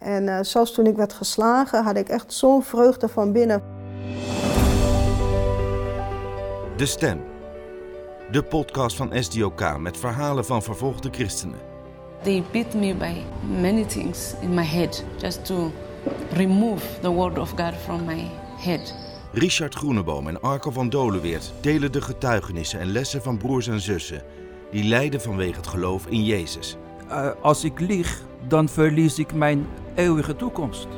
En 0.00 0.22
uh, 0.22 0.38
zelfs 0.42 0.72
toen 0.72 0.86
ik 0.86 0.96
werd 0.96 1.12
geslagen, 1.12 1.84
had 1.84 1.96
ik 1.96 2.08
echt 2.08 2.32
zo'n 2.32 2.62
vreugde 2.62 3.08
van 3.08 3.32
binnen. 3.32 3.62
De 6.76 6.86
Stem. 6.86 7.20
De 8.30 8.42
podcast 8.42 8.96
van 8.96 9.12
SDOK 9.14 9.78
met 9.78 9.96
verhalen 9.96 10.44
van 10.44 10.62
vervolgde 10.62 11.08
christenen. 11.10 11.58
They 12.22 12.44
beat 12.52 12.74
me 12.74 12.94
by 12.94 13.12
many 13.60 13.84
things 13.84 14.34
in 14.40 14.54
my 14.54 14.64
head 14.64 15.04
just 15.18 15.44
to 15.44 15.70
remove 16.32 17.00
the 17.00 17.10
word 17.10 17.38
of 17.38 17.50
God 17.50 17.74
from 17.84 18.04
my 18.04 18.30
head. 18.56 18.94
Richard 19.32 19.74
Groeneboom 19.74 20.28
en 20.28 20.40
Arco 20.40 20.70
van 20.70 20.88
Dolenweert 20.88 21.52
delen 21.60 21.92
de 21.92 22.00
getuigenissen 22.00 22.80
en 22.80 22.92
lessen 22.92 23.22
van 23.22 23.38
broers 23.38 23.66
en 23.66 23.80
zussen 23.80 24.22
die 24.70 24.84
lijden 24.84 25.20
vanwege 25.20 25.56
het 25.56 25.66
geloof 25.66 26.06
in 26.06 26.24
Jezus. 26.24 26.76
Uh, 27.08 27.30
als 27.42 27.64
ik 27.64 27.80
lieg, 27.80 28.22
dan 28.50 28.68
verlies 28.68 29.18
ik 29.18 29.34
mijn 29.34 29.66
eeuwige 29.94 30.36
toekomst. 30.36 30.88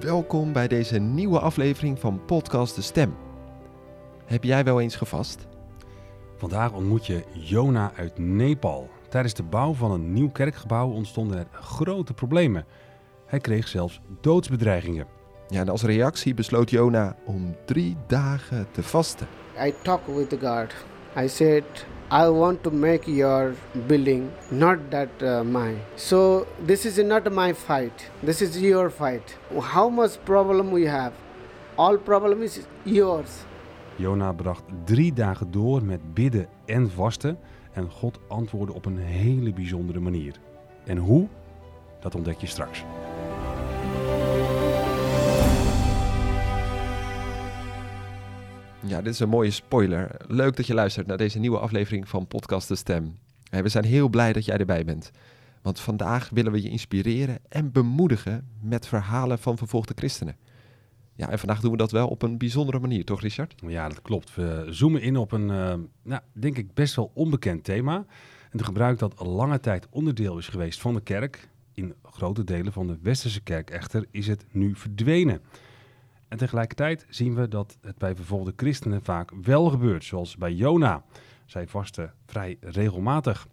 Welkom 0.00 0.52
bij 0.52 0.68
deze 0.68 0.98
nieuwe 0.98 1.38
aflevering 1.38 1.98
van 1.98 2.24
Podcast 2.24 2.74
De 2.74 2.82
Stem. 2.82 3.14
Heb 4.24 4.44
jij 4.44 4.64
wel 4.64 4.80
eens 4.80 4.96
gevast? 4.96 5.46
Vandaag 6.36 6.72
ontmoet 6.72 7.06
je 7.06 7.24
Jona 7.32 7.92
uit 7.96 8.18
Nepal. 8.18 8.90
Tijdens 9.08 9.34
de 9.34 9.42
bouw 9.42 9.72
van 9.72 9.90
een 9.90 10.12
nieuw 10.12 10.30
kerkgebouw 10.30 10.90
ontstonden 10.90 11.38
er 11.38 11.46
grote 11.52 12.14
problemen. 12.14 12.64
Hij 13.26 13.38
kreeg 13.38 13.68
zelfs 13.68 14.00
doodsbedreigingen. 14.20 15.06
Ja, 15.48 15.60
en 15.60 15.68
als 15.68 15.82
reactie 15.82 16.34
besloot 16.34 16.70
Jona 16.70 17.16
om 17.24 17.56
drie 17.64 17.96
dagen 18.06 18.66
te 18.70 18.82
vasten. 18.82 19.26
I 19.64 19.74
talked 19.82 20.16
with 20.16 20.28
the 20.28 20.38
God. 20.38 20.74
I 21.24 21.28
said, 21.28 21.86
I 22.10 22.26
want 22.28 22.62
to 22.62 22.70
make 22.70 23.06
your 23.06 23.54
building, 23.86 24.30
not 24.50 24.78
that 24.90 25.10
uh, 25.22 25.42
mine. 25.44 25.78
So 25.96 26.46
this 26.66 26.86
is 26.86 26.96
not 26.96 27.30
my 27.30 27.52
fight. 27.52 28.10
This 28.22 28.40
is 28.40 28.58
your 28.58 28.90
fight. 28.90 29.36
How 29.60 29.90
much 29.90 30.16
problem 30.24 30.70
we 30.70 30.86
have? 30.86 31.12
All 31.76 31.98
problem 31.98 32.42
is 32.42 32.60
yours. 32.84 33.44
Jona 33.96 34.32
bracht 34.32 34.62
drie 34.84 35.12
dagen 35.12 35.50
door 35.50 35.84
met 35.84 36.14
bidden 36.14 36.48
en 36.66 36.90
vasten. 36.90 37.38
En 37.72 37.90
God 37.90 38.18
antwoordde 38.28 38.74
op 38.74 38.86
een 38.86 38.98
hele 38.98 39.52
bijzondere 39.52 40.00
manier. 40.00 40.34
En 40.84 40.96
hoe? 40.96 41.28
Dat 42.00 42.14
ontdek 42.14 42.38
je 42.38 42.46
straks. 42.46 42.84
Ja, 48.86 49.02
dit 49.02 49.12
is 49.12 49.20
een 49.20 49.28
mooie 49.28 49.50
spoiler. 49.50 50.16
Leuk 50.26 50.56
dat 50.56 50.66
je 50.66 50.74
luistert 50.74 51.06
naar 51.06 51.16
deze 51.16 51.38
nieuwe 51.38 51.58
aflevering 51.58 52.08
van 52.08 52.26
Podcast 52.26 52.68
De 52.68 52.76
Stem. 52.76 53.18
We 53.50 53.68
zijn 53.68 53.84
heel 53.84 54.08
blij 54.08 54.32
dat 54.32 54.44
jij 54.44 54.56
erbij 54.56 54.84
bent. 54.84 55.10
Want 55.62 55.80
vandaag 55.80 56.28
willen 56.30 56.52
we 56.52 56.62
je 56.62 56.68
inspireren 56.68 57.38
en 57.48 57.72
bemoedigen 57.72 58.48
met 58.60 58.86
verhalen 58.86 59.38
van 59.38 59.58
vervolgde 59.58 59.94
christenen. 59.96 60.36
Ja, 61.14 61.30
en 61.30 61.38
vandaag 61.38 61.60
doen 61.60 61.70
we 61.70 61.76
dat 61.76 61.90
wel 61.90 62.08
op 62.08 62.22
een 62.22 62.38
bijzondere 62.38 62.78
manier, 62.78 63.04
toch 63.04 63.20
Richard? 63.20 63.54
Ja, 63.66 63.88
dat 63.88 64.02
klopt. 64.02 64.34
We 64.34 64.66
zoomen 64.70 65.02
in 65.02 65.16
op 65.16 65.32
een, 65.32 65.48
uh, 65.48 65.74
nou, 66.02 66.22
denk 66.32 66.56
ik, 66.56 66.74
best 66.74 66.94
wel 66.94 67.10
onbekend 67.14 67.64
thema. 67.64 67.96
En 68.50 68.58
een 68.58 68.64
gebruik 68.64 68.98
dat 68.98 69.20
lange 69.26 69.60
tijd 69.60 69.86
onderdeel 69.90 70.38
is 70.38 70.48
geweest 70.48 70.80
van 70.80 70.94
de 70.94 71.00
kerk. 71.00 71.48
In 71.72 71.94
grote 72.02 72.44
delen 72.44 72.72
van 72.72 72.86
de 72.86 72.98
westerse 73.02 73.40
kerk 73.40 73.70
echter 73.70 74.06
is 74.10 74.26
het 74.26 74.44
nu 74.50 74.74
verdwenen. 74.74 75.40
En 76.28 76.38
tegelijkertijd 76.38 77.06
zien 77.08 77.34
we 77.34 77.48
dat 77.48 77.78
het 77.80 77.98
bij 77.98 78.14
vervolgde 78.14 78.52
christenen 78.56 79.02
vaak 79.02 79.30
wel 79.42 79.70
gebeurt, 79.70 80.04
zoals 80.04 80.36
bij 80.36 80.52
Jona. 80.52 81.02
Zij 81.46 81.66
vasten 81.66 82.12
vrij 82.26 82.56
regelmatig. 82.60 83.46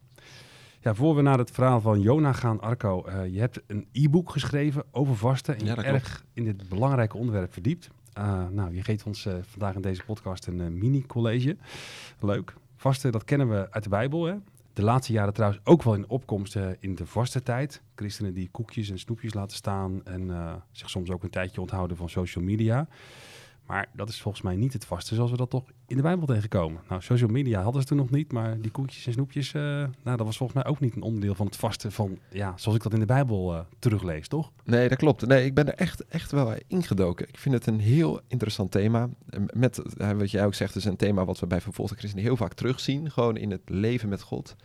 Ja, 0.80 0.94
voor 0.94 1.16
we 1.16 1.22
naar 1.22 1.38
het 1.38 1.52
verhaal 1.52 1.82
van 1.82 2.02
Jona 2.02 2.34
gaan, 2.34 2.62
Arco, 2.62 3.06
uh, 3.08 3.34
je 3.34 3.40
hebt 3.40 3.62
een 3.68 3.88
e-book 3.92 4.30
geschreven 4.30 4.84
over 4.92 5.16
vasten 5.16 5.58
en 5.58 5.66
je 5.66 5.66
ja, 5.66 5.84
erg 5.84 6.26
in 6.34 6.44
dit 6.44 6.70
belangrijke 6.70 7.18
onderwerp 7.18 7.54
verdiept. 7.54 7.90
Uh, 8.18 8.48
nou, 8.52 8.76
je 8.76 8.84
geeft 8.84 9.04
ons 9.04 9.26
uh, 9.26 9.34
vandaag 9.42 9.76
in 9.76 9.82
deze 9.82 10.04
podcast 10.04 10.48
een 10.48 10.78
mini-college. 10.78 11.58
Leuk. 12.20 12.54
Vasten, 12.76 13.12
dat 13.12 13.24
kennen 13.24 13.50
we 13.50 13.72
uit 13.72 13.84
de 13.84 13.90
Bijbel, 13.90 14.26
hè? 14.26 14.36
De 14.76 14.84
laatste 14.84 15.14
jaren 15.14 15.34
trouwens 15.34 15.62
ook 15.64 15.84
wel 15.84 15.94
in 15.94 16.10
opkomst 16.10 16.58
in 16.80 16.96
de 16.96 17.06
vaste 17.06 17.44
tijd. 17.44 17.82
Christenen 17.96 18.34
die 18.34 18.50
koekjes 18.52 18.90
en 18.90 19.00
snoepjes 19.00 19.34
laten 19.34 19.58
staan 19.58 20.06
en 20.06 20.22
uh, 20.22 20.54
zich 20.72 20.90
soms 20.90 21.10
ook 21.10 21.24
een 21.24 21.30
tijdje 21.30 21.62
onthouden 21.62 21.98
van 21.98 22.10
social 22.10 22.44
media. 22.44 22.88
Maar 23.66 23.90
dat 23.94 24.10
is 24.10 24.22
volgens 24.22 24.44
mij 24.44 24.56
niet 24.56 24.74
het 24.74 24.86
vaste 24.86 25.16
zoals 25.16 25.32
we 25.32 25.38
dat 25.38 25.50
toch 25.50 25.64
in 25.88 25.96
de 25.96 26.02
Bijbel 26.02 26.26
tegenkomen. 26.26 26.82
Nou, 26.90 27.02
social 27.02 27.30
media 27.30 27.62
hadden 27.62 27.82
ze 27.82 27.88
toen 27.88 27.98
nog 27.98 28.10
niet, 28.10 28.32
maar 28.32 28.62
die 28.62 28.72
koekjes 28.72 29.06
en 29.06 29.14
snoepjes, 29.14 29.54
uh, 29.54 29.62
nou, 30.04 30.18
dat 30.18 30.26
was 30.26 30.38
volgens 30.38 30.64
mij 30.64 30.72
ook 30.72 30.80
niet 30.80 30.96
een 30.96 31.02
onderdeel 31.02 31.36
van 31.36 31.46
het 31.46 31.56
vaste 31.56 31.92
van, 31.92 32.20
ja, 32.30 32.54
zoals 32.58 32.78
ik 32.78 32.84
dat 32.84 32.94
in 32.94 33.00
de 33.00 33.06
Bijbel 33.06 33.66
teruglees, 33.80 34.28
toch? 34.28 34.52
Nee, 34.64 34.90
dat 34.90 34.98
klopt. 34.98 35.28
Nee, 35.28 35.46
ik 35.46 35.54
ben 35.54 35.68
er 35.68 35.74
echt, 35.74 36.06
echt 36.06 36.32
wel 36.32 36.54
ingedoken. 36.68 37.28
Ik 37.28 37.38
vind 37.38 37.56
het 37.56 37.68
een 37.68 37.80
heel 37.80 38.22
interessant 38.28 38.72
thema. 38.72 39.10
Met, 39.54 39.82
wat 40.18 40.32
jij 40.32 40.46
ook 40.46 40.54
zegt, 40.54 40.76
is 40.76 40.86
een 40.86 40.96
thema 40.96 41.26
wat 41.26 41.40
we 41.40 41.48
bij 41.48 41.62
vervolgde 41.62 41.96
christenen 41.96 42.26
heel 42.26 42.38
vaak 42.38 42.54
terugzien. 42.54 43.12
Gewoon 43.12 43.38
in 43.38 43.52
het 43.52 43.70
leven 43.70 44.10
met 44.10 44.22
God. 44.22 44.56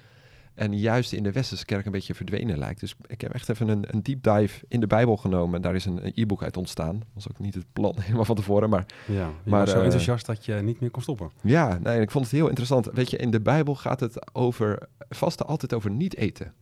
En 0.55 0.78
juist 0.78 1.12
in 1.12 1.22
de 1.22 1.33
Westerse 1.33 1.65
kerk 1.65 1.87
een 1.87 1.93
beetje 1.93 2.15
verdwenen 2.15 2.59
lijkt. 2.59 2.81
Dus 2.81 2.94
ik 3.06 3.21
heb 3.21 3.33
echt 3.33 3.49
even 3.49 3.69
een, 3.69 3.84
een 3.88 4.03
deep 4.03 4.22
dive 4.22 4.65
in 4.69 4.81
de 4.81 4.87
Bijbel 4.87 5.16
genomen. 5.16 5.55
En 5.56 5.62
daar 5.62 5.75
is 5.75 5.84
een, 5.84 6.12
e-book 6.15 6.43
uit 6.43 6.56
ontstaan. 6.56 6.99
Dat 6.99 7.09
was 7.15 7.28
ook 7.28 7.38
niet 7.38 7.55
het 7.55 7.72
plan 7.72 7.94
helemaal 8.00 8.25
van 8.25 8.37
tevoren. 8.37 8.71
Maar, 8.71 8.87
ja, 9.06 9.31
maar 9.44 9.69
zo 9.69 9.78
uh, 9.78 9.84
enthousiast 9.84 10.27
dat 10.27 10.44
je 10.44 10.55
niet 10.55 10.81
meer 10.81 10.91
kon 10.91 11.03
stoppen. 11.03 11.31
Ja, 11.41 11.78
nee, 11.83 12.00
ik 12.00 12.10
vond 12.10 12.25
het 12.25 12.34
heel 12.34 12.49
interessant. 12.49 12.87
Weet 12.93 13.10
je, 13.10 13.16
in 13.16 13.31
de 13.31 13.41
Bijbel 13.41 13.75
gaat 13.75 14.00
het 14.00 14.34
over 14.34 14.89
vasten 15.09 15.47
altijd 15.47 15.75
over 15.75 15.91
niet 15.91 16.16
eten. 16.16 16.53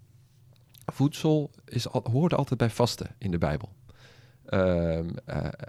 Voedsel 0.93 1.51
is, 1.65 1.85
hoort 1.85 2.35
altijd 2.35 2.59
bij 2.59 2.71
vasten 2.71 3.15
in 3.19 3.31
de 3.31 3.39
Bijbel. 3.39 3.69
Uh, 4.49 4.61
uh, 4.99 5.03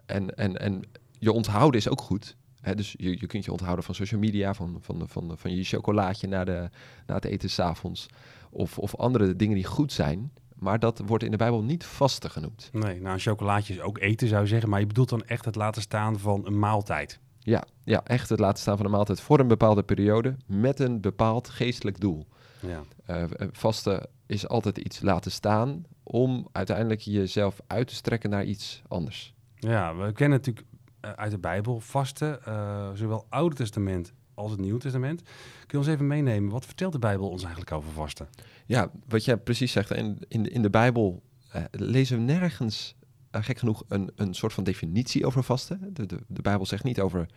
en, 0.06 0.35
en, 0.35 0.58
en 0.58 0.81
je 1.19 1.31
onthouden 1.31 1.79
is 1.79 1.90
ook 1.90 2.02
goed 2.02 2.38
dus 2.75 2.96
je, 2.97 3.09
je 3.09 3.28
kunt 3.28 3.46
je 3.46 3.52
onthouden 3.52 3.86
van 3.86 3.96
social 3.96 4.20
media, 4.20 4.53
van, 4.53 4.78
van, 4.81 5.03
van, 5.08 5.38
van 5.38 5.56
je 5.56 5.64
chocolaatje 5.64 6.28
na, 6.28 6.44
de, 6.44 6.70
na 7.06 7.16
het 7.16 7.25
eten 7.25 7.50
s'avonds. 7.50 8.08
Of, 8.50 8.78
of 8.78 8.96
andere 8.96 9.36
dingen 9.36 9.56
die 9.56 9.66
goed 9.66 9.92
zijn. 9.94 10.31
Maar 10.56 10.80
dat 10.80 11.02
wordt 11.06 11.24
in 11.24 11.31
de 11.31 11.38
Bijbel 11.38 11.64
niet 11.64 11.86
vaste 11.86 12.30
genoemd. 12.30 12.70
Nee, 12.72 13.02
nou 13.02 13.14
een 13.14 13.20
chocolaatje 13.20 13.74
is 13.74 13.81
ook 13.81 14.00
eten 14.00 14.28
zou 14.28 14.42
je 14.42 14.47
zeggen. 14.47 14.70
Maar 14.70 14.80
je 14.80 14.88
bedoelt 14.88 15.09
dan 15.09 15.25
echt 15.25 15.46
het 15.46 15.56
laten 15.56 15.81
staan 15.81 16.20
van 16.20 16.46
een 16.46 16.59
maaltijd. 16.59 17.20
Ja, 17.40 17.64
ja, 17.84 18.03
echt 18.03 18.30
het 18.30 18.40
laten 18.40 18.62
staan 18.62 18.78
van 18.78 18.86
een 18.86 18.91
maaltijd 18.91 19.22
voor 19.22 19.40
een 19.40 19.47
bepaalde 19.47 19.84
periode. 19.84 20.36
Met 20.46 20.80
een 20.80 21.02
bepaald 21.02 21.50
geestelijk 21.50 22.00
doel. 22.00 22.28
Ja. 22.62 22.84
Uh, 23.09 23.24
vasten 23.52 24.09
is 24.26 24.47
altijd 24.47 24.78
iets 24.78 25.02
laten 25.02 25.31
staan 25.31 25.86
om 26.03 26.47
uiteindelijk 26.52 27.02
jezelf 27.02 27.59
uit 27.68 27.88
te 27.88 27.96
strekken 27.96 28.30
naar 28.30 28.46
iets 28.46 28.81
anders. 28.88 29.34
Ja, 29.56 29.96
we 29.96 30.12
kennen 30.12 30.38
natuurlijk 30.38 30.66
uit 31.01 31.31
de 31.31 31.37
Bijbel 31.37 31.79
vasten, 31.79 32.39
uh, 32.47 32.89
zowel 32.93 33.25
Oude 33.29 33.55
Testament 33.55 34.13
als 34.33 34.51
het 34.51 34.59
Nieuwe 34.59 34.79
Testament. 34.79 35.21
Kun 35.21 35.67
je 35.67 35.77
ons 35.77 35.87
even 35.87 36.07
meenemen, 36.07 36.51
wat 36.51 36.65
vertelt 36.65 36.93
de 36.93 36.99
Bijbel 36.99 37.29
ons 37.29 37.41
eigenlijk 37.41 37.71
over 37.71 37.91
vasten? 37.91 38.27
Ja, 38.65 38.91
wat 39.07 39.25
jij 39.25 39.37
precies 39.37 39.71
zegt, 39.71 39.91
in, 39.91 40.19
in, 40.27 40.51
in 40.51 40.61
de 40.61 40.69
Bijbel 40.69 41.23
uh, 41.55 41.63
lezen 41.71 42.17
we 42.17 42.23
nergens, 42.23 42.95
gek 43.31 43.57
genoeg, 43.57 43.83
een, 43.87 44.11
een 44.15 44.33
soort 44.33 44.53
van 44.53 44.63
definitie 44.63 45.25
over 45.25 45.43
vasten. 45.43 45.93
De, 45.93 46.05
de, 46.05 46.19
de 46.27 46.41
Bijbel 46.41 46.65
zegt 46.65 46.83
niet 46.83 46.99
over, 46.99 47.29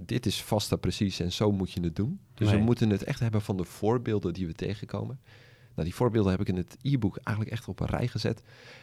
dit 0.00 0.26
is 0.26 0.42
vasten 0.42 0.80
precies 0.80 1.20
en 1.20 1.32
zo 1.32 1.52
moet 1.52 1.72
je 1.72 1.80
het 1.80 1.96
doen. 1.96 2.20
Dus 2.34 2.48
nee. 2.48 2.58
we 2.58 2.64
moeten 2.64 2.90
het 2.90 3.04
echt 3.04 3.20
hebben 3.20 3.42
van 3.42 3.56
de 3.56 3.64
voorbeelden 3.64 4.32
die 4.32 4.46
we 4.46 4.52
tegenkomen. 4.52 5.20
Nou, 5.74 5.90
die 5.90 5.94
voorbeelden 5.94 6.30
heb 6.30 6.40
ik 6.40 6.48
in 6.48 6.56
het 6.56 6.76
e-book 6.82 7.16
eigenlijk 7.16 7.56
echt 7.56 7.68
op 7.68 7.80
een 7.80 7.86
rij 7.86 8.08
gezet. 8.08 8.42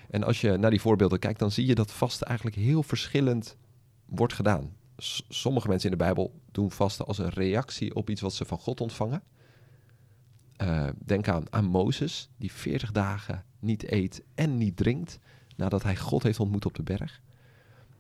En 0.10 0.24
als 0.24 0.42
je 0.42 0.58
naar 0.58 0.70
die 0.70 0.82
voorbeelden 0.82 1.20
kijkt, 1.20 1.40
dan 1.40 1.52
zie 1.52 1.66
je 1.66 1.76
dat 1.76 1.92
vasten 1.92 2.28
eigenlijk 2.28 2.58
heel 2.58 2.84
verschillend 2.84 3.58
wordt 4.06 4.34
gedaan. 4.34 4.76
sommige 5.30 5.68
mensen 5.68 5.92
in 5.92 5.98
de 5.98 6.04
Bijbel 6.04 6.42
doen 6.52 6.72
vasten 6.72 7.06
als 7.06 7.18
een 7.18 7.30
reactie 7.30 7.96
op 7.96 8.10
iets 8.10 8.22
wat 8.22 8.34
ze 8.34 8.46
van 8.46 8.58
God 8.58 8.82
ontvangen. 8.82 9.24
Uh, 10.62 10.88
denk 11.06 11.28
aan, 11.28 11.44
aan 11.50 11.66
Mozes, 11.66 12.30
die 12.38 12.52
40 12.52 12.92
dagen 12.92 13.46
niet 13.60 13.92
eet 13.92 14.24
en 14.36 14.58
niet 14.58 14.78
drinkt 14.78 15.20
nadat 15.56 15.84
hij 15.84 15.96
God 15.96 16.24
heeft 16.24 16.40
ontmoet 16.40 16.66
op 16.66 16.74
de 16.74 16.84
berg. 16.84 17.22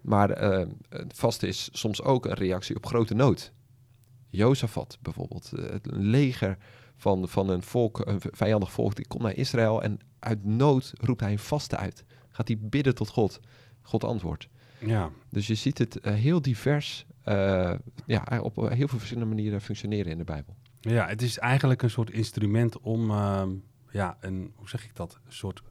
Maar 0.02 0.44
uh, 0.44 0.68
vasten 1.08 1.48
is 1.48 1.70
soms 1.72 2.02
ook 2.02 2.26
een 2.26 2.34
reactie 2.34 2.76
op 2.76 2.86
grote 2.86 3.14
nood. 3.14 3.54
Jozefat 4.30 4.98
bijvoorbeeld, 5.02 5.52
uh, 5.54 5.70
het 5.70 5.88
leger 5.92 6.58
van, 6.96 7.28
van 7.28 7.50
een 7.50 7.64
volk, 7.64 8.06
een 8.06 8.22
vijandig 8.22 8.72
volk, 8.72 8.96
die 8.96 9.08
komt 9.08 9.24
naar 9.24 9.36
Israël 9.36 9.84
en 9.84 10.00
uit 10.20 10.46
nood 10.46 10.94
roept 10.98 11.22
hij 11.22 11.32
een 11.32 11.40
vaste 11.40 11.78
uit. 11.78 12.04
Gaat 12.30 12.48
hij 12.48 12.58
bidden 12.60 12.96
tot 12.96 13.10
God. 13.10 13.40
God 13.82 14.04
antwoordt. 14.04 14.48
Ja. 14.80 15.10
Dus 15.30 15.48
je 15.48 15.56
ziet 15.56 15.78
het 15.78 16.00
uh, 16.02 16.14
heel 16.14 16.42
divers, 16.42 17.06
uh, 17.26 17.74
ja, 18.06 18.40
op 18.42 18.56
heel 18.56 18.88
veel 18.88 19.00
verschillende 19.00 19.36
manieren 19.36 19.62
functioneren 19.62 20.12
in 20.12 20.18
de 20.18 20.24
Bijbel. 20.24 20.56
Ja, 20.80 21.08
het 21.08 21.22
is 21.22 21.38
eigenlijk 21.38 21.82
een 21.82 21.90
soort 21.90 22.12
instrument 22.12 22.80
om, 22.80 23.12
uh, 23.12 23.44
ja, 23.92 24.18
een, 24.20 24.52
hoe 24.56 24.70
zeg 24.70 24.86
ik 24.86 24.96
dat, 24.96 25.20
een 25.26 25.34
soort 25.34 25.62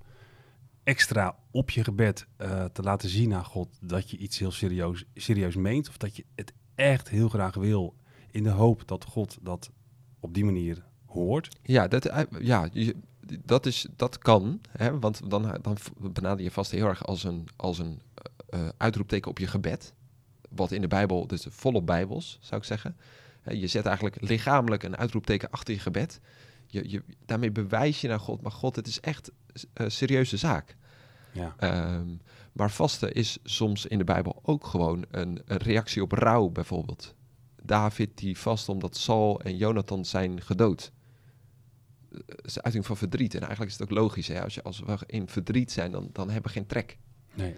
extra 0.83 1.37
op 1.51 1.71
je 1.71 1.85
gebed 1.85 2.27
uh, 2.39 2.65
te 2.65 2.83
laten 2.83 3.09
zien 3.09 3.35
aan 3.35 3.45
God 3.45 3.79
dat 3.81 4.11
je 4.11 4.17
iets 4.17 4.39
heel 4.39 4.51
serieus, 4.51 5.05
serieus 5.15 5.57
meent. 5.57 5.89
Of 5.89 5.97
dat 5.97 6.17
je 6.17 6.25
het 6.35 6.53
echt 6.75 7.09
heel 7.09 7.29
graag 7.29 7.55
wil 7.55 7.95
in 8.31 8.43
de 8.43 8.50
hoop 8.50 8.89
dat 8.89 9.05
God 9.05 9.39
dat 9.41 9.71
op 10.21 10.35
die 10.35 10.45
manier 10.45 10.85
hoort. 11.07 11.57
Ja, 11.62 11.89
dat, 11.89 12.27
ja 12.39 12.69
je, 12.73 12.97
dat, 13.45 13.67
is, 13.67 13.87
dat 13.97 14.19
kan, 14.19 14.61
hè, 14.71 14.99
want 14.99 15.31
dan, 15.31 15.59
dan 15.62 15.77
benader 16.12 16.45
je 16.45 16.50
vast 16.50 16.71
heel 16.71 16.87
erg 16.87 17.07
als 17.07 17.25
een, 17.25 17.49
als 17.57 17.79
een 17.79 18.00
eh, 18.49 18.61
eh, 18.61 18.69
uitroepteken 18.76 19.31
op 19.31 19.38
je 19.38 19.46
gebed. 19.46 19.94
Wat 20.50 20.73
in 20.73 20.81
de 20.81 20.88
Bijbel, 20.88 21.26
dus 21.26 21.46
volop 21.49 21.87
Bijbels, 21.87 22.38
zou 22.41 22.61
ik 22.61 22.67
zeggen. 22.67 22.96
Je 23.49 23.67
zet 23.67 23.87
eigenlijk 23.87 24.20
lichamelijk 24.20 24.82
een 24.82 24.96
uitroepteken 24.96 25.50
achter 25.50 25.75
je 25.75 25.81
gebed. 25.81 26.20
Je, 26.67 26.91
je, 26.91 27.02
daarmee 27.25 27.52
bewijs 27.52 28.00
je 28.00 28.08
naar 28.08 28.20
God, 28.20 28.41
maar 28.41 28.52
God, 28.52 28.76
het 28.76 28.87
is 28.87 29.00
echt 29.00 29.31
een 29.73 29.91
serieuze 29.91 30.37
zaak. 30.37 30.76
Ja. 31.32 31.55
Ehm, 31.58 32.08
maar 32.52 32.70
vasten 32.70 33.12
is 33.12 33.38
soms 33.43 33.87
in 33.87 33.99
de 33.99 34.05
Bijbel 34.05 34.41
ook 34.43 34.67
gewoon 34.67 35.05
een, 35.11 35.43
een 35.44 35.56
reactie 35.56 36.02
op 36.02 36.12
rouw, 36.12 36.49
bijvoorbeeld. 36.49 37.14
David 37.62 38.19
die 38.19 38.38
vast 38.38 38.69
omdat 38.69 38.97
Saul 38.97 39.40
en 39.40 39.56
Jonathan 39.56 40.05
zijn 40.05 40.40
gedood. 40.40 40.93
Eh, 42.11 42.19
Het 42.26 42.47
is 42.47 42.56
een 42.56 42.62
uiting 42.64 42.87
van 42.87 42.97
verdriet. 42.97 43.35
En 43.35 43.40
eigenlijk 43.40 43.70
is 43.70 43.79
het 43.79 43.90
ook 43.90 43.97
logisch. 43.97 44.29
Hè? 44.29 44.43
Als, 44.43 44.55
je, 44.55 44.62
als 44.62 44.81
we 44.81 44.99
in 45.06 45.29
verdriet 45.29 45.73
zijn, 45.73 45.90
dan, 45.90 46.08
dan 46.12 46.31
hebben 46.31 46.50
we 46.50 46.58
geen 46.58 46.67
trek. 46.67 46.99
Nee. 47.35 47.55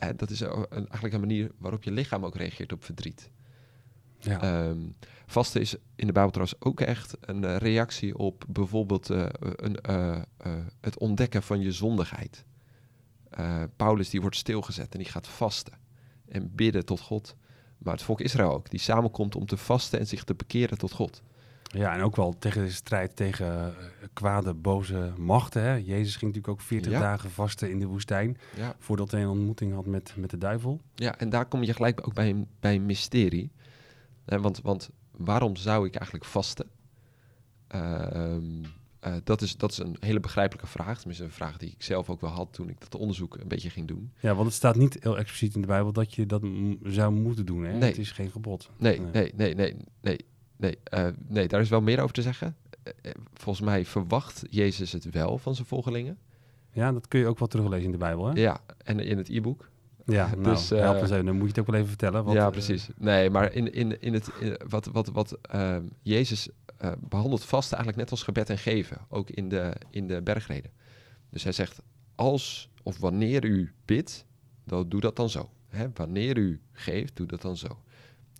Eh, 0.00 0.08
dat 0.16 0.30
is 0.30 0.40
een, 0.40 0.66
eigenlijk 0.70 1.14
een 1.14 1.20
manier 1.20 1.50
waarop 1.58 1.82
je 1.82 1.90
lichaam 1.90 2.24
ook 2.24 2.36
reageert 2.36 2.72
op 2.72 2.84
verdriet. 2.84 3.30
Ja. 4.18 4.40
Ehm, 4.40 4.78
vasten 5.26 5.60
is 5.60 5.76
in 5.94 6.06
de 6.06 6.12
Bijbel 6.12 6.30
trouwens 6.30 6.60
ook 6.60 6.80
echt 6.80 7.16
een 7.20 7.44
eh, 7.44 7.56
reactie 7.56 8.18
op 8.18 8.44
bijvoorbeeld 8.48 9.10
eh, 9.10 9.26
een, 9.40 9.78
het 10.80 10.98
ontdekken 10.98 11.42
van 11.42 11.60
je 11.60 11.72
zondigheid. 11.72 12.44
Paulus 13.76 14.10
die 14.10 14.20
wordt 14.20 14.36
stilgezet 14.36 14.92
en 14.92 14.98
die 14.98 15.08
gaat 15.08 15.28
vasten 15.28 15.72
en 16.28 16.54
bidden 16.54 16.84
tot 16.84 17.00
God. 17.00 17.36
Maar 17.78 17.92
het 17.92 18.02
volk 18.02 18.20
Israël 18.20 18.52
ook, 18.52 18.70
die 18.70 18.80
samenkomt 18.80 19.34
om 19.34 19.46
te 19.46 19.56
vasten 19.56 19.98
en 19.98 20.06
zich 20.06 20.24
te 20.24 20.34
bekeren 20.34 20.78
tot 20.78 20.92
God. 20.92 21.22
Ja, 21.72 21.94
en 21.94 22.02
ook 22.02 22.16
wel 22.16 22.38
tegen 22.38 22.64
de 22.64 22.70
strijd 22.70 23.16
tegen 23.16 23.46
eh, 23.56 23.84
kwade, 24.12 24.54
boze 24.54 25.12
machten. 25.18 25.62
Hè? 25.62 25.74
Jezus 25.74 26.16
ging 26.16 26.32
natuurlijk 26.32 26.48
ook 26.48 26.66
40 26.66 26.92
Ja. 26.92 27.00
dagen 27.00 27.30
vasten 27.30 27.70
in 27.70 27.78
de 27.78 27.86
woestijn. 27.86 28.36
Ja. 28.56 28.74
Voordat 28.78 29.10
hij 29.10 29.22
een 29.22 29.28
ontmoeting 29.28 29.74
had 29.74 29.86
met, 29.86 30.14
met 30.16 30.30
de 30.30 30.38
duivel. 30.38 30.80
Ja, 30.94 31.18
en 31.18 31.28
daar 31.28 31.46
kom 31.46 31.62
je 31.62 31.72
gelijk 31.72 32.06
ook 32.06 32.14
bij 32.14 32.30
een, 32.30 32.46
bij 32.60 32.74
een 32.74 32.86
mysterie. 32.86 33.50
Hè, 34.24 34.40
want, 34.40 34.60
want 34.60 34.90
waarom 35.16 35.56
zou 35.56 35.86
ik 35.86 35.94
eigenlijk 35.94 36.24
vasten? 36.24 36.66
Ehm, 37.66 38.64
eh, 39.00 39.14
dat, 39.24 39.42
is, 39.42 39.56
dat 39.56 39.70
is 39.70 39.78
een 39.78 39.96
hele 40.00 40.20
begrijpelijke 40.20 40.70
vraag. 40.70 40.98
Tenminste, 40.98 41.24
een 41.24 41.30
vraag 41.30 41.56
die 41.56 41.70
ik 41.70 41.82
zelf 41.82 42.10
ook 42.10 42.20
wel 42.20 42.30
had 42.30 42.52
toen 42.52 42.68
ik 42.68 42.80
dat 42.80 42.94
onderzoek 42.94 43.36
een 43.36 43.48
beetje 43.48 43.70
ging 43.70 43.88
doen. 43.88 44.12
Ja, 44.20 44.34
want 44.34 44.46
het 44.46 44.54
staat 44.56 44.76
niet 44.76 44.96
heel 45.00 45.18
expliciet 45.18 45.54
in 45.54 45.60
de 45.60 45.66
Bijbel 45.66 45.92
dat 45.92 46.14
je 46.14 46.26
dat 46.26 46.42
zou 46.82 47.12
moeten 47.12 47.46
doen. 47.46 47.64
Hè? 47.64 47.72
Nee. 47.72 47.88
Het 47.88 47.98
is 47.98 48.10
geen 48.10 48.30
gebod. 48.30 48.70
Nee, 48.76 49.00
nee, 49.00 49.32
nee, 49.36 49.54
nee, 49.54 49.76
nee, 50.00 50.18
nee, 50.60 50.78
eh, 50.84 51.06
nee, 51.28 51.48
daar 51.48 51.60
is 51.60 51.68
wel 51.68 51.80
meer 51.80 52.00
over 52.00 52.14
te 52.14 52.22
zeggen. 52.22 52.56
Eh, 52.82 52.92
eh, 53.02 53.12
volgens 53.34 53.64
mij 53.66 53.84
verwacht 53.84 54.42
Jezus 54.50 54.92
het 54.92 55.10
wel 55.10 55.38
van 55.38 55.54
zijn 55.54 55.66
volgelingen. 55.66 56.18
Ja, 56.72 56.92
dat 56.92 57.08
kun 57.08 57.20
je 57.20 57.26
ook 57.26 57.38
wel 57.38 57.48
teruglezen 57.48 57.84
in 57.84 57.90
de 57.92 57.98
Bijbel. 57.98 58.26
Hè? 58.26 58.40
Ja, 58.40 58.60
en 58.84 59.00
in 59.00 59.18
het 59.18 59.28
e-book. 59.28 59.68
Ja, 60.04 60.26
nou, 60.36 60.42
Dus, 60.42 60.70
eens 60.70 61.10
even. 61.10 61.24
Dan 61.24 61.34
moet 61.34 61.42
je 61.42 61.48
het 61.48 61.58
ook 61.58 61.66
wel 61.66 61.74
even 61.76 61.88
vertellen. 61.88 62.24
Want, 62.24 62.36
ja, 62.36 62.50
precies. 62.50 62.88
Nee, 62.96 63.30
maar 63.30 63.52
in, 63.52 63.72
in, 63.72 64.00
in 64.00 64.12
het, 64.12 64.30
in- 64.40 64.60
wat, 64.68 64.86
wat, 64.86 65.08
wat 65.08 65.38
ehm, 65.42 65.84
Jezus 66.02 66.48
eh, 66.76 66.92
behandelt 67.00 67.44
vasten 67.44 67.76
eigenlijk 67.76 67.96
net 68.04 68.10
als 68.10 68.22
gebed 68.22 68.50
en 68.50 68.58
geven, 68.58 68.98
ook 69.08 69.30
in 69.30 69.48
de, 69.48 69.72
in 69.90 70.06
de 70.06 70.22
bergreden. 70.22 70.70
Dus 71.30 71.42
hij 71.42 71.52
zegt, 71.52 71.82
als 72.14 72.70
of 72.82 72.98
wanneer 72.98 73.44
u 73.44 73.72
bidt, 73.84 74.24
dan 74.64 74.88
doe 74.88 75.00
dat 75.00 75.16
dan 75.16 75.30
zo. 75.30 75.50
Hè? 75.68 75.86
Wanneer 75.94 76.36
u 76.38 76.60
geeft, 76.72 77.16
doe 77.16 77.26
dat 77.26 77.42
dan 77.42 77.56
zo. 77.56 77.68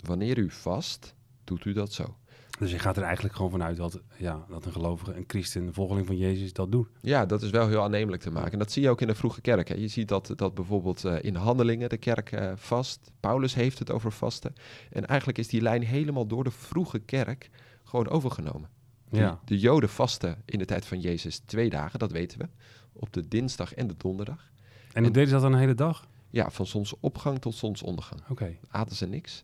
Wanneer 0.04 0.38
u 0.38 0.50
vast, 0.50 1.14
doet 1.50 1.64
u 1.64 1.72
dat 1.72 1.92
zo. 1.92 2.16
dus 2.58 2.70
je 2.70 2.78
gaat 2.78 2.96
er 2.96 3.02
eigenlijk 3.02 3.34
gewoon 3.34 3.50
vanuit 3.50 3.76
dat, 3.76 4.00
ja, 4.16 4.44
dat 4.48 4.64
een 4.64 4.72
gelovige, 4.72 5.14
een 5.14 5.24
christen, 5.26 5.66
een 5.66 5.72
volgeling 5.74 6.06
van 6.06 6.16
Jezus 6.16 6.52
dat 6.52 6.72
doet. 6.72 6.88
Ja, 7.00 7.26
dat 7.26 7.42
is 7.42 7.50
wel 7.50 7.68
heel 7.68 7.82
aannemelijk 7.82 8.22
te 8.22 8.30
maken. 8.30 8.52
En 8.52 8.58
dat 8.58 8.72
zie 8.72 8.82
je 8.82 8.88
ook 8.90 9.00
in 9.00 9.06
de 9.06 9.14
vroege 9.14 9.40
kerk. 9.40 9.68
Hè. 9.68 9.74
Je 9.74 9.88
ziet 9.88 10.08
dat, 10.08 10.32
dat 10.36 10.54
bijvoorbeeld 10.54 11.04
eh, 11.04 11.16
in 11.20 11.34
handelingen 11.34 11.88
de 11.88 11.96
kerk 11.96 12.32
eh, 12.32 12.52
vast. 12.56 13.10
Paulus 13.20 13.54
heeft 13.54 13.78
het 13.78 13.90
over 13.90 14.12
vasten. 14.12 14.54
En 14.90 15.06
eigenlijk 15.06 15.38
is 15.38 15.48
die 15.48 15.60
lijn 15.62 15.82
helemaal 15.82 16.26
door 16.26 16.44
de 16.44 16.50
vroege 16.50 16.98
kerk 16.98 17.50
gewoon 17.84 18.08
overgenomen. 18.08 18.68
De- 19.08 19.16
Ja. 19.16 19.40
De 19.44 19.58
Joden 19.58 19.88
vasten 19.88 20.42
in 20.44 20.58
de 20.58 20.64
tijd 20.64 20.84
van 20.86 21.00
Jezus 21.00 21.38
twee 21.38 21.70
dagen, 21.70 21.98
dat 21.98 22.12
weten 22.12 22.38
we. 22.38 22.48
Op 22.92 23.12
de 23.12 23.28
dinsdag 23.28 23.74
en 23.74 23.86
de 23.86 23.94
donderdag. 23.96 24.50
En 24.92 24.98
hoe 24.98 25.06
En- 25.06 25.12
deden 25.12 25.26
ze 25.28 25.32
dat 25.34 25.42
dan 25.42 25.52
een 25.52 25.58
hele 25.58 25.74
dag? 25.74 26.08
Ja, 26.30 26.50
van 26.50 26.66
zonsopgang 26.66 27.38
tot 27.38 27.54
zonsondergang. 27.54 28.20
Oké. 28.28 28.56
Aten 28.68 28.96
ze 28.96 29.06
niks. 29.06 29.42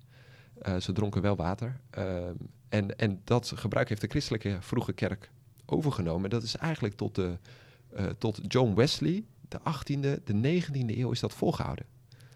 Eh, 0.63 0.77
ze 0.77 0.93
dronken 0.93 1.23
wel 1.23 1.37
water. 1.37 1.81
Ehm, 1.91 2.35
en, 2.69 2.99
en 2.99 3.21
dat 3.25 3.53
gebruik 3.55 3.89
heeft 3.89 4.01
de 4.01 4.09
christelijke 4.09 4.57
vroege 4.61 4.93
kerk 4.93 5.31
overgenomen. 5.67 6.25
En 6.25 6.31
dat 6.31 6.43
is 6.43 6.57
eigenlijk 6.57 6.95
tot, 6.95 7.15
de, 7.15 7.39
eh, 7.95 8.05
tot 8.19 8.41
John 8.43 8.75
Wesley, 8.75 9.25
de 9.49 9.59
18e, 9.63 10.21
de 10.25 10.35
19e 10.35 10.99
eeuw, 10.99 11.11
is 11.11 11.21
dat 11.21 11.33
volgehouden. 11.35 11.87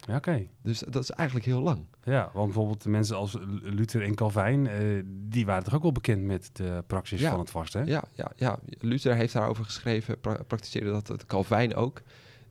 Ja, 0.07 0.17
oké. 0.17 0.47
Dus 0.63 0.79
dat 0.79 1.03
is 1.03 1.11
eigenlijk 1.11 1.47
heel 1.49 1.61
lang. 1.61 1.85
Ja, 2.03 2.31
want 2.33 2.45
bijvoorbeeld 2.47 2.83
de 2.83 2.89
mensen 2.89 3.17
als 3.17 3.37
Luther 3.63 4.03
en 4.03 4.15
Calvijn, 4.15 4.67
eh, 4.67 4.79
die 5.07 5.47
waren 5.47 5.65
toch 5.65 5.75
ook 5.75 5.83
wel 5.83 5.93
bekend 5.93 6.23
met 6.23 6.51
de 6.53 6.85
praxis 6.87 7.21
Ja. 7.21 7.31
van 7.31 7.39
het 7.39 7.51
vasten? 7.51 7.87
Ja, 7.87 8.05
ja, 8.13 8.33
ja. 8.37 8.59
Luther 8.79 9.15
heeft 9.15 9.33
daarover 9.33 9.65
geschreven, 9.65 10.21
pra 10.21 10.43
praktiseerde 10.47 10.91
dat. 10.91 11.09
Het 11.09 11.27
Calvijn 11.27 11.75
ook. 11.75 12.03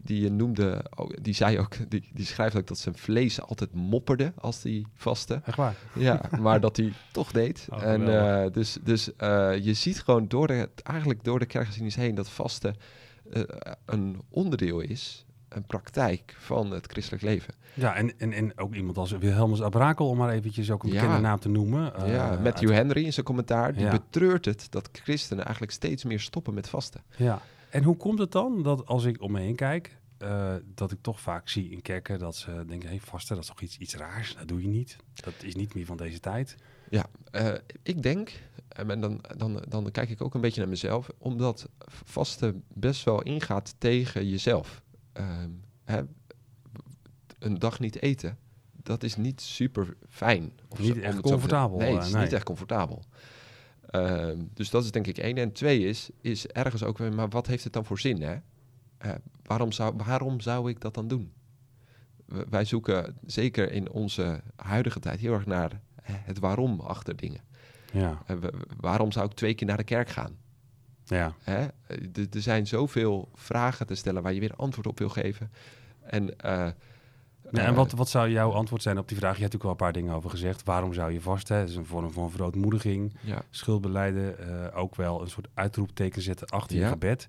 Die 0.04 0.25
eh, 0.25 0.31
noemde, 0.31 0.86
ook- 0.96 1.24
die 1.24 1.34
zei 1.34 1.60
ook, 1.60 1.90
die, 1.90 2.10
die 2.13 2.25
schrijft 2.25 2.56
ook 2.56 2.68
dat 2.68 2.78
zijn 2.78 2.98
vlees 2.98 3.42
altijd 3.42 3.74
mopperde 3.74 4.34
als 4.38 4.63
hij 4.63 4.86
vastte. 4.94 5.42
Echt 5.46 5.57
waar? 5.57 5.75
Ja, 5.94 6.22
maar 6.42 6.60
dat 6.60 6.78
hij 6.78 6.94
toch 7.12 7.31
deed. 7.31 7.68
Oh, 7.69 7.84
en 7.84 8.19
eh, 8.44 8.51
dus 8.51 8.78
dus 8.84 9.16
eh, 9.16 9.51
je 9.62 9.74
ziet 9.74 10.01
gewoon 10.01 10.28
door 10.28 10.48
de, 10.48 10.69
eigenlijk 10.84 11.24
door 11.24 11.40
de 11.40 11.46
kerkgeschiedenis 11.46 11.96
heen 11.96 12.16
dat 12.16 12.30
vasten 12.30 12.75
eh, 13.31 13.42
een 13.86 14.22
onderdeel 14.30 14.80
is, 14.80 15.25
een 15.50 15.63
praktijk 15.66 16.36
van 16.40 16.72
het 16.72 16.86
christelijk 16.92 17.24
leven. 17.24 17.54
Ja, 17.74 17.95
en, 17.95 18.19
en, 18.19 18.34
en 18.34 18.57
ook 18.57 18.75
iemand 18.75 18.98
als 18.98 19.12
Wilhelmus 19.12 19.62
Abrakel, 19.62 20.07
om 20.10 20.18
maar 20.18 20.30
eventjes 20.34 20.72
ook 20.72 20.84
een 20.84 20.92
Ja. 20.92 21.02
bekende 21.02 21.22
naam 21.22 21.40
te 21.40 21.50
noemen. 21.50 21.94
ja, 22.12 22.40
Matthew 22.44 22.69
uit- 22.69 22.78
Henry 22.78 23.06
in 23.06 23.13
zijn 23.13 23.25
commentaar, 23.25 23.74
die 23.74 23.84
Ja. 23.86 23.92
betreurt 23.92 24.45
het 24.45 24.68
dat 24.69 24.90
christenen 24.92 25.44
eigenlijk 25.44 25.74
steeds 25.74 26.04
meer 26.04 26.19
stoppen 26.19 26.54
met 26.54 26.69
vasten. 26.69 27.02
Ja. 27.16 27.42
En 27.69 27.83
hoe 27.83 27.98
komt 27.98 28.19
het 28.19 28.31
dan 28.31 28.63
dat 28.63 28.86
als 28.86 29.06
ik 29.06 29.21
om 29.21 29.31
me 29.31 29.39
heen 29.39 29.56
kijk, 29.56 29.98
eh, 30.18 30.56
dat 30.66 30.92
ik 30.92 30.98
toch 31.01 31.21
vaak 31.21 31.50
zie 31.50 31.69
in 31.69 31.81
kerken 31.81 32.19
dat 32.19 32.36
ze 32.36 32.51
denken, 32.51 32.89
hé, 32.89 32.95
hey, 32.95 33.00
vasten, 33.00 33.36
dat 33.36 33.44
is 33.44 33.50
toch 33.50 33.62
iets, 33.62 33.77
iets 33.77 33.95
raars, 33.95 34.36
dat 34.36 34.48
doe 34.48 34.62
je 34.62 34.68
niet. 34.68 34.95
Dat 35.13 35.33
is 35.44 35.56
niet 35.56 35.74
meer 35.74 35.86
van 35.86 35.98
deze 35.98 36.19
tijd. 36.19 36.56
Ja, 36.89 37.06
eh, 37.31 37.54
ik 37.83 38.01
denk, 38.01 38.31
en 38.68 39.01
dan, 39.01 39.24
dan, 39.38 39.63
dan 39.68 39.92
kijk 39.92 40.10
ik 40.10 40.21
ook 40.21 40.33
een 40.33 40.42
beetje 40.42 40.60
naar 40.60 40.69
mezelf, 40.69 41.10
omdat 41.18 41.69
vasten 42.04 42.63
best 42.74 43.04
wel 43.04 43.21
ingaat 43.21 43.75
tegen 43.77 44.30
jezelf. 44.30 44.81
Ehm, 45.14 45.49
hè, 45.83 46.02
een 47.40 47.59
dag 47.59 47.80
niet 47.80 48.02
eten, 48.02 48.38
dat 48.71 49.04
is 49.04 49.16
niet 49.16 49.42
super 49.42 49.97
fijn. 50.09 50.52
Of 50.68 50.80
Niet 50.80 50.95
zo, 50.95 51.02
echt 51.02 51.16
te 51.16 51.21
comfortabel. 51.21 51.78
Nee, 51.78 51.90
eh, 51.90 51.95
het 51.95 52.06
is 52.06 52.11
nee. 52.11 52.23
niet 52.23 52.33
echt 52.33 52.44
comfortabel. 52.44 53.04
Ehm, 53.90 54.38
dus 54.54 54.69
dat 54.69 54.84
is 54.84 54.92
denk 54.92 55.08
ik 55.08 55.18
één. 55.18 55.38
En 55.38 55.52
twee 55.52 55.80
is, 55.86 56.10
is 56.22 56.48
ergens 56.48 56.84
ook 56.84 56.98
weer, 56.98 57.14
maar 57.14 57.30
wat 57.30 57.48
heeft 57.48 57.64
het 57.64 57.74
dan 57.74 57.86
voor 57.86 58.00
zin? 58.00 58.22
Hè? 58.22 58.36
Eh, 58.98 59.12
waarom, 59.44 59.72
zou, 59.72 59.94
waarom 60.06 60.40
zou 60.42 60.69
ik 60.69 60.80
dat 60.81 60.94
dan 60.94 61.08
doen? 61.08 61.31
Wij 62.50 62.66
zoeken 62.66 63.18
zeker 63.26 63.72
in 63.72 63.90
onze 63.92 64.42
huidige 64.56 65.00
tijd 65.00 65.19
heel 65.19 65.34
erg 65.34 65.46
naar 65.46 65.81
het 66.02 66.40
waarom 66.40 66.80
achter 66.80 67.16
dingen. 67.16 67.42
Ja, 67.94 68.24
Eh, 68.26 68.36
waarom 68.80 69.12
zou 69.12 69.26
ik 69.26 69.34
twee 69.34 69.54
keer 69.54 69.68
naar 69.68 69.78
de 69.78 69.84
kerk 69.84 70.10
gaan? 70.10 70.38
ja. 71.06 71.36
Hè? 71.44 71.68
Eh, 71.88 71.98
Er 72.34 72.42
zijn 72.42 72.68
zoveel 72.68 73.30
vragen 73.34 73.88
te 73.88 73.96
stellen 73.96 74.24
waar 74.24 74.34
je 74.34 74.40
weer 74.40 74.56
antwoord 74.56 74.88
op 74.88 75.00
wil 75.00 75.10
geven. 75.10 75.52
En, 76.02 76.36
Ja, 77.52 77.60
en 77.64 77.70
eh, 77.70 77.76
wat, 77.76 77.92
wat 77.92 78.10
zou 78.10 78.30
jouw 78.30 78.52
antwoord 78.52 78.82
zijn 78.82 78.98
op 78.98 79.08
die 79.08 79.18
vraag? 79.18 79.36
Je 79.36 79.42
hebt 79.42 79.54
natuurlijk 79.54 79.80
wel 79.80 79.88
een 79.88 79.94
paar 79.94 80.02
dingen 80.02 80.16
over 80.18 80.30
gezegd. 80.30 80.64
Waarom 80.64 80.94
zou 80.94 81.12
je 81.12 81.22
vasten? 81.22 81.58
Het 81.58 81.70
is 81.70 81.76
een 81.76 81.86
vorm 81.86 82.12
van 82.12 82.32
verootmoediging. 82.32 83.14
ja, 83.22 83.42
Schuldbeleiden, 83.50 84.40
eh, 84.72 84.78
ook 84.78 84.96
wel 84.96 85.22
een 85.22 85.30
soort 85.30 85.48
uitroepteken 85.54 86.22
zetten 86.22 86.48
achter 86.48 86.76
je 86.76 86.82
Ja. 86.82 86.90
gebed. 86.90 87.28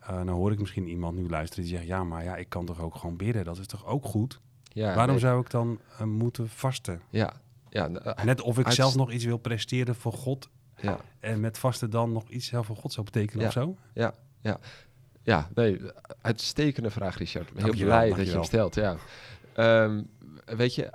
Eh 0.00 0.16
dan 0.16 0.28
hoor 0.28 0.52
ik 0.52 0.58
misschien 0.58 0.88
iemand 0.88 1.16
nu 1.18 1.28
luisteren 1.28 1.64
die 1.64 1.74
zegt... 1.74 1.86
ja, 1.86 2.04
maar 2.04 2.24
ja, 2.24 2.36
ik 2.36 2.48
kan 2.48 2.64
toch 2.66 2.80
ook 2.80 2.94
gewoon 2.94 3.16
bidden? 3.16 3.44
Dat 3.44 3.58
is 3.58 3.66
toch 3.66 3.86
ook 3.86 4.04
goed? 4.04 4.40
ja, 4.62 4.86
Waarom 4.94 5.10
nee, 5.10 5.18
zou 5.18 5.40
ik 5.40 5.50
dan 5.50 5.78
moeten 6.04 6.48
vasten? 6.48 7.00
Ja, 7.10 7.32
ja, 7.68 7.88
Net 8.24 8.40
of 8.40 8.58
ik 8.58 8.66
Uit- 8.66 8.74
zelf 8.74 8.94
nog 8.94 9.10
iets 9.12 9.24
wil 9.24 9.36
presteren 9.38 9.94
voor 9.94 10.12
God... 10.12 10.48
ja, 10.76 10.98
en 11.20 11.40
met 11.40 11.58
vasten 11.58 11.90
dan 11.90 12.12
nog 12.12 12.28
iets 12.28 12.46
zelf 12.46 12.66
voor 12.66 12.76
God 12.76 12.92
zou 12.92 13.04
betekenen 13.06 13.40
Ja. 13.40 13.46
of 13.46 13.52
zo? 13.52 13.76
ja, 15.22 15.48
nee, 15.54 15.80
uitstekende 16.20 16.90
vraag, 16.90 17.18
Richard. 17.18 17.48
Heel 17.54 17.54
blij 17.54 17.68
dat 17.68 17.78
je 17.78 17.84
hem 17.94 18.14
dankjewel. 18.16 18.44
stelt, 18.44 18.74
ja. 18.74 18.96
Ehm, 19.58 20.02
weet 20.44 20.74
je, 20.74 20.90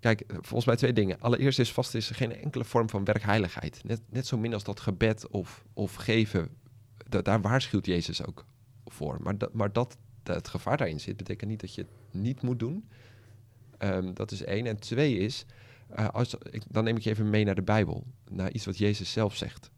kijk, 0.00 0.24
volgens 0.28 0.64
mij 0.64 0.76
twee 0.76 0.92
dingen. 0.92 1.20
Allereerst 1.20 1.58
is 1.58 1.72
vast 1.72 1.94
is 1.94 2.10
geen 2.10 2.36
enkele 2.36 2.64
vorm 2.64 2.88
van 2.88 3.04
werkheiligheid. 3.04 3.80
Net, 3.84 4.00
net 4.10 4.26
zo 4.26 4.38
min 4.38 4.54
als 4.54 4.64
dat 4.64 4.80
gebed 4.80 5.28
of, 5.28 5.64
of 5.72 5.94
geven, 5.94 6.48
da- 7.08 7.22
daar 7.22 7.40
waarschuwt 7.40 7.86
Jezus 7.86 8.26
ook 8.26 8.44
voor. 8.86 9.18
Maar, 9.22 9.34
maar 9.52 9.72
dat, 9.72 9.96
het 10.22 10.48
gevaar 10.48 10.76
daarin 10.76 11.00
zit, 11.00 11.16
betekent 11.16 11.50
niet 11.50 11.60
dat 11.60 11.74
je 11.74 11.80
het 11.80 12.20
niet 12.22 12.42
moet 12.42 12.58
doen. 12.58 12.88
Ehm, 13.78 14.12
dat 14.14 14.30
is 14.30 14.44
één. 14.44 14.66
En 14.66 14.78
twee 14.80 15.18
is, 15.18 15.44
eh, 15.88 16.08
als, 16.08 16.36
dan 16.68 16.84
neem 16.84 16.96
ik 16.96 17.02
je 17.02 17.10
even 17.10 17.30
mee 17.30 17.44
naar 17.44 17.54
de 17.54 17.62
Bijbel. 17.62 18.06
Naar 18.30 18.52
iets 18.52 18.64
wat 18.64 18.78
Jezus 18.78 19.12
zelf 19.12 19.36
zegt. 19.36 19.70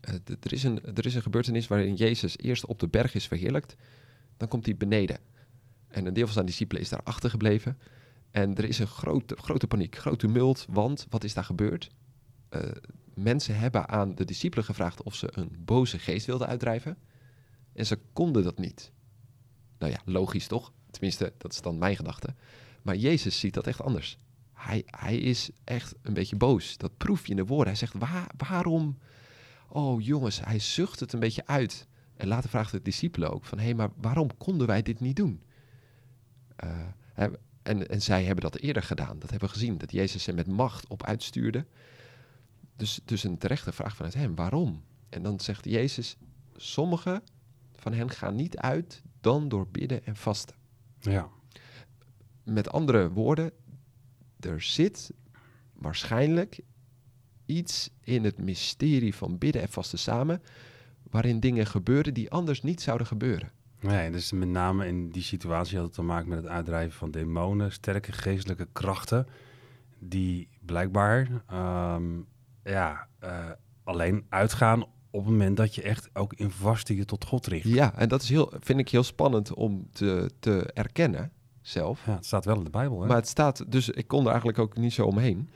Eh, 0.00 0.14
er, 0.40 0.52
is 0.52 0.62
een, 0.62 0.84
er 0.94 1.06
is 1.06 1.14
een 1.14 1.22
gebeurtenis 1.22 1.66
waarin 1.66 1.94
Jezus 1.94 2.38
eerst 2.38 2.66
op 2.66 2.78
de 2.78 2.88
berg 2.88 3.14
is 3.14 3.26
verheerlijkt. 3.26 3.76
Dan 4.36 4.48
komt 4.48 4.66
hij 4.66 4.76
beneden. 4.76 5.18
En 5.88 6.06
een 6.06 6.14
deel 6.14 6.24
van 6.24 6.34
zijn 6.34 6.46
discipelen 6.46 6.82
is 6.82 6.88
daar 6.88 7.02
achtergebleven. 7.02 7.78
En 8.30 8.56
er 8.56 8.64
is 8.64 8.78
een 8.78 8.86
grote, 8.86 9.36
grote 9.36 9.66
paniek, 9.66 9.96
groot 9.96 10.18
tumult. 10.18 10.66
Want 10.70 11.06
wat 11.10 11.24
is 11.24 11.34
daar 11.34 11.44
gebeurd? 11.44 11.90
Eh, 12.48 12.60
mensen 13.14 13.58
hebben 13.58 13.88
aan 13.88 14.14
de 14.14 14.24
discipelen 14.24 14.64
gevraagd 14.64 15.02
of 15.02 15.14
ze 15.14 15.28
een 15.30 15.56
boze 15.58 15.98
geest 15.98 16.26
wilden 16.26 16.46
uitdrijven. 16.46 16.96
En 17.72 17.86
ze 17.86 17.98
konden 18.12 18.42
dat 18.42 18.58
niet. 18.58 18.92
Nou 19.78 19.92
ja, 19.92 20.00
logisch 20.04 20.46
toch? 20.46 20.72
Tenminste, 20.90 21.32
dat 21.38 21.52
is 21.52 21.60
dan 21.60 21.78
mijn 21.78 21.96
gedachte. 21.96 22.34
Maar 22.82 22.96
Jezus 22.96 23.38
ziet 23.38 23.54
dat 23.54 23.66
echt 23.66 23.82
anders. 23.82 24.18
Hij, 24.52 24.82
hij 24.86 25.16
is 25.16 25.50
echt 25.64 25.94
een 26.02 26.14
beetje 26.14 26.36
boos. 26.36 26.76
Dat 26.76 26.96
proef 26.96 27.24
je 27.24 27.30
in 27.30 27.36
de 27.36 27.44
woorden. 27.44 27.66
Hij 27.66 27.76
zegt, 27.76 27.94
"Waar- 27.98 28.30
waarom? 28.36 28.98
Oh 29.68 30.00
jongens, 30.00 30.40
hij 30.44 30.58
zucht 30.58 31.00
het 31.00 31.12
een 31.12 31.20
beetje 31.20 31.46
uit. 31.46 31.86
En 32.16 32.26
later 32.26 32.50
vraagt 32.50 32.72
de 32.72 32.82
discipelen 32.82 33.32
ook 33.32 33.44
van... 33.44 33.58
hé, 33.58 33.74
maar 33.74 33.90
waarom 33.96 34.36
konden 34.36 34.66
wij 34.66 34.82
dit 34.82 35.00
niet 35.00 35.16
doen? 35.16 35.42
Eh, 36.56 36.80
en, 37.62 37.88
en 37.88 38.02
zij 38.02 38.24
hebben 38.24 38.44
dat 38.44 38.56
eerder 38.56 38.82
gedaan. 38.82 39.18
Dat 39.18 39.30
hebben 39.30 39.48
we 39.48 39.54
gezien. 39.54 39.78
Dat 39.78 39.92
Jezus 39.92 40.26
er 40.26 40.34
met 40.34 40.46
macht 40.46 40.88
op 40.88 41.04
uitstuurde. 41.04 41.66
Dus, 42.76 43.00
dus 43.04 43.24
een 43.24 43.38
terechte 43.38 43.72
vraag 43.72 43.96
vanuit 43.96 44.14
hem. 44.14 44.34
Waarom? 44.34 44.84
En 45.08 45.22
dan 45.22 45.40
zegt 45.40 45.64
Jezus... 45.64 46.16
Sommigen 46.58 47.22
van 47.72 47.92
hen 47.92 48.10
gaan 48.10 48.34
niet 48.34 48.56
uit 48.56 49.02
dan 49.20 49.48
door 49.48 49.68
bidden 49.68 50.04
en 50.04 50.16
vasten. 50.16 50.56
Ja. 51.00 51.28
Met 52.42 52.70
andere 52.70 53.10
woorden, 53.10 53.50
er 54.40 54.62
zit 54.62 55.12
waarschijnlijk 55.72 56.60
iets 57.46 57.90
in 58.00 58.24
het 58.24 58.38
mysterie 58.38 59.14
van 59.14 59.38
bidden 59.38 59.62
en 59.62 59.68
vasten 59.68 59.98
samen, 59.98 60.42
waarin 61.02 61.40
dingen 61.40 61.66
gebeuren 61.66 62.14
die 62.14 62.30
anders 62.30 62.62
niet 62.62 62.80
zouden 62.80 63.06
gebeuren. 63.06 63.52
Nee, 63.86 64.10
dus 64.10 64.32
met 64.32 64.48
name 64.48 64.86
in 64.86 65.10
die 65.10 65.22
situatie 65.22 65.76
had 65.76 65.86
het 65.86 65.94
te 65.94 66.02
maken 66.02 66.28
met 66.28 66.38
het 66.38 66.46
uitdrijven 66.46 66.98
van 66.98 67.10
demonen, 67.10 67.72
sterke 67.72 68.12
geestelijke 68.12 68.68
krachten, 68.72 69.26
die 69.98 70.48
blijkbaar 70.60 71.28
ehm, 71.46 72.04
ja, 72.64 73.08
eh, 73.18 73.50
alleen 73.84 74.26
uitgaan 74.28 74.82
op 75.10 75.22
het 75.22 75.30
moment 75.30 75.56
dat 75.56 75.74
je 75.74 75.82
echt 75.82 76.10
ook 76.12 76.32
in 76.32 76.50
vaste 76.50 76.96
je 76.96 77.04
tot 77.04 77.24
God 77.24 77.46
richt. 77.46 77.68
Ja, 77.68 77.94
en 77.94 78.08
dat 78.08 78.22
is 78.22 78.28
heel, 78.28 78.52
vind 78.60 78.78
ik 78.78 78.88
heel 78.88 79.02
spannend 79.02 79.54
om 79.54 79.88
te, 79.92 80.30
te 80.38 80.70
erkennen 80.74 81.32
zelf. 81.62 82.06
Ja, 82.06 82.14
het 82.14 82.26
staat 82.26 82.44
wel 82.44 82.56
in 82.56 82.64
de 82.64 82.70
Bijbel. 82.70 83.00
Hè? 83.00 83.06
Maar 83.06 83.16
het 83.16 83.28
staat, 83.28 83.72
dus 83.72 83.88
ik 83.88 84.08
kon 84.08 84.20
er 84.20 84.28
eigenlijk 84.28 84.58
ook 84.58 84.76
niet 84.76 84.92
zo 84.92 85.06
omheen. 85.06 85.50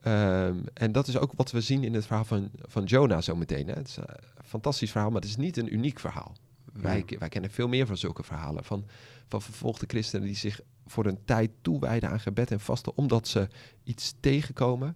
Ehm, 0.00 0.56
en 0.74 0.92
dat 0.92 1.08
is 1.08 1.18
ook 1.18 1.32
wat 1.36 1.50
we 1.50 1.60
zien 1.60 1.84
in 1.84 1.94
het 1.94 2.06
verhaal 2.06 2.24
van, 2.24 2.50
van 2.60 2.84
Jonah 2.84 3.22
zo 3.22 3.36
meteen. 3.36 3.66
Hè. 3.66 3.74
Het 3.74 3.88
is 3.88 3.96
een 3.96 4.04
fantastisch 4.44 4.90
verhaal, 4.90 5.10
maar 5.10 5.20
het 5.20 5.30
is 5.30 5.36
niet 5.36 5.56
een 5.56 5.74
uniek 5.74 6.00
verhaal. 6.00 6.32
Wij, 6.72 7.04
wij 7.18 7.28
kennen 7.28 7.50
veel 7.50 7.68
meer 7.68 7.86
van 7.86 7.96
zulke 7.96 8.22
verhalen. 8.22 8.64
Van, 8.64 8.84
van 9.28 9.42
vervolgde 9.42 9.86
christenen 9.88 10.26
die 10.26 10.36
zich 10.36 10.60
voor 10.86 11.06
een 11.06 11.24
tijd 11.24 11.50
toewijden 11.60 12.10
aan 12.10 12.20
gebed 12.20 12.50
en 12.50 12.60
vasten. 12.60 12.96
Omdat 12.96 13.28
ze 13.28 13.48
iets 13.84 14.14
tegenkomen 14.20 14.94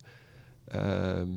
ehm, 0.65 1.29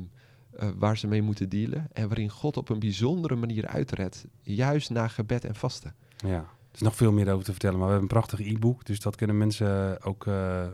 eh, 0.50 0.68
waar 0.76 0.98
ze 0.98 1.06
mee 1.06 1.22
moeten 1.22 1.48
dealen. 1.48 1.88
En 1.92 2.08
waarin 2.08 2.30
God 2.30 2.56
op 2.56 2.68
een 2.68 2.78
bijzondere 2.78 3.36
manier 3.36 3.66
uitredt. 3.66 4.24
Juist 4.42 4.90
na 4.90 5.08
gebed 5.08 5.44
en 5.44 5.54
vasten. 5.54 5.94
Ja, 6.16 6.36
er 6.70 6.76
is 6.76 6.80
nog 6.80 6.96
veel 6.96 7.12
meer 7.12 7.32
over 7.32 7.44
te 7.44 7.50
vertellen, 7.50 7.78
maar 7.78 7.86
we 7.86 7.92
hebben 7.92 8.10
een 8.10 8.20
prachtig 8.20 8.46
e-book, 8.46 8.84
dus 8.84 9.00
dat 9.00 9.16
kunnen 9.16 9.38
mensen 9.38 10.02
ook 10.02 10.26
eh, 10.26 10.66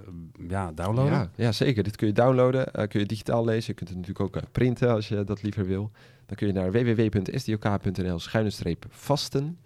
ja, 0.49 0.73
downloaden. 0.73 1.13
Ja, 1.13 1.31
ja, 1.37 1.53
zeker. 1.53 1.83
Dit 1.83 1.97
kun 1.97 2.07
je 2.07 2.13
downloaden, 2.13 2.73
eh, 2.73 2.89
kun 2.89 3.01
je 3.01 3.07
digitaal 3.07 3.45
lezen. 3.45 3.67
Je 3.67 3.75
kunt 3.75 3.89
het 3.89 3.99
natuurlijk 3.99 4.37
ook 4.37 4.53
printen 4.53 4.91
als 4.91 5.09
je 5.09 5.25
dat 5.25 5.43
liever 5.43 5.67
wil. 5.67 5.91
Dan 6.27 6.37
kun 6.37 6.47
je 6.47 6.53
naar 6.53 6.73
www.sdok.nl 6.73 8.19
schuine 8.19 8.51
streep 8.51 8.85
vasten. 8.89 9.59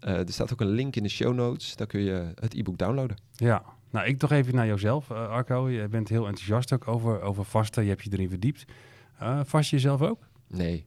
Eh, 0.00 0.18
er 0.18 0.32
staat 0.32 0.52
ook 0.52 0.60
een 0.60 0.70
link 0.70 0.96
in 0.96 1.02
de 1.02 1.08
show 1.08 1.34
notes. 1.34 1.76
Daar 1.76 1.86
kun 1.86 2.00
je 2.00 2.32
het 2.40 2.54
e-book 2.54 2.78
downloaden. 2.78 3.16
Ja, 3.32 3.62
nou 3.90 4.06
ik 4.06 4.18
toch 4.18 4.32
even 4.32 4.54
naar 4.54 4.66
jouzelf, 4.66 5.10
eh, 5.10 5.28
Arco. 5.28 5.68
Je 5.68 5.88
bent 5.88 6.08
heel 6.08 6.26
enthousiast 6.26 6.72
ook 6.72 6.88
over, 6.88 7.20
over 7.20 7.44
vasten, 7.44 7.82
je 7.82 7.88
hebt 7.88 8.02
je 8.02 8.10
erin 8.12 8.28
verdiept. 8.28 8.64
Eh, 9.18 9.40
vast 9.44 9.70
je 9.70 9.76
jezelf 9.76 10.02
ook? 10.02 10.26
Nee. 10.46 10.86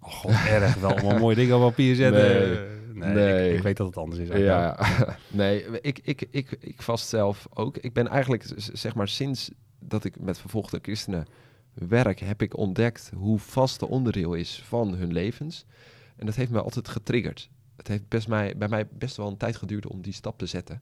Oh, 0.00 0.10
god, 0.10 0.30
erg 0.30 0.74
wel 0.74 0.90
allemaal 0.90 1.18
mooie 1.18 1.36
dingen 1.36 1.56
op 1.56 1.60
papier 1.60 1.94
zetten. 1.94 2.22
Nee, 2.22 3.14
nee, 3.14 3.14
nee. 3.14 3.50
Ik, 3.50 3.56
ik 3.56 3.62
weet 3.62 3.76
dat 3.76 3.86
het 3.86 3.96
anders 3.96 4.20
is. 4.20 4.28
Ja, 4.28 4.78
nee, 5.28 5.80
ik, 5.80 6.00
ik, 6.02 6.26
ik, 6.30 6.56
ik 6.60 6.82
vast 6.82 7.08
zelf 7.08 7.46
ook. 7.54 7.76
Ik 7.76 7.92
ben 7.92 8.08
eigenlijk, 8.08 8.44
zeg 8.56 8.94
maar, 8.94 9.08
sinds 9.08 9.50
dat 9.78 10.04
ik 10.04 10.20
met 10.20 10.38
vervolgde 10.38 10.78
christenen 10.82 11.26
werk, 11.74 12.20
heb 12.20 12.42
ik 12.42 12.56
ontdekt 12.56 13.10
hoe 13.14 13.38
vaste 13.38 13.88
onderdeel 13.88 14.34
is 14.34 14.62
van 14.62 14.94
hun 14.94 15.12
levens. 15.12 15.64
En 16.16 16.26
dat 16.26 16.34
heeft 16.34 16.50
me 16.50 16.62
altijd 16.62 16.88
getriggerd. 16.88 17.50
Het 17.76 17.88
heeft 17.88 18.08
best 18.08 18.28
mij, 18.28 18.56
bij 18.56 18.68
mij 18.68 18.86
best 18.86 19.16
wel 19.16 19.28
een 19.28 19.36
tijd 19.36 19.56
geduurd 19.56 19.86
om 19.86 20.00
die 20.02 20.12
stap 20.12 20.38
te 20.38 20.46
zetten. 20.46 20.80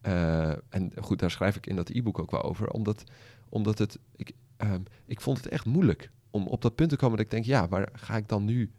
Eh, 0.00 0.50
en 0.68 0.92
goed, 1.00 1.18
daar 1.18 1.30
schrijf 1.30 1.56
ik 1.56 1.66
in 1.66 1.76
dat 1.76 1.88
e-book 1.88 2.18
ook 2.18 2.30
wel 2.30 2.42
over. 2.42 2.70
Omdat, 2.70 3.04
omdat 3.48 3.78
het, 3.78 3.98
ik, 4.16 4.32
ehm, 4.56 4.80
ik 5.06 5.20
vond 5.20 5.36
het 5.36 5.48
echt 5.48 5.64
moeilijk 5.64 6.10
om 6.30 6.46
op 6.46 6.62
dat 6.62 6.74
punt 6.74 6.90
te 6.90 6.96
komen 6.96 7.16
dat 7.16 7.24
ik 7.24 7.30
denk, 7.30 7.44
ja, 7.44 7.66
maar 7.70 7.88
ga 7.92 8.16
ik 8.16 8.28
dan 8.28 8.44
nu 8.44 8.70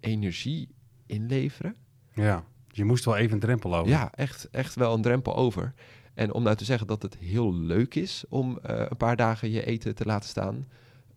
energie 0.00 0.68
inleveren? 1.06 1.76
Ja, 2.14 2.44
je 2.68 2.84
moest 2.84 3.04
wel 3.04 3.16
even 3.16 3.32
een 3.32 3.40
drempel 3.40 3.76
over. 3.76 3.90
Ja, 3.90 4.12
echt, 4.12 4.48
echt 4.50 4.74
wel 4.74 4.94
een 4.94 5.02
drempel 5.02 5.36
over. 5.36 5.74
En 6.14 6.32
om 6.32 6.42
nou 6.42 6.56
te 6.56 6.64
zeggen 6.64 6.86
dat 6.86 7.02
het 7.02 7.16
heel 7.16 7.54
leuk 7.54 7.94
is 7.94 8.24
om 8.28 8.58
eh, 8.62 8.84
een 8.88 8.96
paar 8.96 9.16
dagen 9.16 9.50
je 9.50 9.64
eten 9.64 9.94
te 9.94 10.04
laten 10.04 10.28
staan. 10.28 10.66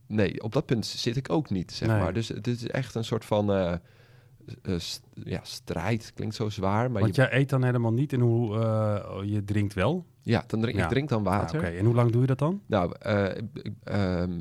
Nee, 0.08 0.44
op 0.44 0.54
dat 0.54 0.66
punt 0.66 0.86
zit 0.86 1.16
ik 1.18 1.30
ook 1.30 1.50
niet, 1.50 1.72
zeg 1.72 1.89
Nee. 1.89 1.98
maar. 2.00 2.13
Dus 2.13 2.27
het 2.27 2.48
is 2.48 2.68
echt 2.68 2.96
een 2.96 3.04
soort 3.04 3.25
van 3.25 3.51
eh, 3.51 3.72
eh, 3.72 4.80
st- 4.80 5.04
ja, 5.13 5.39
strijd. 5.44 6.12
Klinkt 6.16 6.36
zo 6.36 6.50
zwaar, 6.50 6.92
maar 6.92 7.01
Want 7.01 7.16
je, 7.16 7.22
jij 7.22 7.34
eet 7.39 7.50
dan 7.50 7.63
helemaal 7.63 7.94
niet 7.94 8.13
en 8.13 8.20
hoe 8.20 9.24
je 9.25 9.44
drinkt 9.46 9.74
wel? 9.74 10.06
ja, 10.22 10.44
dan 10.48 10.62
drink, 10.62 10.77
Ja. 10.77 10.84
ik 10.84 10.89
drink 10.89 11.10
dan 11.10 11.24
water. 11.24 11.60
Oké, 11.60 11.68
en 11.68 11.86
hoe 11.86 11.96
lang 11.96 12.12
doe 12.12 12.22
je 12.22 12.27
dat 12.27 12.39
dan? 12.39 12.62
Nou, 12.66 12.96
eh, 13.00 13.25
ik- 13.54 13.74
ehm, 13.84 14.39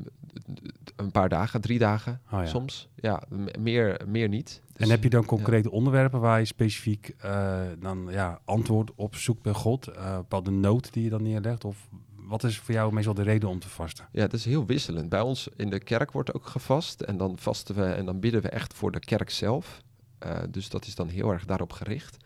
een 0.95 1.11
paar 1.11 1.29
dagen, 1.29 1.61
drie 1.61 1.79
dagen 1.79 2.21
Oh, 2.31 2.39
ja. 2.39 2.45
soms. 2.45 2.87
Ja, 2.95 3.23
meer, 3.59 4.01
meer 4.07 4.27
niet. 4.29 4.61
En 4.67 4.73
Dus- 4.83 4.89
heb 4.89 5.03
je 5.03 5.09
dan 5.09 5.25
concrete 5.25 5.71
onderwerpen 5.71 6.19
waar 6.19 6.39
je 6.39 6.45
specifiek 6.45 7.13
eh, 7.17 7.61
dan 7.79 8.07
ja, 8.09 8.39
antwoord 8.45 8.91
op 8.95 9.15
zoekt 9.15 9.41
bij 9.41 9.53
God? 9.53 9.87
Eh 9.87 10.15
bepaalde 10.17 10.51
nood 10.51 10.93
die 10.93 11.03
je 11.03 11.09
dan 11.09 11.23
neerlegt? 11.23 11.65
Of 11.65 11.87
wat 12.15 12.43
is 12.43 12.59
voor 12.59 12.73
jou 12.73 12.93
meestal 12.93 13.13
de 13.13 13.21
reden 13.23 13.49
om 13.49 13.59
te 13.59 13.69
vasten? 13.69 14.07
Ja, 14.11 14.21
het 14.21 14.33
is 14.33 14.45
heel 14.45 14.65
wisselend. 14.65 15.09
Bij 15.09 15.21
ons 15.21 15.47
in 15.55 15.69
de 15.69 15.79
kerk 15.79 16.11
wordt 16.11 16.33
ook 16.33 16.45
gevast. 16.45 17.01
En 17.01 17.17
dan 17.17 17.37
vasten 17.37 17.75
we 17.75 17.83
en 17.85 18.05
dan 18.05 18.19
bidden 18.19 18.41
we 18.41 18.49
echt 18.49 18.73
voor 18.73 18.91
de 18.91 18.99
kerk 18.99 19.29
zelf. 19.29 19.81
Eh, 20.19 20.37
dus 20.49 20.69
dat 20.69 20.85
is 20.85 20.95
dan 20.95 21.07
heel 21.07 21.31
erg 21.31 21.45
daarop 21.45 21.73
gericht. 21.73 22.17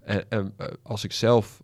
En, 0.00 0.30
en 0.30 0.54
als, 0.82 1.04
ik 1.04 1.12
zelf, 1.12 1.62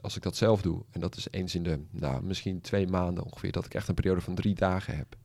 als 0.00 0.16
ik 0.16 0.22
dat 0.22 0.36
zelf 0.36 0.62
doe, 0.62 0.82
en 0.90 1.00
dat 1.00 1.16
is 1.16 1.26
eens 1.30 1.54
in 1.54 1.62
de, 1.62 1.80
nou, 1.90 2.22
misschien 2.24 2.60
twee 2.60 2.86
maanden 2.86 3.24
ongeveer, 3.24 3.52
dat 3.52 3.64
ik 3.64 3.74
echt 3.74 3.88
een 3.88 3.94
periode 3.94 4.20
van 4.20 4.34
drie 4.34 4.54
dagen 4.54 4.96
heb. 4.96 5.16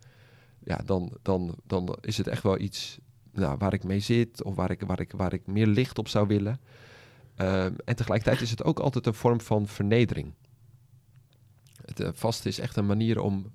Ja, 0.65 0.77
dan, 0.85 1.17
dan, 1.21 1.55
dan 1.63 1.97
is 2.01 2.17
het 2.17 2.27
echt 2.27 2.43
wel 2.43 2.59
iets 2.59 2.99
nou, 3.31 3.57
waar 3.57 3.73
ik 3.73 3.83
mee 3.83 3.99
zit 3.99 4.43
of 4.43 4.55
waar 4.55 4.71
ik, 4.71 4.81
waar, 4.81 4.99
ik, 4.99 5.11
waar 5.11 5.33
ik 5.33 5.47
meer 5.47 5.67
licht 5.67 5.97
op 5.99 6.07
zou 6.07 6.27
willen. 6.27 6.59
Ehm, 7.35 7.73
en 7.85 7.95
tegelijkertijd 7.95 8.41
is 8.41 8.49
het 8.49 8.63
ook 8.63 8.79
altijd 8.79 9.05
een 9.05 9.13
vorm 9.13 9.41
van 9.41 9.67
vernedering. 9.67 10.33
Het 11.85 11.99
eh, 11.99 12.09
vasten 12.13 12.49
is 12.49 12.59
echt 12.59 12.75
een 12.75 12.85
manier 12.85 13.21
om 13.21 13.51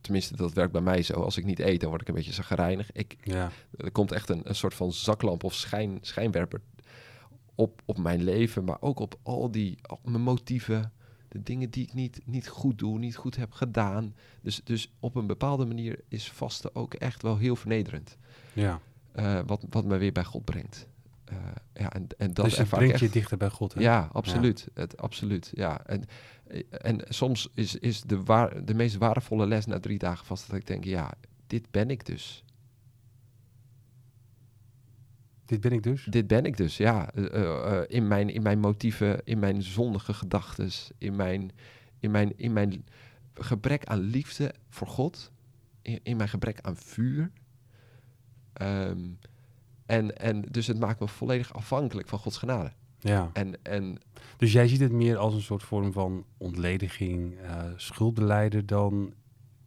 tenminste, 0.00 0.36
dat 0.36 0.52
werkt 0.52 0.72
bij 0.72 0.80
mij 0.80 1.02
zo. 1.02 1.12
Als 1.12 1.36
ik 1.36 1.44
niet 1.44 1.60
eet, 1.60 1.80
dan 1.80 1.88
word 1.88 2.00
ik 2.00 2.08
een 2.08 2.14
beetje 2.14 2.32
zagrijnig. 2.32 2.92
Ik, 2.92 3.16
Ja, 3.22 3.50
er 3.76 3.90
komt 3.90 4.12
echt 4.12 4.28
een, 4.28 4.40
een 4.44 4.54
soort 4.54 4.74
van 4.74 4.92
zaklamp 4.92 5.44
of 5.44 5.54
schijn, 5.54 5.98
schijnwerper 6.00 6.60
op, 7.54 7.82
op 7.84 7.98
mijn 7.98 8.22
leven, 8.22 8.64
maar 8.64 8.76
ook 8.80 9.00
op 9.00 9.18
al 9.22 9.50
die 9.50 9.78
op 9.86 10.08
mijn 10.08 10.22
motieven, 10.22 10.92
de 11.34 11.42
dingen 11.42 11.70
die 11.70 11.82
ik 11.82 11.94
niet, 11.94 12.20
niet 12.24 12.48
goed 12.48 12.78
doe, 12.78 12.98
niet 12.98 13.16
goed 13.16 13.36
heb 13.36 13.52
gedaan. 13.52 14.14
Dus, 14.40 14.60
dus 14.64 14.92
op 15.00 15.14
een 15.14 15.26
bepaalde 15.26 15.66
manier 15.66 16.00
is 16.08 16.30
vasten 16.30 16.74
ook 16.74 16.94
echt 16.94 17.22
wel 17.22 17.36
heel 17.36 17.56
vernederend. 17.56 18.16
ja. 18.52 18.80
Eh, 19.12 19.40
wat, 19.46 19.64
wat 19.70 19.84
me 19.84 19.96
weer 19.96 20.12
bij 20.12 20.24
God 20.24 20.44
brengt. 20.44 20.88
Eh, 21.24 21.36
ja, 21.74 21.92
en, 21.92 22.06
en 22.18 22.34
dat 22.34 22.44
dus 22.44 22.56
het 22.56 22.68
brengt 22.68 22.98
je 22.98 23.04
echt- 23.04 23.12
dichter 23.12 23.36
bij 23.36 23.50
God. 23.50 23.74
Hè? 23.74 23.80
ja, 23.80 24.08
absoluut. 24.12 24.68
Het, 24.74 24.96
absoluut. 24.96 25.50
Ja. 25.54 25.86
En, 25.86 26.04
en 26.70 27.00
soms 27.08 27.48
is, 27.54 27.76
is 27.76 28.02
de, 28.02 28.22
waar, 28.22 28.64
de 28.64 28.74
meest 28.74 28.96
waardevolle 28.96 29.46
les 29.46 29.66
na 29.66 29.80
drie 29.80 29.98
dagen 29.98 30.26
vast 30.26 30.46
dat 30.50 30.56
ik 30.56 30.66
denk, 30.66 30.84
ja, 30.84 31.12
dit 31.46 31.70
ben 31.70 31.90
ik 31.90 32.06
dus. 32.06 32.44
Dit 35.44 35.60
ben 35.60 35.72
ik 35.72 35.82
dus. 35.82 36.04
Dit 36.04 36.26
ben 36.26 36.44
ik 36.44 36.56
dus, 36.56 36.76
ja. 36.76 37.10
Eh, 37.12 37.24
eh, 37.24 37.78
eh, 37.78 37.84
in, 37.86 38.08
mijn, 38.08 38.30
in 38.30 38.42
mijn 38.42 38.58
motieven, 38.58 39.20
in 39.24 39.38
mijn 39.38 39.62
zondige 39.62 40.14
gedachten, 40.14 40.70
in 40.98 41.16
mijn, 41.16 41.50
in, 42.00 42.10
mijn, 42.10 42.38
in 42.38 42.52
mijn 42.52 42.84
gebrek 43.34 43.84
aan 43.84 44.00
liefde 44.00 44.54
voor 44.68 44.86
God, 44.86 45.30
in, 45.82 46.00
in 46.02 46.16
mijn 46.16 46.28
gebrek 46.28 46.60
aan 46.60 46.76
vuur. 46.76 47.30
Ehm, 48.52 48.98
en, 49.86 50.16
en 50.16 50.42
dus 50.42 50.66
het 50.66 50.78
maakt 50.78 51.00
me 51.00 51.08
volledig 51.08 51.54
afhankelijk 51.54 52.08
van 52.08 52.18
Gods 52.18 52.36
genade. 52.36 52.72
Ja. 52.98 53.30
En, 53.32 53.62
en 53.62 53.98
Dus 54.36 54.52
jij 54.52 54.68
ziet 54.68 54.80
het 54.80 54.92
meer 54.92 55.16
als 55.16 55.34
een 55.34 55.42
soort 55.42 55.62
vorm 55.62 55.92
van 55.92 56.24
ontlediging, 56.36 57.38
schuldbeleider 57.76 58.66
dan 58.66 59.14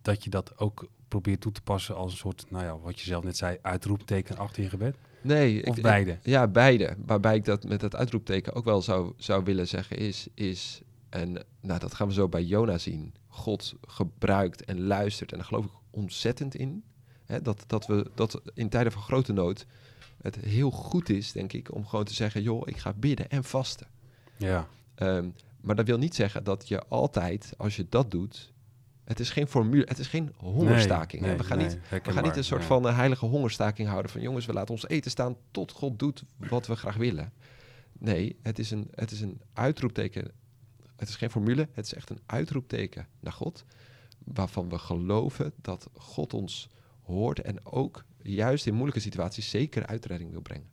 dat 0.02 0.24
je 0.24 0.30
dat 0.30 0.58
ook 0.58 0.90
probeert 1.08 1.42
toe 1.42 1.52
te 1.52 1.62
passen 1.62 1.96
als 1.96 2.12
een 2.12 2.18
soort, 2.18 2.46
nou 2.50 2.64
ja, 2.64 2.78
wat 2.78 3.00
je 3.00 3.06
zelf 3.06 3.24
net 3.24 3.38
zei, 3.38 3.58
uitroepteken 3.62 4.38
achter 4.38 4.64
je 4.64 4.70
gebed? 4.70 4.98
Nee, 5.28 5.66
Of 5.68 5.76
ik- 5.78 5.84
beide? 5.84 6.12
ik- 6.12 6.20
ja, 6.26 6.48
beide. 6.48 6.96
Waarbij 7.06 7.36
ik 7.36 7.46
dat 7.46 7.64
met 7.64 7.82
het 7.82 7.96
uitroepteken 7.96 8.54
ook 8.54 8.66
wel 8.66 8.82
zou, 8.82 9.14
zou 9.18 9.44
willen 9.44 9.68
zeggen 9.68 9.98
is, 9.98 10.28
is, 10.34 10.82
en 11.10 11.34
nou, 11.62 11.80
dat 11.80 11.94
gaan 11.94 12.08
we 12.08 12.14
zo 12.14 12.28
bij 12.30 12.44
Jona 12.44 12.78
zien. 12.78 13.14
God 13.28 13.74
gebruikt 13.88 14.66
en 14.66 14.82
luistert 14.82 15.32
en 15.32 15.38
daar 15.38 15.48
geloof 15.48 15.66
ik 15.66 15.72
ontzettend 15.90 16.56
in. 16.56 16.84
Hè, 17.26 17.42
dat, 17.42 17.64
dat 17.68 17.86
we 17.88 18.12
dat 18.16 18.42
in 18.54 18.70
tijden 18.70 18.92
van 18.92 19.02
grote 19.02 19.34
nood 19.34 19.66
het 20.22 20.36
heel 20.36 20.72
goed 20.72 21.10
is, 21.10 21.32
denk 21.32 21.54
ik, 21.54 21.74
om 21.76 21.86
gewoon 21.88 22.06
te 22.06 22.14
zeggen, 22.14 22.42
joh, 22.42 22.62
ik 22.66 22.78
ga 22.78 22.94
bidden 22.94 23.30
en 23.30 23.44
vasten. 23.44 23.88
Ja. 24.38 24.68
Ehm, 24.96 25.30
maar 25.62 25.76
dat 25.76 25.86
wil 25.86 25.98
niet 25.98 26.16
zeggen 26.16 26.44
dat 26.44 26.68
je 26.68 26.84
altijd, 26.88 27.54
als 27.58 27.76
je 27.76 27.86
dat 27.90 28.12
doet, 28.12 28.54
het 29.08 29.20
is 29.20 29.30
geen 29.30 29.48
formule, 29.48 29.86
het 29.88 30.00
is 30.00 30.08
geen 30.08 30.34
hongerstaking. 30.38 31.22
Nee, 31.22 31.36
we 31.36 31.44
gaan 31.44 31.58
nee, 31.58 31.68
niet 31.68 32.04
we 32.04 32.12
gaan 32.12 32.24
niet 32.24 32.36
een 32.36 32.44
soort 32.44 32.64
van 32.64 32.88
eh, 32.88 32.96
heilige 32.96 33.26
hongerstaking 33.26 33.88
houden 33.88 34.12
van 34.12 34.22
jongens, 34.22 34.46
we 34.46 34.54
laten 34.54 34.74
ons 34.74 34.88
eten 34.88 35.12
staan 35.12 35.36
tot 35.52 35.72
God 35.72 36.00
doet 36.00 36.24
wat 36.38 36.68
we 36.68 36.76
graag 36.76 36.96
willen. 36.96 37.34
Nee, 38.00 38.38
het 38.42 38.60
is 38.60 38.72
een, 38.72 38.88
het 38.92 39.12
is 39.12 39.22
een 39.22 39.42
uitroepteken. 39.54 40.32
Het 40.96 41.10
is 41.10 41.16
geen 41.16 41.32
formule, 41.32 41.68
het 41.72 41.86
is 41.86 41.94
echt 41.94 42.10
een 42.10 42.20
uitroepteken 42.26 43.08
naar 43.20 43.34
God. 43.34 43.66
Waarvan 44.24 44.70
we 44.70 44.78
geloven 44.78 45.54
dat 45.62 45.90
God 45.94 46.34
ons 46.34 46.70
hoort 47.04 47.42
en 47.42 47.66
ook 47.66 48.04
juist 48.22 48.66
in 48.66 48.74
moeilijke 48.74 49.00
situaties 49.00 49.50
zeker 49.50 49.86
uitredding 49.86 50.32
wil 50.32 50.42
brengen. 50.42 50.70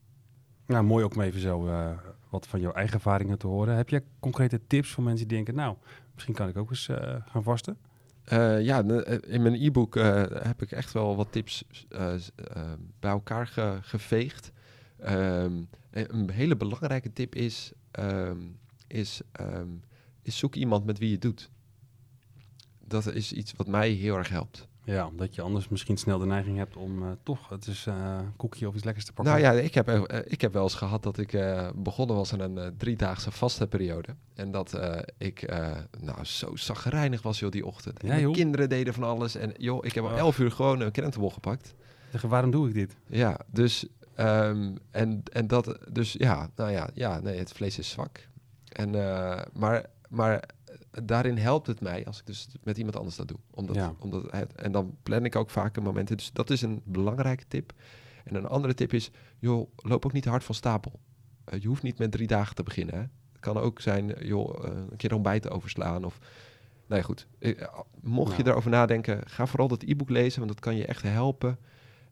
Nou, 0.67 0.85
mooi 0.85 1.05
ook 1.05 1.15
om 1.15 1.21
even 1.21 1.41
zo 1.41 1.67
eh, 1.67 1.91
wat 2.31 2.47
van 2.47 2.61
jouw 2.61 2.73
eigen 2.73 2.95
ervaringen 2.95 3.39
te 3.39 3.47
horen. 3.47 3.77
Heb 3.77 3.89
jij 3.89 4.05
concrete 4.21 4.61
tips 4.67 4.91
voor 4.91 5.05
mensen 5.05 5.29
die 5.29 5.37
denken, 5.37 5.55
nou, 5.55 5.77
misschien 6.15 6.35
kan 6.35 6.49
ik 6.49 6.57
ook 6.57 6.71
eens 6.71 6.89
eh, 6.89 7.17
gaan 7.27 7.43
vasten? 7.43 7.79
Eh, 8.25 8.63
ja, 8.63 8.85
eh, 8.85 9.19
in 9.35 9.43
mijn 9.43 9.55
e-book 9.55 9.97
eh, 9.97 10.23
heb 10.31 10.63
ik 10.63 10.73
echt 10.73 10.93
wel 10.93 11.17
wat 11.17 11.33
tips 11.33 11.65
eh, 11.89 12.15
s- 12.19 12.31
eh, 12.37 12.73
bij 13.01 13.11
elkaar 13.11 13.47
ge- 13.47 13.79
geveegd. 13.83 14.53
Ehm, 14.99 15.63
en 15.91 16.15
een 16.15 16.31
hele 16.31 16.57
belangrijke 16.57 17.13
tip 17.13 17.35
is, 17.35 17.73
ehm, 17.91 18.39
is, 18.87 19.21
ehm, 19.33 19.69
is 20.23 20.39
zoek 20.39 20.55
iemand 20.55 20.85
met 20.85 20.99
wie 20.99 21.11
je 21.11 21.19
doet. 21.19 21.51
Dat 22.87 23.07
is 23.15 23.33
iets 23.33 23.53
wat 23.57 23.67
mij 23.67 23.91
heel 23.91 24.17
erg 24.17 24.29
helpt. 24.29 24.69
Ja, 24.85 25.07
omdat 25.07 25.35
je 25.35 25.43
anders 25.43 25.69
misschien 25.69 25.97
snel 25.97 26.19
de 26.19 26.27
neiging 26.27 26.57
hebt 26.57 26.77
om 26.77 27.03
eh, 27.03 27.09
toch 27.23 27.49
het 27.49 27.67
is 27.67 27.87
eh, 27.87 27.95
een 28.19 28.37
koekje 28.37 28.69
of 28.69 28.75
iets 28.75 28.85
lekkers 28.85 29.05
te 29.07 29.13
pakken. 29.13 29.35
Nou 29.43 29.45
ja, 29.57 29.61
ik 29.63 29.75
heb, 29.75 29.89
eh, 29.89 30.19
ik 30.25 30.41
heb 30.41 30.53
wel 30.53 30.63
eens 30.63 30.75
gehad 30.75 31.03
dat 31.03 31.19
ik 31.19 31.33
eh, 31.33 31.69
begonnen 31.75 32.17
was 32.17 32.33
aan 32.33 32.41
een 32.41 32.59
eh, 32.59 32.67
driedaagse 32.79 33.31
vaste 33.31 33.67
periode. 33.67 34.09
En 34.35 34.51
dat 34.51 34.75
eh, 34.75 34.99
ik 35.19 35.43
eh, 35.43 35.77
nou 36.01 36.25
zo 36.25 36.57
zagrijnig 36.57 37.23
was 37.23 37.39
joh, 37.39 37.51
die 37.51 37.67
ochtend. 37.67 38.01
En 38.03 38.09
Ja, 38.09 38.15
mijn 38.15 38.33
kinderen 38.33 38.69
deden 38.69 38.95
van 38.95 39.03
alles. 39.03 39.35
En 39.35 39.53
joh, 39.57 39.85
ik 39.85 39.95
heb 39.95 40.05
om 40.05 40.11
Oh. 40.11 40.19
elf 40.19 40.39
uur 40.39 40.51
gewoon 40.51 40.81
een 40.81 40.91
krentenbol 40.93 41.31
gepakt. 41.31 41.75
Zeggen, 42.11 42.29
waarom 42.29 42.51
doe 42.51 42.69
ik 42.69 42.75
dit? 42.75 42.97
Ja, 43.07 43.39
dus, 43.47 43.87
ehm, 44.15 44.75
en, 44.91 45.23
en 45.33 45.47
dat, 45.47 45.79
dus 45.93 46.13
ja, 46.13 46.49
nou 46.57 46.71
ja, 46.71 46.89
ja, 46.95 47.21
nee, 47.21 47.39
het 47.39 47.53
vlees 47.53 47.79
is 47.79 47.89
zwak. 47.91 48.29
En, 48.69 48.95
eh, 48.95 49.43
maar, 49.53 49.87
maar 50.09 50.43
daarin 51.05 51.37
helpt 51.37 51.67
het 51.67 51.81
mij 51.81 52.07
als 52.07 52.19
ik 52.19 52.27
dus 52.27 52.49
met 52.63 52.77
iemand 52.79 52.97
anders 52.97 53.17
dat 53.17 53.29
doe. 53.29 53.39
Omdat, 53.51 53.77
Ja. 53.77 53.95
omdat, 53.99 54.27
en 54.57 54.73
dan 54.73 54.97
plan 55.03 55.25
ik 55.25 55.37
ook 55.37 55.51
vaker 55.51 55.83
momenten. 55.83 56.17
Dus 56.17 56.33
dat 56.33 56.51
is 56.51 56.63
een 56.63 56.81
belangrijke 56.85 57.45
tip. 57.49 57.73
En 58.25 58.35
een 58.35 58.47
andere 58.47 58.75
tip 58.75 58.93
is, 58.93 59.11
joh, 59.39 59.69
loop 59.77 60.05
ook 60.05 60.13
niet 60.13 60.25
hard 60.25 60.45
van 60.45 60.55
stapel. 60.55 61.01
Eh, 61.45 61.61
je 61.61 61.69
hoeft 61.69 61.83
niet 61.83 61.99
met 61.99 62.11
drie 62.13 62.27
dagen 62.27 62.55
te 62.55 62.63
beginnen. 62.63 62.95
Hè. 62.95 63.01
Het 63.01 63.41
kan 63.41 63.57
ook 63.57 63.81
zijn, 63.81 64.15
eh, 64.15 64.27
joh, 64.29 64.65
eh, 64.65 64.71
een 64.91 64.97
keer 64.97 65.11
een 65.11 65.17
ontbijt 65.17 65.51
overslaan 65.51 66.05
of... 66.05 66.19
Nee, 66.87 67.03
goed. 67.03 67.27
Eh, 67.39 67.51
Mocht 68.01 68.31
je 68.37 68.39
Nou. 68.39 68.51
erover 68.51 68.71
nadenken, 68.71 69.21
ga 69.27 69.47
vooral 69.47 69.69
dat 69.69 69.83
e-book 69.83 70.09
lezen, 70.11 70.39
want 70.41 70.53
dat 70.53 70.61
kan 70.61 70.77
je 70.77 70.87
echt 70.87 71.03
helpen. 71.03 71.59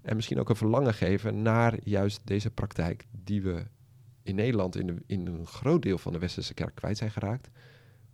En 0.03 0.17
misschien 0.17 0.41
ook 0.41 0.49
een 0.49 0.57
verlangen 0.57 0.95
geven 0.95 1.43
naar 1.43 1.79
juist 1.85 2.21
deze 2.25 2.51
praktijk 2.51 3.07
die 3.11 3.43
we 3.43 3.65
in 4.23 4.35
Nederland 4.35 4.77
in, 4.77 4.87
de, 4.87 4.95
in 5.07 5.27
een 5.27 5.47
groot 5.47 5.83
deel 5.83 5.99
van 5.99 6.13
de 6.13 6.19
Westerse 6.19 6.55
kerk 6.55 6.75
kwijt 6.75 6.97
zijn 6.99 7.11
geraakt. 7.11 7.49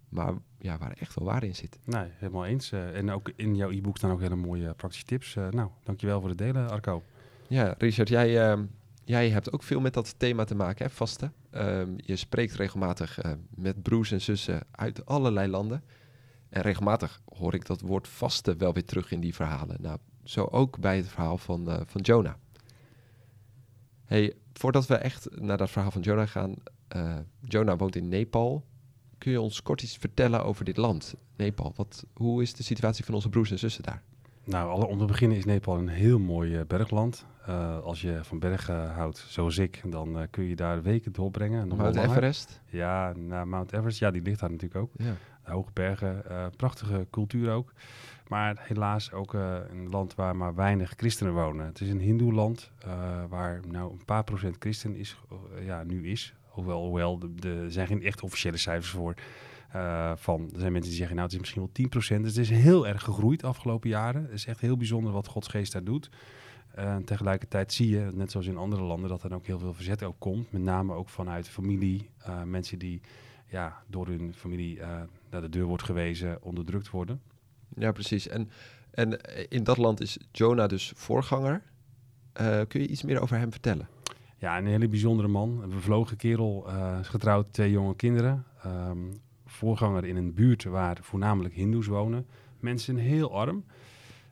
Maar 0.09 0.35
ja, 0.59 0.79
waar 0.79 0.93
echt 0.93 1.15
wel 1.15 1.29
waar 1.29 1.45
in 1.45 1.55
zit. 1.55 1.79
Nee, 1.85 2.09
helemaal 2.15 2.47
eens. 2.47 2.73
Eh, 2.73 2.97
en 2.97 3.11
ook 3.11 3.33
in 3.37 3.57
jouw 3.57 3.71
e-book 3.71 3.97
staan 3.97 4.11
ook 4.11 4.21
hele 4.21 4.37
mooie 4.37 4.75
praktische 4.75 5.07
tips. 5.07 5.37
Eh, 5.37 5.49
nou, 5.49 5.71
dankjewel 5.83 6.21
voor 6.21 6.29
het 6.29 6.39
delen, 6.39 6.71
Arco. 6.71 7.03
Ja, 7.49 7.75
Richard, 7.79 8.09
jij, 8.09 8.49
ehm, 8.51 8.65
jij 9.05 9.31
hebt 9.31 9.53
ook 9.53 9.63
veel 9.63 9.81
met 9.81 9.95
dat 9.95 10.19
thema 10.19 10.45
te 10.45 10.55
maken, 10.55 10.85
hè, 10.87 10.91
vasten. 10.91 11.33
Ehm, 11.51 11.93
je 11.97 12.17
spreekt 12.17 12.55
regelmatig 12.55 13.19
eh, 13.19 13.33
met 13.51 13.83
broers 13.83 14.13
en 14.13 14.21
zussen 14.21 14.61
uit 14.71 15.07
allerlei 15.07 15.49
landen. 15.51 15.83
En 16.49 16.63
regelmatig 16.63 17.21
hoor 17.25 17.55
ik 17.55 17.67
dat 17.67 17.81
woord 17.81 18.09
vasten 18.09 18.59
wel 18.59 18.73
weer 18.73 18.85
terug 18.85 19.11
in 19.13 19.21
die 19.21 19.35
verhalen. 19.35 19.77
Nou, 19.81 19.99
zo 20.25 20.45
ook 20.45 20.79
bij 20.79 20.97
het 20.97 21.09
verhaal 21.09 21.39
van, 21.39 21.71
eh, 21.71 21.81
van 21.87 22.01
Jonah. 22.01 22.35
Hey, 24.05 24.35
voordat 24.53 24.87
we 24.87 24.95
echt 24.95 25.41
naar 25.41 25.57
dat 25.57 25.71
verhaal 25.71 25.91
van 25.91 26.01
Jonah 26.03 26.29
gaan. 26.29 26.55
eh 26.89 27.19
Jonah 27.41 27.79
woont 27.79 27.97
in 27.97 28.09
Nepal. 28.09 28.65
Kun 29.19 29.33
je 29.33 29.41
ons 29.41 29.63
kort 29.63 29.83
iets 29.83 29.97
vertellen 29.97 30.45
over 30.45 30.65
dit 30.65 30.77
land, 30.77 31.15
Nepal? 31.37 31.73
Wat, 31.77 32.07
hoe 32.15 32.43
is 32.43 32.55
de 32.55 32.63
situatie 32.63 33.05
van 33.05 33.15
onze 33.15 33.29
broers 33.29 33.51
en 33.51 33.59
zussen 33.59 33.83
daar? 33.83 34.03
Nou, 34.49 34.87
om 34.87 34.99
te 34.99 35.05
beginnen 35.05 35.37
is 35.37 35.45
Nepal 35.45 35.79
een 35.79 35.89
heel 35.89 36.19
mooi 36.19 36.57
eh, 36.57 36.67
bergland. 36.67 37.27
Eh, 37.47 37.79
als 37.79 38.01
je 38.01 38.19
van 38.23 38.39
bergen 38.39 38.91
houdt, 38.91 39.25
zoals 39.29 39.59
ik, 39.59 39.83
dan 39.87 40.19
eh, 40.19 40.27
kun 40.31 40.45
je 40.45 40.57
daar 40.57 40.83
weken 40.83 41.13
doorbrengen. 41.13 41.69
Mount. 41.69 41.97
Everest? 41.97 42.61
Ja, 42.67 43.13
naar 43.17 43.49
Mount 43.49 43.73
Everest. 43.73 43.99
Ja, 43.99 44.11
die 44.11 44.23
ligt 44.23 44.41
daar 44.41 44.51
natuurlijk 44.51 44.81
ook. 44.81 44.93
Ja. 44.97 45.15
Hoge 45.43 45.71
bergen, 45.73 46.25
prachtige 46.57 47.07
cultuur 47.11 47.51
ook. 47.51 47.73
Maar 48.27 48.57
helaas 48.59 49.13
ook 49.13 49.33
een 49.33 49.89
land 49.91 50.15
waar 50.15 50.37
maar 50.37 50.55
weinig 50.55 50.93
christenen 50.97 51.35
wonen. 51.35 51.67
Het 51.67 51.81
is 51.81 51.91
een 51.91 52.01
hindoeland 52.01 52.71
eh 52.79 53.25
waar 53.29 53.61
nou 53.69 53.93
een 53.93 54.05
paar 54.05 54.25
procent 54.25 54.57
christen 54.59 54.97
is, 54.97 55.19
ja, 55.65 55.83
nu 55.83 56.09
is. 56.09 56.35
Hoewel, 56.59 56.85
hoewel 56.85 57.21
er 57.43 57.73
zijn 57.73 57.87
geen 57.87 58.03
echt 58.03 58.23
officiële 58.23 58.57
cijfers 58.57 58.91
voor. 58.91 59.15
eh, 59.73 60.13
van, 60.17 60.51
er 60.53 60.59
zijn 60.59 60.73
mensen 60.73 60.91
die 60.91 60.99
zeggen, 60.99 61.17
nou 61.17 61.27
het 61.29 61.33
is 61.33 61.41
misschien 61.41 61.63
wel 61.63 61.71
10%. 61.73 62.23
Dus 62.23 62.37
het 62.37 62.45
is 62.45 62.51
heel 62.51 62.87
erg 62.87 63.03
gegroeid 63.03 63.41
de 63.41 63.47
afgelopen 63.47 63.89
jaren. 63.89 64.23
Het 64.23 64.33
is 64.33 64.47
echt 64.47 64.61
heel 64.61 64.77
bijzonder 64.77 65.13
wat 65.13 65.27
Gods 65.27 65.49
geest 65.49 65.73
daar 65.73 65.85
doet. 65.85 66.11
Eh, 66.75 66.97
tegelijkertijd 66.97 67.73
zie 67.73 67.89
je, 67.89 68.11
net 68.15 68.31
zoals 68.31 68.47
in 68.47 68.57
andere 68.57 68.83
landen, 68.83 69.09
dat 69.09 69.23
er 69.23 69.35
ook 69.35 69.47
heel 69.47 69.59
veel 69.59 69.75
verzet 69.75 70.03
ook 70.03 70.17
komt. 70.19 70.53
Met 70.53 70.63
name 70.63 70.95
ook 70.95 71.09
vanuit 71.09 71.49
familie. 71.49 72.11
eh, 72.19 72.43
mensen 72.43 72.79
die 72.79 73.01
ja, 73.47 73.83
door 73.87 74.07
hun 74.07 74.35
familie 74.35 74.81
naar 75.31 75.41
de 75.41 75.49
deur 75.49 75.65
wordt 75.65 75.83
gewezen, 75.83 76.43
onderdrukt 76.43 76.91
worden. 76.91 77.21
Ja, 77.77 77.93
precies. 77.93 78.29
En, 78.29 78.51
en 78.91 79.21
in 79.49 79.65
dat 79.65 79.77
land 79.77 80.01
is 80.01 80.19
Jonah 80.33 80.69
dus 80.69 80.93
voorganger. 80.97 81.63
Kun 82.69 82.81
je 82.81 82.89
iets 82.89 83.03
meer 83.03 83.21
over 83.21 83.39
hem 83.39 83.51
vertellen? 83.51 83.89
Ja, 84.39 84.59
een 84.59 84.67
hele 84.67 84.89
bijzondere 84.89 85.29
man. 85.29 85.63
Een 85.63 85.71
bevlogen 85.71 86.17
kerel, 86.17 86.65
eh, 86.69 86.99
is 87.01 87.09
getrouwd, 87.09 87.53
twee 87.53 87.71
jonge 87.71 87.97
kinderen. 87.97 88.45
Ehm, 88.63 88.99
voorganger 89.47 90.05
in 90.05 90.17
een 90.17 90.35
buurt 90.35 90.65
waar 90.65 90.99
voornamelijk 91.01 91.55
hindoes 91.55 91.87
wonen. 91.87 92.27
Mensen 92.61 92.97
heel 92.97 93.35
arm. 93.35 93.65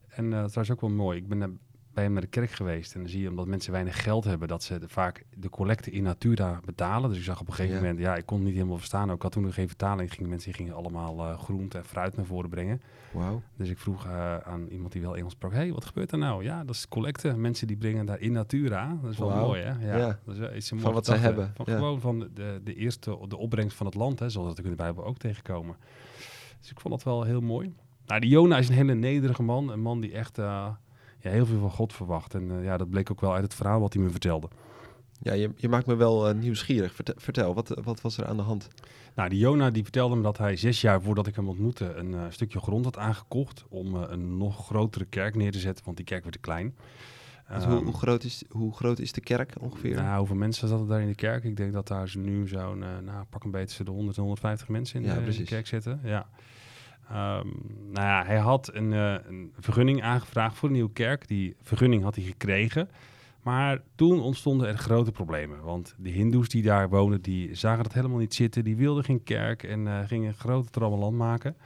En 0.08 0.32
eh 0.32 0.40
dat 0.40 0.54
was 0.54 0.70
ook 0.70 0.80
wel 0.80 0.90
mooi. 0.90 1.18
Ik 1.18 1.28
ben 1.28 1.42
eh, 1.42 1.48
bij 1.96 2.04
hem 2.04 2.20
de 2.20 2.26
kerk 2.26 2.50
geweest. 2.50 2.94
En 2.94 3.00
dan 3.00 3.08
zie 3.08 3.20
je, 3.22 3.28
omdat 3.30 3.46
mensen 3.46 3.72
weinig 3.72 4.02
geld 4.02 4.24
hebben, 4.24 4.48
dat 4.48 4.62
ze 4.62 4.78
de- 4.78 4.88
vaak 4.88 5.24
de 5.36 5.50
collecte 5.50 5.90
in 5.90 6.02
natura 6.02 6.60
betalen. 6.64 7.08
Dus 7.08 7.18
ik 7.18 7.24
zag 7.24 7.40
op 7.40 7.46
een 7.48 7.54
gegeven 7.54 7.76
Ja. 7.76 7.80
moment, 7.82 7.98
ja, 8.00 8.16
ik 8.16 8.26
kon 8.26 8.36
het 8.36 8.46
niet 8.46 8.54
helemaal 8.54 8.76
verstaan. 8.78 9.08
Ook 9.10 9.16
ik 9.16 9.22
had 9.22 9.32
toen 9.32 9.42
nog 9.42 9.54
geen 9.54 9.66
vertaling. 9.68 10.12
Gingen, 10.12 10.30
mensen 10.30 10.52
gingen 10.54 10.74
allemaal 10.74 11.18
eh 11.26 11.38
groente 11.38 11.78
en 11.78 11.84
fruit 11.84 12.16
naar 12.16 12.24
voren 12.26 12.50
brengen. 12.50 12.82
Wauw. 13.12 13.42
Dus 13.56 13.68
ik 13.68 13.78
vroeg 13.78 14.06
eh, 14.06 14.36
aan 14.38 14.66
iemand 14.66 14.92
die 14.92 15.02
wel 15.02 15.16
Engels 15.16 15.32
sprak: 15.32 15.52
hey, 15.52 15.72
wat 15.72 15.84
gebeurt 15.84 16.12
er 16.12 16.18
nou? 16.18 16.44
Ja, 16.44 16.64
dat 16.64 16.74
is 16.74 16.88
collecte. 16.88 17.36
Mensen 17.36 17.66
die 17.66 17.76
brengen 17.76 18.06
daar 18.06 18.20
in 18.20 18.32
natura. 18.32 18.98
Dat 19.02 19.10
is 19.10 19.18
wel 19.18 19.28
Wauw. 19.28 19.46
mooi, 19.46 19.62
hè? 19.62 19.86
Ja, 19.90 19.96
Ja. 19.96 20.18
Dat 20.24 20.36
is 20.52 20.68
Van 20.68 20.92
wat 20.92 21.04
ze 21.06 21.12
gedachte. 21.12 21.26
hebben, 21.26 21.52
Van 21.54 21.64
ja. 21.68 21.74
Gewoon 21.74 22.00
van 22.00 22.18
de, 22.34 22.60
de 22.64 22.74
eerste, 22.74 23.18
de 23.28 23.36
opbrengst 23.36 23.76
van 23.76 23.86
het 23.86 23.94
land, 23.94 24.18
hè, 24.18 24.28
zoals 24.30 24.48
dat 24.48 24.58
ook 24.58 24.64
in 24.64 24.70
de 24.70 24.76
Bijbel 24.76 25.04
ook 25.04 25.18
tegenkomen. 25.18 25.76
Dus 26.60 26.70
ik 26.70 26.80
vond 26.80 26.94
dat 26.94 27.02
wel 27.02 27.22
heel 27.22 27.40
mooi. 27.40 27.74
Nou, 28.06 28.20
die 28.20 28.30
Jona 28.30 28.58
is 28.58 28.68
een 28.68 28.74
hele 28.74 28.94
nederige 28.94 29.42
man. 29.42 29.70
Een 29.72 29.80
man 29.80 30.00
die 30.00 30.12
echt 30.12 30.38
eh, 30.38 30.68
ja, 31.18 31.30
heel 31.30 31.46
veel 31.46 31.58
van 31.60 31.70
God 31.70 31.92
verwacht. 31.92 32.34
En 32.34 32.50
eh, 32.50 32.64
ja, 32.64 32.76
dat 32.76 32.90
bleek 32.90 33.10
ook 33.10 33.20
wel 33.20 33.34
uit 33.34 33.42
het 33.42 33.54
verhaal 33.54 33.80
wat 33.80 33.92
hij 33.92 34.02
me 34.02 34.10
vertelde. 34.10 34.48
Ja, 35.20 35.32
je, 35.32 35.50
je 35.56 35.68
maakt 35.68 35.86
me 35.86 35.94
wel 35.94 36.28
eh, 36.28 36.34
nieuwsgierig. 36.34 36.94
Vertel, 36.94 37.14
vertel 37.18 37.54
wat, 37.54 37.80
wat 37.84 38.00
was 38.00 38.18
er 38.18 38.26
aan 38.26 38.36
de 38.36 38.42
hand? 38.42 38.68
Nou, 39.14 39.28
die 39.28 39.38
Jona 39.38 39.70
die 39.70 39.82
vertelde 39.82 40.16
me 40.16 40.22
dat 40.22 40.38
hij 40.38 40.56
zes 40.56 40.80
jaar 40.80 41.02
voordat 41.02 41.26
ik 41.26 41.36
hem 41.36 41.48
ontmoette 41.48 41.94
een 41.94 42.14
eh, 42.14 42.24
stukje 42.28 42.60
grond 42.60 42.84
had 42.84 42.98
aangekocht 42.98 43.64
om 43.68 43.94
een 43.94 44.36
nog 44.36 44.66
grotere 44.66 45.04
kerk 45.04 45.34
neer 45.34 45.52
te 45.52 45.58
zetten, 45.58 45.84
want 45.84 45.96
die 45.96 46.06
kerk 46.06 46.22
werd 46.22 46.34
te 46.34 46.40
klein. 46.40 46.74
Hoe, 47.46 47.56
Ehm, 47.56 47.84
hoe, 47.84 47.92
groot 47.92 48.24
is, 48.24 48.44
hoe 48.48 48.74
groot 48.74 48.98
is 48.98 49.12
de 49.12 49.20
kerk 49.20 49.54
ongeveer? 49.60 49.94
Nou, 49.94 50.18
hoeveel 50.18 50.36
mensen 50.36 50.68
zaten 50.68 50.86
daar 50.86 51.00
in 51.00 51.06
de 51.06 51.14
kerk? 51.14 51.44
Ik 51.44 51.56
denk 51.56 51.72
dat 51.72 51.88
daar 51.88 52.12
nu 52.18 52.48
zo'n, 52.48 52.78
nou, 52.78 53.24
pak 53.30 53.44
een 53.44 53.50
beetje 53.50 53.84
de 53.84 53.90
100 53.90 54.16
en 54.16 54.22
150 54.22 54.68
mensen 54.68 55.00
in, 55.00 55.06
Ja, 55.06 55.14
de, 55.14 55.44
kerk 55.44 55.66
zitten. 55.66 56.00
Ja. 56.04 56.26
Nou 57.08 58.06
ja, 58.06 58.24
hij 58.24 58.38
had 58.38 58.70
een, 58.74 58.92
eh, 58.92 59.14
een 59.28 59.52
vergunning 59.58 60.02
aangevraagd 60.02 60.56
voor 60.56 60.68
een 60.68 60.74
nieuwe 60.74 60.92
kerk. 60.92 61.28
Die 61.28 61.56
vergunning 61.62 62.02
had 62.02 62.14
hij 62.14 62.24
gekregen. 62.24 62.88
Maar 63.42 63.82
toen 63.94 64.20
ontstonden 64.20 64.68
er 64.68 64.78
grote 64.78 65.12
problemen. 65.12 65.62
Want 65.62 65.94
de 65.98 66.10
hindoes 66.10 66.48
die 66.48 66.62
daar 66.62 66.88
wonen, 66.88 67.22
die 67.22 67.54
zagen 67.54 67.82
dat 67.82 67.92
helemaal 67.92 68.18
niet 68.18 68.34
zitten. 68.34 68.64
Die 68.64 68.76
wilden 68.76 69.04
geen 69.04 69.22
kerk 69.22 69.62
en 69.62 69.86
eh, 69.86 69.98
gingen 70.06 70.34
grote 70.34 70.70
trammeland 70.70 71.16
maken. 71.16 71.56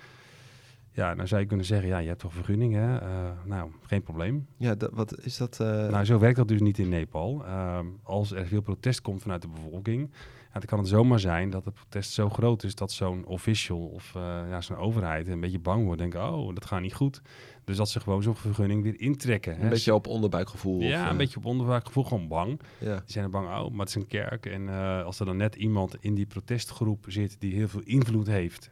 Ja, 0.92 1.14
dan 1.14 1.28
zou 1.28 1.40
je 1.40 1.46
kunnen 1.46 1.66
zeggen, 1.66 1.88
ja, 1.88 1.98
je 1.98 2.08
hebt 2.08 2.20
toch 2.20 2.32
vergunning, 2.32 2.74
hè? 2.74 2.98
Eh, 2.98 3.30
nou, 3.44 3.70
geen 3.86 4.02
probleem. 4.02 4.46
Ja, 4.56 4.74
dat, 4.74 4.90
wat 4.92 5.18
is 5.20 5.36
dat? 5.36 5.58
Nou, 5.58 6.04
zo 6.04 6.18
werkt 6.18 6.36
dat 6.36 6.48
dus 6.48 6.60
niet 6.60 6.78
in 6.78 6.88
Nepal. 6.88 7.44
Ehm, 7.44 7.86
als 8.02 8.32
er 8.32 8.46
veel 8.46 8.60
protest 8.60 9.00
komt 9.00 9.22
vanuit 9.22 9.42
de 9.42 9.48
bevolking, 9.48 10.10
dan 10.58 10.62
kan 10.68 10.78
het 10.78 10.88
zomaar 10.88 11.20
zijn 11.20 11.50
dat 11.50 11.64
het 11.64 11.74
protest 11.74 12.12
zo 12.12 12.28
groot 12.28 12.62
is 12.62 12.74
dat 12.74 12.92
zo'n 12.92 13.24
official 13.26 13.78
of 13.78 14.14
eh, 14.14 14.22
ja, 14.22 14.60
zo'n 14.60 14.76
overheid 14.76 15.28
een 15.28 15.40
beetje 15.40 15.58
bang 15.58 15.84
wordt. 15.84 16.00
Denken, 16.00 16.32
oh, 16.32 16.54
dat 16.54 16.64
gaat 16.64 16.80
niet 16.80 16.94
goed. 16.94 17.22
Dus 17.64 17.76
dat 17.76 17.88
ze 17.88 18.00
gewoon 18.00 18.22
zo'n 18.22 18.34
vergunning 18.36 18.82
weer 18.82 19.00
intrekken. 19.00 19.56
hè. 19.56 19.62
een 19.62 19.68
beetje 19.68 19.94
op 19.94 20.06
onderbuikgevoel. 20.06 20.80
Ja, 20.80 21.00
of, 21.00 21.04
een 21.04 21.10
eh, 21.10 21.16
beetje 21.16 21.36
op 21.36 21.44
onderbuikgevoel, 21.44 22.04
gewoon 22.04 22.28
bang. 22.28 22.60
Ja. 22.78 22.94
Die 22.94 23.02
zijn 23.12 23.24
er 23.24 23.30
bang, 23.30 23.46
oh, 23.46 23.70
maar 23.70 23.80
het 23.80 23.88
is 23.88 23.94
een 23.94 24.06
kerk. 24.06 24.46
En 24.46 24.68
eh, 24.68 25.04
als 25.04 25.20
er 25.20 25.26
dan 25.26 25.36
net 25.36 25.54
iemand 25.54 25.96
in 26.00 26.14
die 26.14 26.26
protestgroep 26.26 27.04
zit 27.08 27.36
die 27.38 27.54
heel 27.54 27.68
veel 27.68 27.82
invloed 27.84 28.26
heeft, 28.26 28.70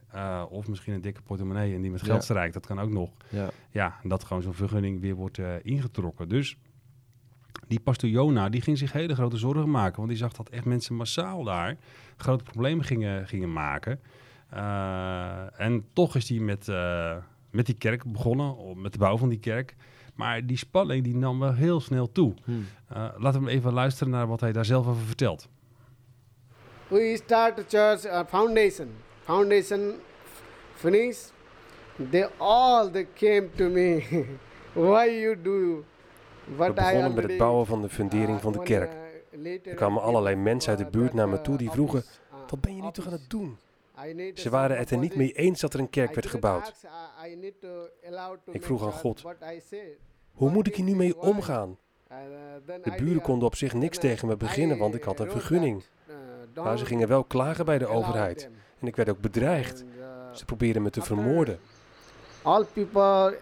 of 0.48 0.68
misschien 0.68 0.94
een 0.94 1.00
dikke 1.00 1.22
portemonnee 1.22 1.74
en 1.74 1.80
die 1.82 1.90
met 1.90 2.02
geld 2.02 2.16
Ja. 2.18 2.20
strijkt, 2.24 2.54
dat 2.54 2.66
kan 2.66 2.80
ook 2.80 2.90
nog. 2.90 3.10
Ja. 3.28 3.50
Ja, 3.70 3.98
en 4.02 4.08
dat 4.08 4.24
gewoon 4.24 4.42
zo'n 4.42 4.54
vergunning 4.54 5.00
weer 5.00 5.14
wordt 5.14 5.38
ingetrokken. 5.62 6.28
Dus 6.28 6.56
die 7.66 7.81
pastoor 7.81 8.11
Jona, 8.11 8.49
die 8.49 8.61
ging 8.61 8.79
zich 8.79 8.92
hele 8.92 9.14
grote 9.14 9.37
zorgen 9.37 9.71
maken. 9.71 9.97
Want 9.97 10.09
die 10.09 10.18
zag 10.18 10.33
dat 10.33 10.49
echt 10.49 10.64
mensen 10.64 10.94
massaal 10.94 11.44
daar 11.44 11.77
grote 12.16 12.44
problemen 12.44 12.85
gingen, 12.85 13.27
gingen 13.27 13.53
maken. 13.53 14.01
Eh, 14.51 15.61
en 15.61 15.85
toch 15.92 16.16
is 16.16 16.29
hij 16.29 16.38
met, 16.38 16.68
eh, 16.68 17.16
met 17.51 17.66
die 17.66 17.75
kerk 17.75 18.12
begonnen, 18.12 18.57
of 18.57 18.77
met 18.77 18.92
de 18.92 18.99
bouw 18.99 19.16
van 19.16 19.29
die 19.29 19.38
kerk. 19.38 19.75
Maar 20.14 20.47
die 20.47 20.57
spanning 20.57 21.05
die 21.05 21.16
nam 21.16 21.38
wel 21.38 21.55
heel 21.55 21.81
snel 21.81 22.12
toe. 22.12 22.35
Hmm. 22.44 22.66
Eh, 22.88 23.09
laten 23.16 23.44
we 23.44 23.51
even 23.51 23.73
luisteren 23.73 24.12
naar 24.12 24.27
wat 24.27 24.40
hij 24.40 24.53
daar 24.53 24.64
zelf 24.64 24.87
over 24.87 25.03
vertelt. 25.03 25.49
We 26.88 27.21
start 27.25 27.59
a 27.59 27.62
church 27.68 28.05
uh, 28.05 28.21
foundation. 28.29 28.88
Foundation 29.23 29.94
finish. 30.75 31.18
They 32.11 32.29
all 32.37 32.90
they 32.90 33.07
came 33.14 33.49
to 33.57 33.68
me. 33.68 34.03
Why 34.73 35.21
you 35.21 35.42
do? 35.42 35.85
We 36.56 36.72
begonnen 36.72 37.14
met 37.14 37.24
het 37.24 37.37
bouwen 37.38 37.66
van 37.66 37.82
de 37.82 37.88
fundering 37.88 38.37
uh, 38.37 38.42
van 38.42 38.52
de 38.52 38.62
kerk. 38.62 38.92
later 39.30 39.70
Er 39.70 39.74
kwamen 39.74 40.02
allerlei 40.02 40.37
mensen 40.37 40.70
uit 40.70 40.78
de 40.78 40.98
buurt 40.98 41.12
naar 41.12 41.28
me 41.28 41.40
toe 41.40 41.56
die 41.56 41.70
vroegen, 41.70 41.98
uh, 41.98 42.38
Wat 42.48 42.61
ben 42.61 42.76
je 42.76 42.82
nu 42.82 42.90
toch 42.90 43.06
aan 43.06 43.12
het 43.12 43.30
doen? 43.30 43.56
Need 44.14 44.40
Ze 44.40 44.50
waren 44.50 44.76
het 44.76 44.90
er 44.90 44.98
niet 44.98 45.16
mee 45.16 45.32
eens 45.32 45.61
dat 45.61 45.74
er 45.74 45.80
een 45.80 45.90
kerk 45.90 46.14
werd 46.14 46.26
gebouwd. 46.26 46.74
to 47.61 47.88
Ik 48.50 48.64
vroeg 48.64 48.84
aan 48.84 48.92
God. 48.92 49.24
Hoe 50.32 50.50
moet 50.50 50.66
ik 50.66 50.76
hier 50.76 50.84
nu 50.84 50.96
mee 50.96 51.20
omgaan? 51.20 51.78
De 52.64 52.94
buren 52.98 53.22
konden 53.22 53.46
op 53.46 53.54
zich 53.54 53.74
niks 53.74 53.98
tegen 53.98 54.28
me 54.28 54.37
beginnen, 54.37 54.78
want 54.78 54.94
ik 54.94 55.02
had 55.02 55.20
een 55.20 55.30
vergunning. 55.30 55.82
Maar 56.54 56.78
ze 56.78 56.84
gingen 56.84 57.08
wel 57.08 57.24
klagen 57.24 57.64
bij 57.64 57.78
de 57.78 57.87
overheid. 57.87 58.50
En 58.78 58.87
ik 58.87 58.96
werd 58.96 59.08
ook 59.08 59.20
bedreigd. 59.20 59.84
Ze 60.32 60.44
probeerden 60.44 60.82
me 60.82 60.90
te 60.90 61.02
vermoorden. 61.02 61.58
all 62.44 62.64
people 62.64 63.37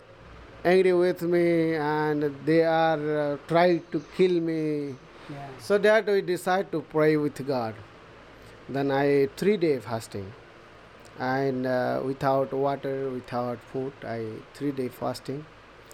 angry 0.67 0.93
with 0.93 1.23
me 1.23 1.75
and 1.77 2.23
they 2.45 2.63
are 2.65 3.03
uh, 3.19 3.37
trying 3.47 3.83
to 3.91 4.01
kill 4.17 4.41
me. 4.41 4.95
So 5.61 5.79
that 5.79 6.07
we 6.07 6.23
decide 6.23 6.67
to 6.71 6.81
pray 6.95 7.17
with 7.17 7.47
god. 7.47 7.75
Then 8.69 8.91
i 8.91 9.29
three 9.37 9.57
day 9.57 9.79
fasting. 9.81 10.27
And 11.19 11.67
uh, 11.67 12.01
without 12.05 12.53
water 12.53 13.11
without 13.11 13.59
food 13.73 13.93
i 14.05 14.21
three 14.53 14.73
day 14.73 14.89
fasting. 14.89 15.45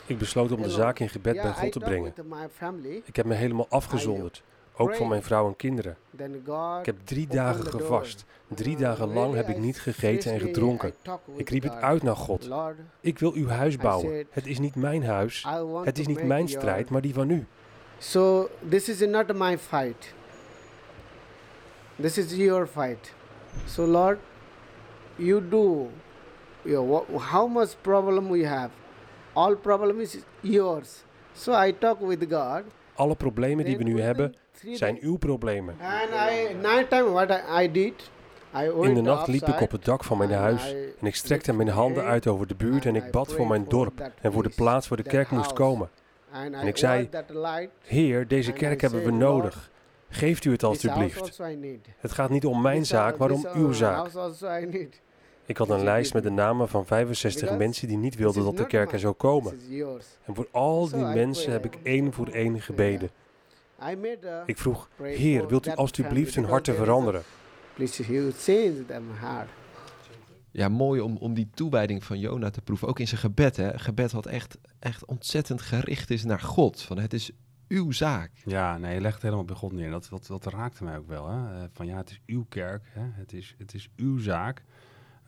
Ik 0.06 0.18
besloot 0.18 0.52
om 0.52 0.62
de 0.62 0.70
zaak 0.70 0.98
in 0.98 1.08
gebed 1.08 1.34
bij 1.34 1.42
Yeah, 1.44 1.58
God 1.58 1.72
te 1.72 1.78
brengen. 1.78 2.12
with 2.16 2.24
my 2.26 2.46
family. 2.56 3.02
Ik 3.04 3.16
heb 3.16 3.26
me 3.26 3.34
helemaal 3.34 3.66
afgezonderd. 3.68 4.42
Ook 4.82 4.94
van 4.94 5.08
mijn 5.08 5.22
vrouw 5.22 5.46
en 5.46 5.56
kinderen. 5.56 5.96
Ik 6.80 6.86
heb 6.86 6.96
drie 7.04 7.26
dagen 7.26 7.66
gevast. 7.66 8.24
Drie 8.54 8.76
dagen 8.76 9.12
lang 9.12 9.34
heb 9.34 9.48
ik 9.48 9.58
niet 9.58 9.80
gegeten 9.80 10.32
en 10.32 10.40
gedronken. 10.40 10.92
Ik 11.36 11.50
riep 11.50 11.62
het 11.62 11.72
uit 11.74 12.02
naar 12.02 12.16
God. 12.16 12.48
Ik 13.00 13.18
wil 13.18 13.32
uw 13.32 13.48
huis 13.48 13.76
bouwen. 13.76 14.26
Het 14.30 14.46
is 14.46 14.58
niet 14.58 14.74
mijn 14.74 15.04
huis. 15.04 15.46
Het 15.84 15.98
is 15.98 16.06
niet 16.06 16.24
mijn 16.24 16.44
your- 16.46 16.60
strijd, 16.60 16.90
maar 16.90 17.00
die 17.00 17.14
van 17.14 17.30
u. 17.30 17.46
So 17.98 18.48
this 18.68 18.88
is 18.88 19.06
not 19.08 19.34
my 19.34 19.58
fight. 19.58 20.14
This 22.00 22.18
is 22.18 22.34
your 22.34 22.66
fight. 22.66 23.12
So 23.66 23.86
Lord, 23.86 24.18
you 25.16 25.48
do. 25.48 25.90
You 26.62 26.76
know, 26.86 27.04
wha- 27.08 27.18
how 27.18 27.46
much 27.48 27.74
problem 27.80 28.30
we 28.30 28.46
have? 28.46 28.70
All 29.32 29.56
problem 29.56 30.00
is 30.00 30.18
yours. 30.40 31.04
So 31.32 31.52
I 31.64 31.72
talk 31.78 32.00
with 32.00 32.24
God. 32.30 32.62
Alle 32.94 33.14
problemen 33.14 33.64
die 33.64 33.76
we 33.76 33.84
nu 33.84 34.00
hebben, 34.00 34.34
zijn 34.72 34.98
uw 35.00 35.16
problemen. 35.16 35.74
And 35.80 36.10
I 36.30 36.54
night 36.54 36.90
time 36.90 37.10
what 37.10 37.30
I, 37.30 37.64
I 37.64 37.72
did. 37.72 38.10
I 38.56 38.70
went 38.70 38.84
In 38.84 38.94
de 38.94 39.00
nacht 39.00 39.26
liep 39.26 39.46
ik 39.46 39.60
op 39.60 39.70
het 39.70 39.84
dak 39.84 40.04
van 40.04 40.18
mijn 40.18 40.32
and 40.32 40.40
huis 40.40 40.72
I 40.72 40.92
en 41.00 41.06
ik 41.06 41.14
strekte 41.14 41.52
mijn 41.52 41.68
my 41.68 41.74
handen 41.74 42.02
hand 42.02 42.12
uit 42.12 42.26
over 42.26 42.46
de 42.46 42.54
buurt 42.54 42.84
en 42.84 42.94
and 42.94 43.02
ik 43.02 43.08
I 43.08 43.10
bad 43.10 43.32
voor 43.32 43.46
mijn 43.46 43.64
dorp 43.68 44.00
en 44.20 44.32
voor 44.32 44.42
de 44.42 44.48
place, 44.48 44.62
plaats 44.62 44.88
waar 44.88 45.02
de 45.02 45.08
kerk 45.08 45.30
moest 45.30 45.52
komen. 45.52 45.88
And 46.32 46.54
En 46.54 46.64
I 46.64 46.68
ik 46.68 46.76
zei. 46.76 47.08
Heer, 47.84 48.28
deze 48.28 48.52
kerk 48.52 48.80
hebben 48.80 49.04
we 49.04 49.10
nodig. 49.10 49.70
Geeft 50.08 50.44
u 50.44 50.52
het 50.52 50.62
alstublieft. 50.62 51.40
Het 51.98 52.12
gaat 52.12 52.30
niet 52.30 52.46
om 52.46 52.62
mijn 52.62 52.86
zaak, 52.86 53.16
maar 53.16 53.30
om 53.30 53.46
uw 53.54 53.72
zaak. 53.72 54.10
Ik 55.46 55.56
had 55.56 55.68
een 55.68 55.84
lijst 55.84 56.14
met 56.14 56.22
de 56.22 56.30
namen 56.30 56.68
van 56.68 56.86
65 56.86 57.40
Because 57.40 57.64
mensen 57.64 57.88
die 57.88 57.96
niet 57.96 58.16
wilden 58.16 58.44
dat 58.44 58.56
de 58.56 58.66
kerk 58.66 58.92
er 58.92 58.98
zou 58.98 59.14
komen. 59.14 59.60
En 60.24 60.34
voor 60.34 60.48
al 60.50 60.88
die 60.88 61.04
mensen 61.04 61.52
heb 61.52 61.64
ik 61.64 61.78
één 61.82 62.12
voor 62.12 62.28
één 62.28 62.60
gebeden. 62.60 63.10
Ik 64.46 64.58
vroeg, 64.58 64.88
Heer, 65.16 65.46
wilt 65.48 65.66
u 65.66 65.70
alstublieft 65.70 66.34
hun 66.34 66.44
harten 66.44 66.74
veranderen? 66.74 67.22
Ja, 70.50 70.68
mooi 70.68 71.00
om, 71.00 71.16
om 71.16 71.34
die 71.34 71.50
toewijding 71.54 72.04
van 72.04 72.18
Jona 72.18 72.50
te 72.50 72.60
proeven. 72.62 72.88
Ook 72.88 72.98
in 72.98 73.08
zijn 73.08 73.20
gebed. 73.20 73.56
Hè. 73.56 73.78
Gebed 73.78 74.12
wat 74.12 74.26
echt, 74.26 74.58
echt 74.78 75.04
ontzettend 75.06 75.60
gericht 75.62 76.10
is 76.10 76.24
naar 76.24 76.40
God. 76.40 76.82
Van 76.82 76.98
het 76.98 77.12
is 77.12 77.30
uw 77.68 77.90
zaak. 77.90 78.30
Ja, 78.44 78.78
nee, 78.78 78.94
je 78.94 79.00
legt 79.00 79.14
het 79.14 79.22
helemaal 79.22 79.44
bij 79.44 79.56
God 79.56 79.72
neer. 79.72 79.90
Dat, 79.90 80.06
dat, 80.10 80.26
dat 80.26 80.44
raakte 80.46 80.84
mij 80.84 80.98
ook 80.98 81.08
wel. 81.08 81.28
Hè? 81.28 81.62
Eh, 81.62 81.68
Van 81.72 81.86
ja, 81.86 81.96
het 81.96 82.10
is 82.10 82.20
uw 82.26 82.44
kerk, 82.48 82.82
hè? 82.92 83.04
Het, 83.12 83.32
is, 83.32 83.54
het 83.58 83.74
is 83.74 83.88
uw 83.96 84.18
zaak. 84.18 84.62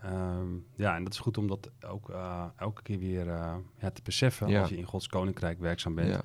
Ehm, 0.02 0.46
ja, 0.74 0.96
en 0.96 1.04
dat 1.04 1.12
is 1.12 1.18
goed 1.18 1.38
om 1.38 1.46
dat 1.48 1.70
ook 1.86 2.10
eh, 2.10 2.44
elke 2.56 2.82
keer 2.82 2.98
weer 2.98 3.28
eh, 3.28 3.54
ja, 3.78 3.90
te 3.90 4.02
beseffen 4.02 4.48
Ja. 4.48 4.60
als 4.60 4.68
je 4.70 4.76
in 4.76 4.84
Gods 4.84 5.06
koninkrijk 5.08 5.58
werkzaam 5.58 5.94
bent. 5.94 6.08
Ja. 6.08 6.20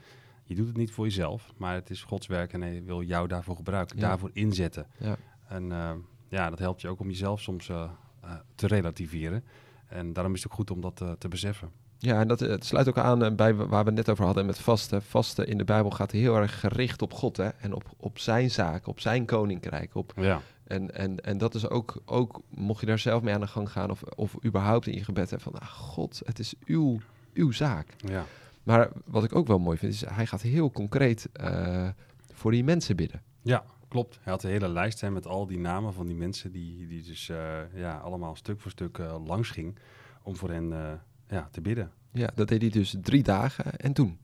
Je 0.50 0.56
doet 0.56 0.68
het 0.68 0.78
niet 0.78 0.92
voor 0.92 1.06
jezelf, 1.06 1.52
maar 1.58 1.74
het 1.74 1.90
is 1.90 2.02
Gods 2.04 2.28
werk 2.28 2.54
en 2.54 2.62
hij 2.62 2.84
wil 2.86 3.02
jou 3.04 3.28
daarvoor 3.28 3.56
gebruiken, 3.56 3.98
Ja. 4.00 4.08
daarvoor 4.08 4.30
inzetten. 4.34 4.88
Ja. 4.98 5.16
En 5.48 5.72
eh, 5.72 5.92
ja, 6.30 6.50
dat 6.50 6.60
helpt 6.60 6.82
je 6.82 6.88
ook 6.88 7.00
om 7.00 7.08
jezelf 7.08 7.42
soms 7.42 7.70
eh, 7.70 7.90
eh, 8.22 8.32
te 8.56 8.68
relativeren. 8.68 9.44
En 9.88 10.14
daarom 10.14 10.34
is 10.34 10.44
het 10.44 10.52
ook 10.52 10.58
goed 10.58 10.72
om 10.72 10.82
dat 10.82 11.04
te 11.18 11.28
beseffen. 11.28 11.72
Ja, 11.98 12.20
en 12.20 12.28
dat 12.28 12.40
het 12.40 12.66
sluit 12.66 12.88
ook 12.88 12.98
aan 12.98 13.36
bij 13.36 13.56
waar 13.56 13.70
we 13.84 13.90
het 13.90 13.94
net 13.94 14.10
over 14.10 14.26
hadden 14.26 14.46
met 14.46 14.60
vasten. 14.60 15.02
Vasten 15.02 15.48
in 15.48 15.58
de 15.58 15.64
Bijbel 15.64 15.92
gaat 15.92 16.12
heel 16.12 16.36
erg 16.36 16.60
gericht 16.60 17.02
op 17.02 17.14
God 17.14 17.38
hè? 17.38 17.48
en 17.48 17.74
op, 17.74 17.84
op 17.98 18.20
zijn 18.20 18.52
zaak, 18.52 18.88
op 18.88 19.00
zijn 19.00 19.26
koninkrijk. 19.26 19.96
Op, 19.96 20.14
Ja, 20.16 20.42
en, 20.64 20.96
en, 20.96 21.20
en 21.20 21.38
dat 21.38 21.56
is 21.56 21.70
ook, 21.70 22.02
ook, 22.06 22.42
mocht 22.50 22.80
je 22.80 22.86
daar 22.86 23.00
zelf 23.00 23.22
mee 23.22 23.34
aan 23.34 23.40
de 23.40 23.48
gang 23.48 23.72
gaan 23.72 23.90
of, 23.92 24.04
of 24.04 24.36
überhaupt 24.46 24.88
in 24.88 24.94
je 24.94 25.04
gebed 25.04 25.30
hebben 25.30 25.52
van, 25.52 25.62
ah, 25.62 25.68
God, 25.68 26.22
het 26.26 26.40
is 26.40 26.54
uw, 26.66 27.00
uw 27.34 27.52
zaak. 27.52 27.94
ja. 27.98 28.26
Maar 28.64 28.90
wat 29.06 29.24
ik 29.24 29.36
ook 29.36 29.48
wel 29.48 29.60
mooi 29.60 29.78
vind, 29.78 29.94
is 29.94 30.06
hij 30.06 30.26
gaat 30.26 30.42
heel 30.42 30.72
concreet 30.72 31.30
eh, 31.34 31.90
voor 32.34 32.52
die 32.52 32.64
mensen 32.64 32.96
bidden. 32.96 33.22
Ja, 33.42 33.64
klopt. 33.88 34.20
Hij 34.22 34.32
had 34.34 34.44
een 34.44 34.50
hele 34.50 34.70
lijst 34.70 35.02
hè, 35.02 35.12
met 35.12 35.28
al 35.28 35.48
die 35.48 35.60
namen 35.60 35.94
van 35.94 36.08
die 36.08 36.16
mensen 36.16 36.52
die, 36.52 36.88
die 36.88 37.04
dus 37.04 37.30
eh, 37.30 37.58
ja, 37.74 37.98
allemaal 37.98 38.36
stuk 38.36 38.60
voor 38.60 38.72
stuk 38.72 38.98
eh, 38.98 39.16
langs 39.26 39.50
ging 39.50 39.78
om 40.24 40.36
voor 40.36 40.50
hen 40.50 41.00
ja, 41.28 41.48
te 41.52 41.62
bidden. 41.62 41.92
Ja, 42.12 42.30
dat 42.36 42.48
deed 42.48 42.62
hij 42.62 42.70
dus 42.70 42.96
drie 43.02 43.24
dagen 43.24 43.76
en 43.78 43.94
toen. 43.94 44.18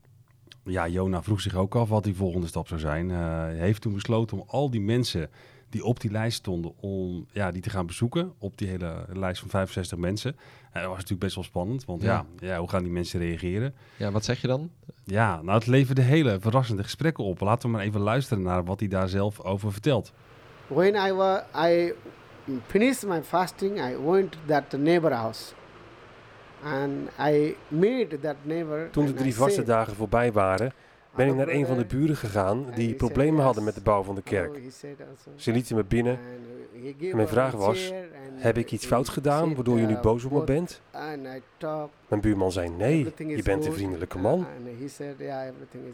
Ja, 0.64 0.88
Jona 0.88 1.22
vroeg 1.22 1.40
zich 1.40 1.54
ook 1.54 1.74
af 1.74 1.88
wat 1.88 2.04
die 2.04 2.14
volgende 2.14 2.46
stap 2.46 2.68
zou 2.68 2.80
zijn. 2.80 3.08
Hij 3.08 3.56
heeft 3.56 3.82
toen 3.82 3.92
besloten 3.92 4.40
om 4.40 4.44
al 4.48 4.70
die 4.70 4.80
mensen 4.80 5.30
die 5.68 5.84
op 5.84 6.00
die 6.00 6.10
lijst 6.10 6.36
stonden, 6.36 6.72
om 6.80 7.26
ja, 7.32 7.50
die 7.50 7.62
te 7.62 7.70
gaan 7.70 7.86
bezoeken. 7.86 8.32
Op 8.38 8.58
die 8.58 8.68
hele 8.68 9.04
lijst 9.12 9.40
van 9.40 9.48
65 9.48 9.98
mensen. 9.98 10.36
Eh, 10.66 10.72
dat 10.72 10.82
was 10.82 10.92
natuurlijk 10.92 11.20
best 11.20 11.34
wel 11.34 11.44
spannend, 11.44 11.84
want 11.84 12.02
ja. 12.02 12.26
Ja. 12.38 12.46
Ja, 12.46 12.58
hoe 12.58 12.68
gaan 12.68 12.82
die 12.82 12.92
mensen 12.92 13.20
reageren? 13.20 13.74
Ja, 13.96 14.10
wat 14.10 14.24
zeg 14.24 14.40
je 14.40 14.46
dan? 14.46 14.70
Ja, 15.04 15.42
nou 15.42 15.58
het 15.58 15.66
leverde 15.66 16.02
hele 16.02 16.40
verrassende 16.40 16.82
gesprekken 16.82 17.24
op. 17.24 17.40
Laten 17.40 17.68
we 17.68 17.76
maar 17.76 17.84
even 17.84 18.00
luisteren 18.00 18.42
naar 18.42 18.64
wat 18.64 18.80
hij 18.80 18.88
daar 18.88 19.08
zelf 19.08 19.40
over 19.40 19.72
vertelt. 19.72 20.12
When 20.66 20.94
I 20.94 21.12
was 21.12 21.42
I 21.56 21.92
finished 22.66 23.08
my 23.08 23.22
fasting, 23.22 23.78
I 23.78 23.96
went 24.04 24.32
to 24.32 24.38
that 24.46 24.72
neighbor 24.72 25.12
house, 25.12 25.52
and 26.62 27.08
I 27.20 27.56
met 27.68 28.22
that 28.22 28.36
neighbor. 28.42 28.90
Toen 28.90 29.06
de 29.06 29.14
drie 29.14 29.34
vaste 29.34 29.62
dagen 29.62 29.94
voorbij 29.94 30.32
waren, 30.32 30.72
ben 31.16 31.26
ik 31.26 31.32
"Our 31.32 31.46
naar 31.46 31.54
een 31.54 31.66
van 31.66 31.76
de 31.76 31.84
brother," 31.84 31.98
buren 31.98 32.16
gegaan 32.16 32.66
die 32.74 32.94
problemen 32.94 33.44
hadden 33.44 33.64
met 33.64 33.74
de 33.74 33.80
bouw 33.80 34.02
van 34.02 34.14
de 34.14 34.22
kerk. 34.22 34.60
Ze 35.36 35.52
lieten 35.52 35.76
me 35.76 35.84
binnen. 35.84 36.18
Gave 36.98 37.16
mijn 37.16 37.28
vraag 37.28 37.52
was, 37.52 37.92
Heb 38.36 38.58
ik 38.58 38.72
iets 38.72 38.86
fout 38.86 39.08
gedaan 39.08 39.54
waardoor 39.54 39.78
je 39.78 39.86
nu 39.86 39.96
boos 39.96 40.24
op 40.24 40.32
me 40.32 40.44
bent? 40.44 40.80
Mijn 42.08 42.20
buurman 42.20 42.52
zei 42.52 42.68
nee, 42.68 43.12
je 43.16 43.42
bent 43.42 43.66
een 43.66 43.72
vriendelijke 43.72 44.18
man. 44.18 44.46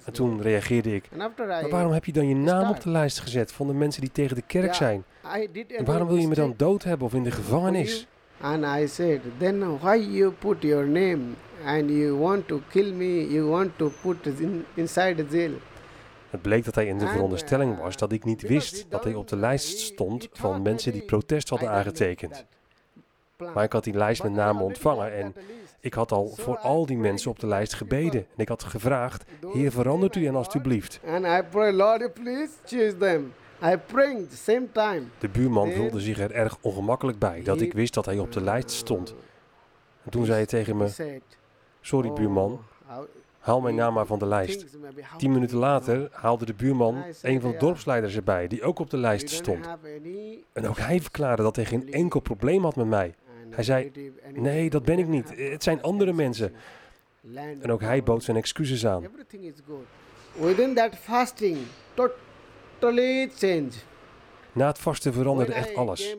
En 0.05 0.13
toen 0.13 0.43
reageerde 0.43 0.95
ik, 0.95 1.09
maar 1.17 1.69
waarom 1.69 1.93
heb 1.93 2.05
je 2.05 2.13
dan 2.13 2.29
je 2.29 2.35
naam 2.35 2.71
op 2.71 2.81
de 2.81 2.91
lijst 2.91 3.21
gezet 3.21 3.53
van 3.53 3.67
de 3.67 3.75
mensen 3.75 4.01
die 4.01 4.13
tegen 4.13 4.37
de 4.37 4.43
kerk 4.47 4.75
zijn? 4.75 5.05
En 5.77 5.85
waarom 5.85 6.09
wil 6.09 6.17
je 6.17 6.29
me 6.29 6.35
dan 6.35 6.55
dood 6.57 6.83
hebben 6.83 7.07
of 7.07 7.15
in 7.15 7.23
de 7.23 7.31
gevangenis? 7.31 8.07
And 8.43 8.65
I 8.65 8.87
said, 8.89 9.21
then 9.39 9.79
why 9.81 9.95
you 9.95 10.33
put 10.33 10.63
your 10.63 10.87
name 10.87 11.37
and 11.65 11.91
you 11.91 12.19
want 12.19 12.49
to 12.49 12.61
kill 12.71 12.93
me? 12.93 13.33
You 13.33 13.49
want 13.49 13.79
to 13.79 13.93
put 14.03 14.27
in, 14.27 14.65
inside 14.75 15.27
jail. 15.31 15.53
Het 16.31 16.43
bleek 16.43 16.65
dat 16.65 16.75
hij 16.75 16.87
in 16.87 16.99
de 16.99 17.07
veronderstelling 17.07 17.79
was 17.79 17.97
dat 17.97 18.13
ik 18.13 18.25
niet 18.25 18.43
wist 18.43 18.87
dat 18.89 19.05
hij 19.05 19.15
op 19.15 19.29
de 19.29 19.37
lijst 19.37 19.79
stond 19.79 20.29
van 20.33 20.63
mensen 20.63 20.93
die 20.93 21.03
protest 21.03 21.49
hadden 21.49 21.71
aangetekend. 21.71 22.45
Maar 23.55 23.65
ik 23.65 23.73
had 23.73 23.85
die 23.85 23.95
lijst 23.95 24.23
met 24.23 24.33
namen 24.33 24.63
ontvangen 24.63 25.13
en 25.13 25.35
ik 25.81 25.95
had 25.95 26.13
al 26.13 26.33
voor 26.37 26.59
al 26.59 26.87
die 26.87 26.97
mensen 26.97 27.31
op 27.31 27.39
de 27.39 27.47
lijst 27.47 27.75
gebeden. 27.75 28.21
En 28.21 28.43
ik 28.43 28.49
had 28.49 28.63
gevraagd, 28.63 29.25
Heer 29.53 29.71
verandert 29.71 30.17
u 30.17 30.25
hen 30.25 30.35
alstublieft. 30.35 31.01
And 31.07 31.25
I 31.27 31.41
pray, 31.51 31.73
Lord, 31.73 32.15
please 32.15 32.53
choose 32.65 32.97
them. 32.97 33.33
I 33.65 33.77
prayed 33.77 34.31
the 34.31 34.37
same 34.37 34.73
time. 34.73 35.03
De 35.19 35.29
buurman 35.29 35.73
voelde 35.73 36.01
zich 36.01 36.19
er 36.19 36.31
erg 36.33 36.57
ongemakkelijk 36.61 37.19
bij 37.19 37.43
dat 37.43 37.61
ik 37.61 37.73
wist 37.73 37.95
dat 37.95 38.05
hij 38.05 38.19
op 38.19 38.33
de 38.33 38.41
lijst 38.41 38.71
stond. 38.71 39.15
En 40.05 40.11
toen 40.11 40.25
zei 40.25 40.37
hij 40.37 40.47
tegen 40.47 40.77
me, 40.77 41.19
sorry 41.81 42.09
"Oh, 42.09 42.15
buurman, 42.15 42.65
haal 43.39 43.61
mijn 43.61 43.75
naam 43.75 43.95
maar 43.95 44.07
van 44.07 44.19
de 44.19 44.27
lijst. 44.27 44.67
Tien 45.17 45.33
minuten 45.33 45.59
later 45.59 46.09
haalde 46.13 46.45
de 46.45 46.55
buurman 46.55 47.05
een 47.23 47.41
van 47.41 47.51
de 47.51 47.57
dorpsleiders 47.59 48.17
erbij, 48.17 48.47
die 48.49 48.63
ook 48.63 48.79
op 48.79 48.91
de 48.91 48.97
lijst 48.97 49.31
stond. 49.31 49.67
En 50.53 50.69
ook 50.69 50.79
hij 50.79 51.01
verklaarde 51.01 51.43
dat 51.43 51.57
hij 51.57 51.65
geen 51.65 51.93
enkel 51.93 52.21
probleem 52.21 52.63
had 52.63 52.77
met 52.77 52.87
mij. 52.87 53.15
Hij 53.51 53.65
zei. 53.65 53.93
Nee, 54.35 54.71
dat 54.71 54.83
ben 54.83 54.99
ik 54.99 55.07
niet. 55.09 55.33
Het 55.37 55.63
zijn 55.63 55.83
andere 55.83 56.13
mensen. 56.13 56.53
En 57.61 57.73
ook 57.73 57.81
hij 57.81 58.03
bood 58.03 58.25
zijn 58.25 58.37
excuses 58.37 58.87
aan. 58.87 59.05
Within 60.33 60.75
that 60.75 60.97
fasting, 60.97 61.59
totally 62.83 63.31
changed. 63.37 63.85
Na 64.53 64.67
het 64.67 64.79
vasten 64.79 65.13
veranderde 65.13 65.53
echt 65.53 65.75
alles. 65.75 66.17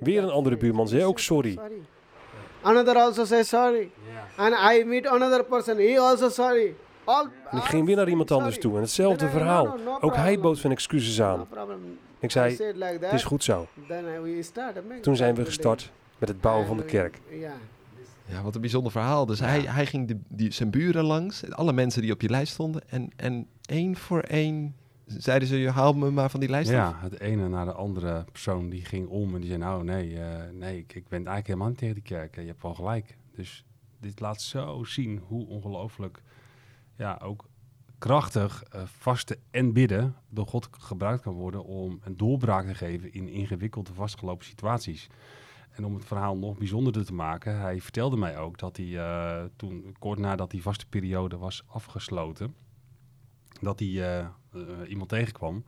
Weer 0.00 0.22
een 0.22 0.30
andere 0.30 0.56
buurman 0.56 0.88
zei 0.88 1.04
ook 1.04 1.18
sorry. 1.18 1.58
Another 2.62 2.96
also 2.96 3.24
says 3.24 3.48
sorry. 3.48 3.90
And 4.36 4.54
I 4.74 4.84
meet 4.84 5.06
another 5.06 5.44
person, 5.44 5.76
he 5.76 5.98
also 5.98 6.28
sorry. 6.28 6.74
En 7.50 7.58
ik 7.58 7.62
ging 7.62 7.86
weer 7.86 7.96
naar 7.96 8.08
iemand 8.08 8.30
anders 8.30 8.58
toe 8.58 8.74
en 8.74 8.80
hetzelfde 8.80 9.28
verhaal. 9.28 9.74
Ook 10.00 10.14
hij 10.14 10.40
bood 10.40 10.58
zijn 10.58 10.72
excuses 10.72 11.22
aan. 11.22 11.46
Ik 12.18 12.30
zei, 12.30 12.56
het 13.00 13.12
is 13.12 13.24
goed 13.24 13.44
zo. 13.44 13.66
Toen 15.00 15.16
zijn 15.16 15.34
we 15.34 15.44
gestart 15.44 15.90
met 16.18 16.28
het 16.28 16.40
bouwen 16.40 16.66
van 16.66 16.76
de 16.76 16.84
kerk. 16.84 17.20
Ja, 18.28 18.42
wat 18.42 18.54
een 18.54 18.60
bijzonder 18.60 18.92
verhaal. 18.92 19.26
Dus 19.26 19.40
hij, 19.40 19.60
hij 19.60 19.86
ging 19.86 20.08
de, 20.08 20.18
die, 20.28 20.52
zijn 20.52 20.70
buren 20.70 21.04
langs, 21.04 21.50
alle 21.50 21.72
mensen 21.72 22.02
die 22.02 22.12
op 22.12 22.20
je 22.20 22.28
lijst 22.28 22.52
stonden. 22.52 22.82
En, 22.88 23.10
en 23.16 23.46
één 23.66 23.96
voor 23.96 24.20
één 24.20 24.74
zeiden 25.06 25.48
ze, 25.48 25.56
je 25.56 25.70
haal 25.70 25.92
me 25.92 26.10
maar 26.10 26.30
van 26.30 26.40
die 26.40 26.48
lijst 26.48 26.68
af. 26.68 26.76
Ja, 26.76 26.98
het 27.00 27.20
ene 27.20 27.48
naar 27.48 27.64
de 27.64 27.72
andere 27.72 28.24
persoon 28.32 28.68
die 28.68 28.84
ging 28.84 29.08
om 29.08 29.34
en 29.34 29.40
die 29.40 29.48
zei, 29.48 29.60
nou 29.60 29.84
nee, 29.84 30.20
eh, 30.20 30.50
nee 30.52 30.78
ik, 30.78 30.94
ik 30.94 31.08
ben 31.08 31.18
eigenlijk 31.18 31.46
helemaal 31.46 31.68
niet 31.68 31.78
tegen 31.78 31.94
die 31.94 32.02
kerk. 32.02 32.34
Je 32.34 32.46
hebt 32.46 32.62
wel 32.62 32.74
gelijk. 32.74 33.16
Dus 33.34 33.64
dit 34.00 34.20
laat 34.20 34.40
zo 34.40 34.84
zien 34.84 35.22
hoe 35.26 35.46
ongelooflijk, 35.46 36.22
ja, 36.96 37.20
ook 37.22 37.48
krachtig 37.98 38.62
eh, 38.62 38.82
vasten 38.84 39.36
en 39.50 39.72
bidden 39.72 40.14
door 40.28 40.46
God 40.46 40.68
gebruikt 40.70 41.22
kan 41.22 41.34
worden 41.34 41.64
om 41.64 42.00
een 42.04 42.16
doorbraak 42.16 42.66
te 42.66 42.74
geven 42.74 43.12
in 43.12 43.28
ingewikkelde 43.28 43.94
vastgelopen 43.94 44.44
situaties. 44.44 45.06
En 45.70 45.84
om 45.84 45.94
het 45.94 46.04
verhaal 46.04 46.36
nog 46.36 46.58
bijzonderder 46.58 47.04
te 47.04 47.14
maken, 47.14 47.60
hij 47.60 47.80
vertelde 47.80 48.16
mij 48.16 48.38
ook 48.38 48.58
dat 48.58 48.76
hij 48.76 48.98
eh, 48.98 49.44
toen, 49.56 49.96
kort 49.98 50.18
nadat 50.18 50.50
die 50.50 50.62
vaste 50.62 50.86
periode 50.86 51.36
was 51.36 51.62
afgesloten, 51.66 52.54
dat 53.60 53.78
hij 53.78 53.88
eh, 53.88 54.18
eh, 54.18 54.28
iemand 54.88 55.08
tegenkwam. 55.08 55.64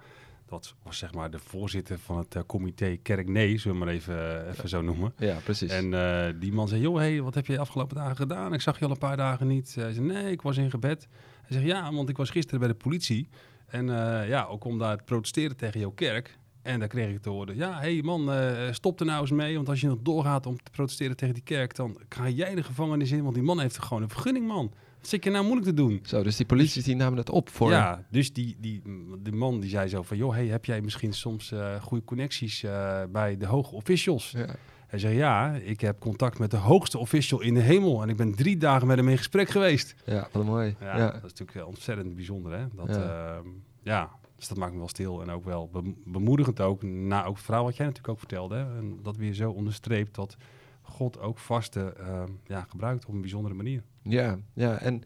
Dat 0.47 0.75
was 0.83 0.99
zeg 0.99 1.15
maar 1.15 1.31
de 1.31 1.39
voorzitter 1.39 1.99
van 1.99 2.19
het 2.19 2.35
eh, 2.35 2.43
comité 2.47 2.97
Kerk 2.97 3.29
Nee, 3.29 3.59
zullen 3.59 3.79
we 3.79 3.85
maar 3.85 3.95
even, 3.95 4.49
even 4.49 4.69
zo 4.69 4.83
noemen. 4.83 5.13
Ja, 5.17 5.37
precies. 5.45 5.71
En 5.71 5.91
die 6.39 6.53
man 6.53 6.69
zei, 6.69 6.81
joh, 6.81 6.97
hey, 6.97 7.23
wat 7.23 7.35
heb 7.35 7.47
je 7.47 7.53
de 7.53 7.59
afgelopen 7.59 7.97
dagen 7.97 8.17
gedaan? 8.17 8.53
Ik 8.53 8.61
zag 8.61 8.79
je 8.79 8.85
al 8.85 8.91
een 8.91 8.99
paar 8.99 9.17
dagen 9.17 9.47
niet. 9.47 9.75
Hij 9.75 9.93
zei, 9.93 10.07
nee, 10.07 10.31
ik 10.31 10.43
was 10.43 10.57
in 10.57 10.71
gebed. 10.71 11.09
Hij 11.43 11.57
zegt, 11.57 11.65
ja, 11.65 11.93
want 11.93 12.09
ik 12.09 12.17
was 12.17 12.31
gisteren 12.31 12.61
bij 12.61 12.69
de 12.69 12.75
politie. 12.75 13.29
En 13.67 13.87
ja, 14.27 14.45
ook 14.45 14.65
om 14.65 14.79
daar 14.79 14.97
te 14.97 15.05
protesteren 15.05 15.57
tegen 15.57 15.81
jouw 15.81 15.91
kerk. 15.91 16.39
En 16.69 16.79
daar 16.79 16.89
kreeg 16.89 17.09
ik 17.09 17.23
te 17.23 17.31
horen, 17.31 17.57
ja, 17.57 17.81
hé 17.81 17.93
hey 17.93 18.03
man, 18.03 18.33
eh, 18.33 18.73
stop 18.73 19.01
er 19.01 19.07
nou 19.07 19.21
eens 19.21 19.31
mee. 19.31 19.55
Want 19.55 19.69
als 19.69 19.81
je 19.81 19.87
nog 19.87 19.99
doorgaat 20.03 20.47
om 20.47 20.63
te 20.63 20.71
protesteren 20.71 21.17
tegen 21.17 21.35
die 21.35 21.43
kerk, 21.43 21.75
dan 21.75 21.99
ga 22.09 22.29
jij 22.29 22.55
de 22.55 22.63
gevangenis 22.63 23.11
in. 23.11 23.23
Want 23.23 23.35
die 23.35 23.43
man 23.43 23.61
heeft 23.61 23.83
gewoon 23.83 24.03
een 24.03 24.09
vergunning, 24.09 24.47
man. 24.47 24.73
Zit 25.01 25.25
je 25.25 25.31
nou 25.31 25.45
moeilijk 25.45 25.67
te 25.69 25.75
doen? 25.75 26.01
Zo, 26.03 26.23
dus 26.23 26.37
die 26.37 26.47
politie 26.47 26.83
die 26.83 26.97
namen 26.97 27.19
het 27.19 27.31
op 27.31 27.49
voor... 27.49 27.71
Ja, 27.71 28.05
dus 28.11 28.33
die, 28.33 28.57
die, 28.61 28.83
die 29.23 29.33
man 29.33 29.61
die 29.61 29.71
zei 29.71 29.89
zo 29.89 30.03
van... 30.03 30.17
joh, 30.17 30.33
hey, 30.35 30.47
heb 30.47 30.65
jij 30.65 30.81
misschien 30.81 31.13
soms 31.13 31.53
eh, 31.53 31.83
goede 31.83 32.05
connecties 32.05 32.63
eh, 32.63 33.03
bij 33.13 33.37
de 33.37 33.47
hoge 33.47 33.75
officials? 33.75 34.31
Ja. 34.31 34.47
Hij 34.87 34.99
zei, 34.99 35.15
ja, 35.17 35.53
ik 35.55 35.81
heb 35.81 35.99
contact 36.01 36.39
met 36.39 36.51
de 36.51 36.57
hoogste 36.57 36.99
official 36.99 37.41
in 37.41 37.55
de 37.55 37.61
hemel... 37.61 38.03
en 38.03 38.09
ik 38.09 38.17
ben 38.17 38.35
drie 38.35 38.57
dagen 38.57 38.87
met 38.87 38.97
hem 38.97 39.09
in 39.09 39.17
gesprek 39.17 39.49
geweest. 39.49 39.95
Ja, 40.05 40.29
wat 40.33 40.45
mooi. 40.45 40.77
Ja, 40.81 40.97
Ja. 40.97 41.07
dat 41.07 41.15
is 41.15 41.23
natuurlijk 41.23 41.59
eh, 41.59 41.67
ontzettend 41.67 42.15
bijzonder, 42.15 42.53
hè? 42.59 42.65
Dat, 42.75 42.89
Ja. 42.89 43.03
ja. 43.03 43.43
ja, 43.83 44.11
dus 44.37 44.49
dat 44.49 44.59
maakt 44.59 44.73
me 44.73 44.79
wel 44.79 44.89
stil 44.89 45.23
en 45.23 45.31
ook 45.31 45.45
wel 45.45 45.69
bem- 45.73 45.97
bemoedigend 46.05 46.61
ook... 46.61 46.83
na 46.83 47.25
ook 47.25 47.35
het 47.37 47.45
verhaal 47.45 47.65
wat 47.65 47.77
jij 47.77 47.87
natuurlijk 47.87 48.13
ook 48.13 48.19
vertelde. 48.19 48.55
Hè? 48.57 48.77
En 48.79 48.99
dat 49.03 49.17
weer 49.17 49.33
zo 49.35 49.51
onderstreept 49.51 50.15
dat 50.15 50.37
God 50.83 51.21
ook 51.21 51.39
vaste 51.39 51.93
eh, 51.99 52.23
ja, 52.47 52.67
gebruikt 52.69 53.07
op 53.07 53.15
een 53.15 53.21
bijzondere 53.21 53.55
manier. 53.55 53.83
Ja, 54.09 54.39
ja, 54.55 54.79
en, 54.79 55.03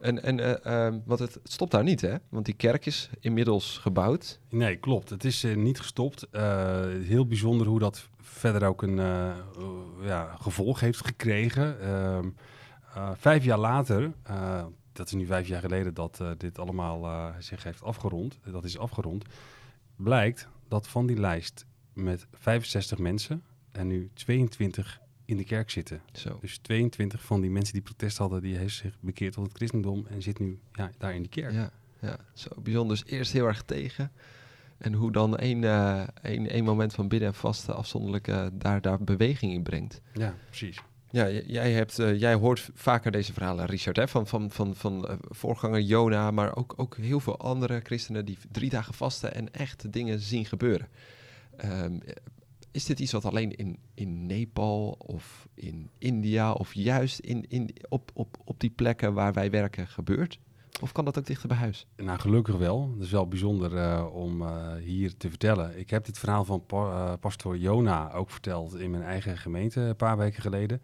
en, 0.00 0.22
en 0.22 1.02
want 1.04 1.20
het, 1.20 1.38
stopt 1.42 1.70
daar 1.70 1.82
niet, 1.82 2.00
hè? 2.00 2.16
Want 2.28 2.44
die 2.44 2.54
kerk 2.54 2.86
is 2.86 3.10
inmiddels 3.20 3.78
gebouwd. 3.78 4.40
Nee, 4.48 4.76
klopt. 4.76 5.10
Het 5.10 5.24
is 5.24 5.44
eh, 5.44 5.56
niet 5.56 5.80
gestopt. 5.80 6.28
Eh, 6.30 6.80
heel 7.02 7.26
bijzonder 7.26 7.66
hoe 7.66 7.78
dat 7.78 8.08
verder 8.20 8.68
ook 8.68 8.82
een 8.82 8.96
ja, 10.02 10.36
gevolg 10.40 10.80
heeft 10.80 11.06
gekregen. 11.06 11.80
Ehm, 11.80 12.28
eh, 12.94 13.10
vijf 13.16 13.44
jaar 13.44 13.58
later, 13.58 14.12
dat 14.92 15.06
is 15.06 15.12
nu 15.12 15.26
vijf 15.26 15.48
jaar 15.48 15.60
geleden 15.60 15.94
dat 15.94 16.22
dit 16.36 16.58
allemaal 16.58 17.32
zich 17.38 17.62
heeft 17.62 17.82
afgerond, 17.82 18.38
dat 18.50 18.64
is 18.64 18.78
afgerond, 18.78 19.24
blijkt 19.96 20.48
dat 20.68 20.88
van 20.88 21.06
die 21.06 21.20
lijst 21.20 21.66
met 21.92 22.26
65 22.32 22.98
mensen 22.98 23.42
er 23.72 23.84
nu 23.84 24.10
22 24.14 25.00
in 25.24 25.36
de 25.36 25.44
kerk 25.44 25.70
zitten. 25.70 26.00
Zo. 26.12 26.38
Dus 26.40 26.58
22 26.58 27.22
van 27.22 27.40
die 27.40 27.50
mensen 27.50 27.72
die 27.72 27.82
protest 27.82 28.18
hadden, 28.18 28.42
die 28.42 28.56
heeft 28.56 28.74
zich 28.74 28.96
bekeerd 29.00 29.32
tot 29.32 29.46
het 29.46 29.56
christendom 29.56 30.06
en 30.06 30.22
zit 30.22 30.38
nu 30.38 30.58
ja, 30.72 30.90
daar 30.98 31.14
in 31.14 31.20
die 31.20 31.30
kerk. 31.30 31.52
Ja, 31.52 31.70
ja, 32.00 32.16
zo 32.32 32.48
bijzonder. 32.62 32.96
Dus 32.96 33.12
eerst 33.12 33.32
heel 33.32 33.46
erg 33.46 33.62
tegen. 33.62 34.12
En 34.78 34.92
hoe 34.92 35.12
dan 35.12 35.36
één, 35.36 35.64
eh, 35.64 36.02
één, 36.22 36.50
één 36.50 36.64
moment 36.64 36.94
van 36.94 37.08
bidden 37.08 37.28
en 37.28 37.34
vasten 37.34 37.76
afzonderlijk 37.76 38.28
eh, 38.28 38.46
daar, 38.52 38.80
daar 38.80 39.04
beweging 39.04 39.52
in 39.52 39.62
brengt. 39.62 40.00
ja 40.12 40.34
precies. 40.46 40.82
Ja, 41.10 41.30
jij, 41.30 41.72
hebt, 41.72 41.98
eh, 41.98 42.20
jij 42.20 42.34
hoort 42.34 42.70
vaker 42.74 43.10
deze 43.10 43.32
verhalen, 43.32 43.66
Richard, 43.66 43.96
hè? 43.96 44.08
van, 44.08 44.26
van, 44.26 44.50
van, 44.50 44.74
van 44.74 45.18
voorganger 45.28 45.80
Jona, 45.80 46.30
maar 46.30 46.56
ook, 46.56 46.74
ook 46.76 46.96
heel 46.96 47.20
veel 47.20 47.38
andere 47.38 47.80
christenen 47.82 48.24
die 48.24 48.38
drie 48.50 48.70
dagen 48.70 48.94
vasten 48.94 49.34
en 49.34 49.52
echt 49.52 49.92
dingen 49.92 50.20
zien 50.20 50.44
gebeuren. 50.44 50.88
Ehm, 51.56 51.98
is 52.74 52.84
dit 52.84 53.00
iets 53.00 53.12
wat 53.12 53.24
alleen 53.24 53.56
in, 53.56 53.78
in 53.94 54.26
Nepal 54.26 54.90
of 54.98 55.48
in 55.54 55.90
India 55.98 56.52
of 56.52 56.72
juist 56.74 57.18
in, 57.18 57.44
in, 57.48 57.70
op, 57.88 58.10
op, 58.14 58.36
op 58.44 58.60
die 58.60 58.70
plekken 58.70 59.14
waar 59.14 59.32
wij 59.32 59.50
werken 59.50 59.86
gebeurt? 59.86 60.38
Of 60.80 60.92
kan 60.92 61.04
dat 61.04 61.18
ook 61.18 61.26
dichter 61.26 61.48
bij 61.48 61.56
huis? 61.56 61.86
Nou, 61.96 62.18
gelukkig 62.18 62.56
wel. 62.56 62.90
Het 62.94 63.02
is 63.02 63.10
wel 63.10 63.28
bijzonder 63.28 63.76
eh, 63.76 64.06
om 64.12 64.42
eh, 64.42 64.72
hier 64.74 65.16
te 65.16 65.28
vertellen. 65.28 65.78
Ik 65.78 65.90
heb 65.90 66.04
dit 66.04 66.18
verhaal 66.18 66.44
van 66.44 66.66
pa- 66.66 66.90
eh, 67.12 67.18
pastoor 67.20 67.56
Jona 67.58 68.12
ook 68.12 68.30
verteld 68.30 68.74
in 68.78 68.90
mijn 68.90 69.02
eigen 69.02 69.38
gemeente 69.38 69.80
een 69.80 69.96
paar 69.96 70.16
weken 70.16 70.42
geleden. 70.42 70.82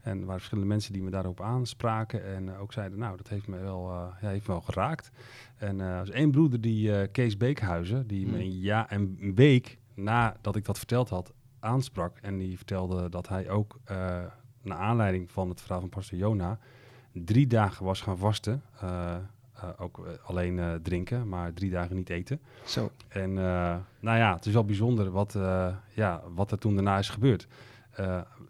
En 0.00 0.12
er 0.12 0.18
waren 0.24 0.34
verschillende 0.36 0.68
mensen 0.68 0.92
die 0.92 1.02
me 1.02 1.10
daarop 1.10 1.40
aanspraken 1.40 2.24
en 2.34 2.56
ook 2.56 2.72
zeiden, 2.72 2.98
nou, 2.98 3.16
dat 3.16 3.28
heeft 3.28 3.46
me 3.46 3.58
wel, 3.58 3.90
ja, 3.90 4.16
heeft 4.28 4.46
me 4.46 4.52
wel 4.52 4.62
geraakt. 4.62 5.10
En 5.56 5.80
er 5.80 5.98
was 5.98 6.10
één 6.10 6.30
broeder, 6.30 6.60
die 6.60 7.08
Kees 7.08 7.36
Beekhuizen, 7.36 8.06
die 8.06 8.26
me 8.26 8.32
Hmm. 8.32 8.40
een, 8.40 8.60
ja, 8.60 8.92
een 8.92 9.32
week 9.34 9.78
nadat 9.94 10.56
ik 10.56 10.64
dat 10.64 10.78
verteld 10.78 11.08
had, 11.08 11.32
aansprak. 11.60 12.18
En 12.18 12.38
die 12.38 12.56
vertelde 12.56 13.08
dat 13.08 13.28
hij 13.28 13.50
ook, 13.50 13.80
eh 13.84 14.24
naar 14.62 14.78
aanleiding 14.78 15.30
van 15.30 15.48
het 15.48 15.60
verhaal 15.60 15.80
van 15.80 15.88
pastoor 15.88 16.18
Jona, 16.18 16.58
drie 17.12 17.46
dagen 17.46 17.84
was 17.84 18.00
gaan 18.00 18.18
vasten. 18.18 18.62
Eh, 18.80 19.14
eh, 19.52 19.68
ook 19.78 20.06
alleen 20.24 20.80
drinken, 20.82 21.28
maar 21.28 21.52
drie 21.52 21.70
dagen 21.70 21.96
niet 21.96 22.10
eten. 22.10 22.40
Zo. 22.64 22.90
En 23.08 23.32
nou 23.32 24.18
ja, 24.18 24.34
het 24.34 24.46
is 24.46 24.52
wel 24.52 24.64
bijzonder 24.64 25.10
wat, 25.10 25.38
ja, 25.94 26.22
wat 26.34 26.50
er 26.50 26.58
toen 26.58 26.74
daarna 26.74 26.98
is 26.98 27.08
gebeurd. 27.08 27.46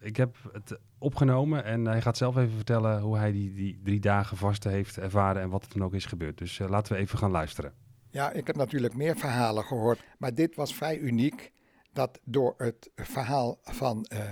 Ik 0.00 0.16
heb 0.16 0.37
het 0.52 0.78
opgenomen 0.98 1.64
en 1.64 1.85
hij 1.85 2.02
gaat 2.02 2.16
zelf 2.16 2.37
even 2.37 2.57
vertellen 2.57 3.00
hoe 3.00 3.16
hij 3.16 3.33
die, 3.33 3.55
die 3.55 3.81
drie 3.85 4.00
dagen 4.00 4.37
vasten 4.37 4.70
heeft 4.70 4.98
ervaren 4.98 5.42
en 5.42 5.48
wat 5.48 5.62
er 5.62 5.68
toen 5.68 5.85
ook 5.85 5.94
is 5.94 6.07
gebeurd. 6.07 6.38
Dus 6.38 6.59
laten 6.59 6.92
we 6.92 6.98
even 6.98 7.18
gaan 7.18 7.31
luisteren. 7.31 7.72
Ja, 8.12 8.31
ik 8.31 8.46
heb 8.46 8.57
natuurlijk 8.57 8.94
meer 8.94 9.16
verhalen 9.16 9.64
gehoord, 9.64 10.05
maar 10.18 10.35
dit 10.35 10.55
was 10.55 10.75
vrij 10.75 10.98
uniek. 10.98 11.53
Dat 11.92 12.20
door 12.25 12.55
het 12.57 12.90
verhaal 12.94 13.59
van 13.62 14.05
eh, 14.05 14.31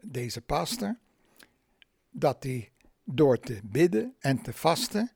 deze 0.00 0.40
pastor, 0.40 0.98
dat 2.10 2.42
hij 2.42 2.72
door 3.04 3.40
te 3.40 3.60
bidden 3.64 4.14
en 4.18 4.42
te 4.42 4.52
vasten, 4.52 5.10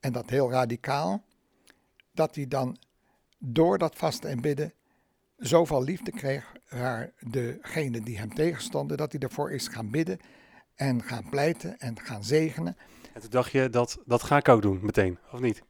en 0.00 0.12
dat 0.12 0.30
heel 0.30 0.50
radicaal, 0.50 1.24
dat 2.12 2.34
hij 2.34 2.48
dan 2.48 2.76
door 3.38 3.78
dat 3.78 3.96
vasten 3.96 4.30
en 4.30 4.40
bidden 4.40 4.72
zoveel 5.36 5.82
liefde 5.82 6.10
kreeg 6.10 6.52
waar 6.68 7.12
degene 7.20 8.00
die 8.00 8.18
hem 8.18 8.34
tegenstonden, 8.34 8.96
dat 8.96 9.12
hij 9.12 9.20
ervoor 9.20 9.52
is 9.52 9.68
gaan 9.68 9.90
bidden 9.90 10.18
en 10.74 11.02
gaan 11.02 11.28
pleiten 11.30 11.78
en 11.78 12.00
gaan 12.00 12.24
zegenen. 12.24 12.76
En 13.12 13.20
toen 13.20 13.30
dacht 13.30 13.52
je, 13.52 13.70
dat, 13.70 13.98
dat 14.04 14.22
ga 14.22 14.36
ik 14.36 14.48
ook 14.48 14.62
doen 14.62 14.78
meteen, 14.82 15.18
of 15.32 15.40
niet? 15.40 15.62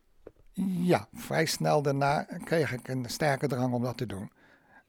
Ja, 0.67 1.09
vrij 1.15 1.47
snel 1.47 1.83
daarna 1.83 2.27
kreeg 2.45 2.73
ik 2.73 2.89
een 2.89 3.05
sterke 3.09 3.47
drang 3.47 3.75
om 3.75 3.83
dat 3.83 3.97
te 3.97 4.07
doen. 4.07 4.31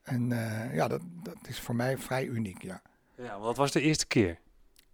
En 0.03 0.31
eh, 0.31 0.75
ja, 0.75 0.87
dat, 0.87 1.01
dat 1.23 1.37
is 1.47 1.59
voor 1.59 1.75
mij 1.75 1.97
vrij 1.97 2.25
uniek, 2.25 2.61
ja. 2.61 2.81
Ja, 3.15 3.31
want 3.31 3.43
dat 3.43 3.57
was 3.57 3.71
de 3.71 3.81
eerste 3.81 4.07
keer. 4.07 4.39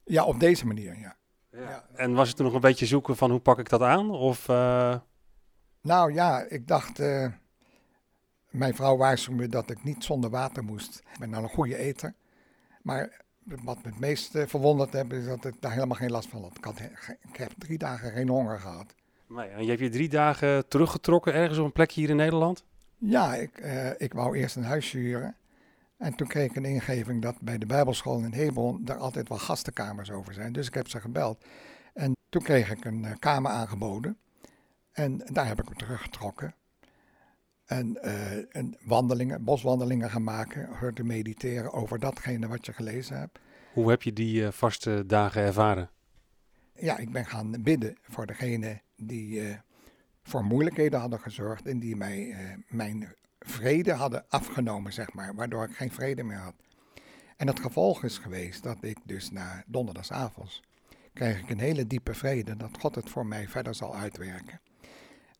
Ja, 0.04 0.24
op 0.24 0.40
deze 0.40 0.66
manier, 0.66 0.98
ja. 1.00 1.16
Ja. 1.52 1.86
En 1.96 2.14
was 2.14 2.28
het 2.28 2.38
toen 2.38 2.46
nog 2.46 2.56
een 2.56 2.62
beetje 2.62 2.86
zoeken 2.86 3.18
van 3.18 3.32
hoe 3.32 3.40
pak 3.40 3.60
ik 3.60 3.70
dat 3.70 3.82
aan? 3.82 4.10
Of, 4.12 4.48
uh... 4.48 4.96
Nou 5.82 6.14
ja, 6.14 6.42
ik 6.50 6.68
dacht, 6.68 7.00
uh, 7.00 7.28
mijn 8.50 8.76
vrouw 8.76 8.98
waarschuwde 8.98 9.42
me 9.42 9.48
dat 9.48 9.70
ik 9.70 9.84
niet 9.84 10.04
zonder 10.04 10.30
water 10.30 10.64
moest. 10.64 11.02
Ik 11.14 11.20
ben 11.20 11.30
nou 11.30 11.44
een 11.44 11.50
goede 11.50 11.78
eter. 11.78 12.14
Maar 12.82 13.22
wat 13.44 13.84
me 13.84 13.90
het 13.90 14.00
meest 14.00 14.32
verwonderd 14.32 14.94
heeft, 14.94 15.12
is 15.12 15.26
dat 15.26 15.46
ik 15.46 15.62
daar 15.62 15.74
helemaal 15.74 15.98
geen 15.98 16.12
last 16.12 16.30
van 16.30 16.42
had. 16.42 16.58
Ik, 16.58 16.64
had, 16.64 16.80
ik 17.32 17.38
heb 17.38 17.52
drie 17.58 17.78
dagen 17.78 18.12
geen 18.12 18.30
honger 18.30 18.60
gehad. 18.60 18.96
Nee, 19.28 19.48
en 19.48 19.64
je 19.64 19.70
hebt 19.70 19.82
je 19.82 19.90
drie 19.90 20.10
dagen 20.10 20.68
teruggetrokken 20.68 21.34
ergens 21.34 21.60
op 21.60 21.66
een 21.66 21.72
plekje 21.72 22.02
hier 22.02 22.10
in 22.10 22.16
Nederland? 22.16 22.66
Ja, 22.98 23.36
ik, 23.36 23.58
ik 23.98 24.14
wou 24.14 24.38
eerst 24.38 24.56
een 24.56 24.64
huisje 24.64 24.98
huren. 24.98 25.36
En 25.98 26.16
toen 26.16 26.28
kreeg 26.28 26.50
ik 26.50 26.56
een 26.56 26.66
ingeving 26.66 27.22
dat 27.22 27.42
bij 27.42 27.58
de 27.58 27.66
Bijbelschool 27.66 28.20
in 28.20 28.34
Hebron 28.34 28.86
daar 28.86 28.98
altijd 28.98 29.30
wel 29.30 29.38
gastenkamers 29.38 30.12
over 30.12 30.34
zijn. 30.34 30.54
Dus 30.54 30.68
ik 30.68 30.74
heb 30.74 30.88
ze 30.88 31.00
gebeld. 31.00 31.46
En 31.94 32.16
toen 32.30 32.42
kreeg 32.42 32.72
ik 32.72 32.86
een 32.86 33.04
uh, 33.04 33.12
kamer 33.20 33.52
aangeboden. 33.52 34.18
En 34.92 35.22
daar 35.32 35.48
heb 35.48 35.60
ik 35.60 35.70
me 35.70 35.76
teruggetrokken. 35.76 36.56
En, 37.66 38.00
uh, 38.04 38.56
en 38.56 38.78
wandelingen, 38.86 39.44
boswandelingen 39.44 40.10
gaan 40.10 40.24
maken, 40.24 40.94
te 40.94 41.04
mediteren 41.04 41.74
over 41.74 42.00
datgene 42.00 42.48
wat 42.48 42.66
je 42.66 42.74
gelezen 42.74 43.20
hebt. 43.20 43.40
Hoe 43.74 43.90
heb 43.90 44.04
je 44.04 44.14
die 44.14 44.42
uh, 44.42 44.52
vaste 44.52 45.04
dagen 45.06 45.42
ervaren? 45.42 45.90
Ja, 46.74 46.98
ik 46.98 47.12
ben 47.12 47.26
gaan 47.26 47.64
bidden 47.64 47.98
voor 48.02 48.26
degene 48.26 48.82
die 48.98 49.58
voor 50.24 50.44
moeilijkheden 50.44 51.00
hadden 51.00 51.20
gezorgd 51.20 51.68
en 51.68 51.80
die 51.80 51.96
mij 51.96 52.36
mijn 52.68 53.14
vrede 53.40 53.94
hadden 53.94 54.26
afgenomen, 54.30 54.94
zeg 54.94 55.14
maar, 55.14 55.36
waardoor 55.36 55.64
ik 55.64 55.76
geen 55.76 55.92
vrede 55.92 56.24
meer 56.24 56.38
had. 56.38 56.56
En 57.38 57.48
het 57.48 57.60
gevolg 57.60 58.04
is 58.04 58.18
geweest 58.18 58.64
dat 58.64 58.84
ik 58.84 58.98
dus 59.04 59.32
na 59.32 59.64
donderdagsavonds 59.68 60.62
kreeg 61.18 61.40
ik 61.40 61.50
een 61.50 61.60
hele 61.60 61.88
diepe 61.88 62.14
vrede 62.14 62.58
dat 62.58 62.78
God 62.80 62.96
het 62.96 63.10
voor 63.10 63.26
mij 63.26 63.48
verder 63.48 63.76
zal 63.76 63.96
uitwerken. 63.96 64.62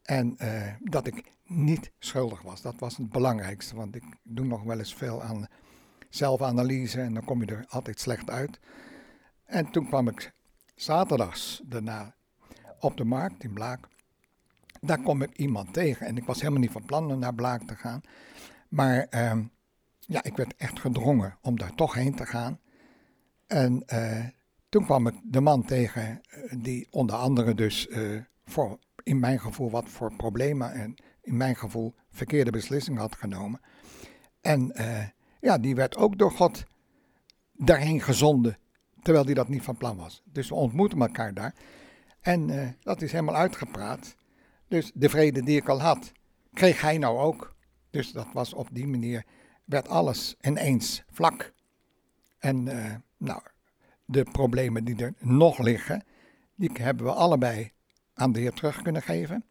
En 0.02 0.36
uh, 0.42 0.74
dat 0.80 1.08
ik 1.08 1.32
niet 1.46 1.92
schuldig 2.00 2.42
was. 2.42 2.62
Dat 2.62 2.80
was 2.80 2.98
het 2.98 3.10
belangrijkste, 3.10 3.76
want 3.76 3.96
ik 3.96 4.04
doe 4.24 4.46
nog 4.46 4.64
wel 4.64 4.78
eens 4.78 4.96
veel 4.96 5.24
aan 5.24 5.48
zelfanalyse 6.10 7.02
en 7.02 7.14
dan 7.14 7.24
kom 7.24 7.40
je 7.42 7.46
er 7.46 7.66
altijd 7.70 8.00
slecht 8.00 8.30
uit. 8.30 8.60
En 9.46 9.72
toen 9.72 9.88
kwam 9.88 10.08
ik 10.08 10.32
zaterdags 10.76 11.62
daarna 11.66 12.16
op 12.80 12.98
de 12.98 13.06
markt 13.06 13.44
in 13.44 13.54
Blaak. 13.54 13.88
Daar 14.82 15.02
kom 15.02 15.22
ik 15.22 15.38
iemand 15.38 15.74
tegen 15.74 16.08
en 16.08 16.18
ik 16.18 16.26
was 16.26 16.40
helemaal 16.40 16.62
niet 16.62 16.72
van 16.72 16.86
plan 16.86 17.12
om 17.12 17.20
naar 17.20 17.36
Blaak 17.36 17.64
te 17.64 17.76
gaan. 17.76 18.02
Maar 18.70 19.08
uh, 19.12 19.40
ja, 20.00 20.24
ik 20.24 20.36
werd 20.36 20.56
echt 20.56 20.80
gedrongen 20.80 21.38
om 21.42 21.58
daar 21.58 21.76
toch 21.76 21.94
heen 21.94 22.16
te 22.16 22.26
gaan. 22.26 22.60
En 23.48 23.84
uh, 23.94 24.26
toen 24.70 24.86
kwam 24.86 25.08
ik 25.08 25.16
de 25.24 25.42
man 25.42 25.64
tegen 25.66 26.22
die 26.58 26.88
onder 26.92 27.16
andere 27.16 27.54
dus 27.54 27.88
uh, 27.88 28.22
voor 28.46 28.80
in 29.04 29.20
mijn 29.20 29.40
gevoel 29.40 29.70
wat 29.70 29.90
voor 29.90 30.16
problemen 30.16 30.74
en 30.74 30.96
in 31.22 31.38
mijn 31.38 31.56
gevoel 31.56 31.96
verkeerde 32.10 32.52
beslissingen 32.52 33.02
had 33.02 33.16
genomen. 33.16 33.60
En 34.42 34.72
ja, 35.42 35.58
die 35.58 35.76
werd 35.76 35.98
ook 35.98 36.18
door 36.18 36.32
God 36.32 36.64
daarheen 37.54 38.02
gezonden, 38.02 38.58
terwijl 39.02 39.26
hij 39.26 39.34
dat 39.34 39.48
niet 39.48 39.64
van 39.64 39.78
plan 39.78 39.98
was. 39.98 40.22
Dus 40.26 40.50
we 40.50 40.56
ontmoeten 40.56 41.02
elkaar 41.02 41.34
daar. 41.34 41.56
En 42.22 42.50
uh, 42.50 42.68
dat 42.80 43.02
is 43.02 43.12
helemaal 43.12 43.36
uitgepraat. 43.36 44.16
Dus 44.68 44.92
de 44.94 45.10
vrede 45.10 45.44
die 45.44 45.58
ik 45.58 45.70
al 45.70 45.82
had, 45.82 46.12
kreeg 46.54 46.82
hij 46.82 46.98
nou 46.98 47.18
ook. 47.18 47.56
Dus 47.90 48.12
dat 48.12 48.28
was 48.34 48.54
op 48.54 48.68
die 48.72 48.88
manier, 48.88 49.26
werd 49.66 49.88
alles 49.88 50.36
ineens 50.42 51.04
vlak. 51.10 51.54
En 52.38 52.66
uh, 52.66 52.96
nou, 53.18 53.42
de 54.06 54.24
problemen 54.24 54.84
die 54.84 54.96
er 55.04 55.14
nog 55.20 55.60
liggen, 55.60 56.04
die 56.56 56.72
hebben 56.74 57.06
we 57.06 57.12
allebei 57.12 57.72
aan 58.14 58.32
de 58.32 58.40
Heer 58.40 58.54
terug 58.54 58.82
kunnen 58.82 59.02
geven, 59.02 59.46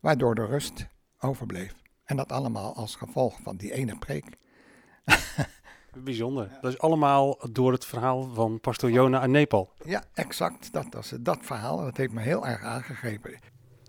waardoor 0.00 0.34
de 0.34 0.46
rust 0.46 0.86
overbleef. 1.18 1.74
En 2.04 2.16
dat 2.16 2.32
allemaal 2.32 2.74
als 2.74 2.96
gevolg 2.96 3.40
van 3.42 3.56
die 3.56 3.72
ene 3.72 3.98
preek. 3.98 4.24
Bijzonder. 6.04 6.58
Dat 6.60 6.72
is 6.72 6.78
allemaal 6.78 7.38
door 7.52 7.72
het 7.72 7.84
verhaal 7.84 8.34
van 8.34 8.60
pastor 8.60 8.90
Jona 8.90 9.20
aan 9.20 9.30
Nepal. 9.30 9.72
Ja, 9.84 10.04
exact. 10.14 10.72
Dat 10.72 10.86
was 10.90 11.12
dat 11.20 11.38
verhaal. 11.40 11.76
Dat 11.76 11.96
heeft 11.96 12.12
me 12.12 12.20
heel 12.20 12.46
erg 12.46 12.62
aangegrepen. 12.62 13.38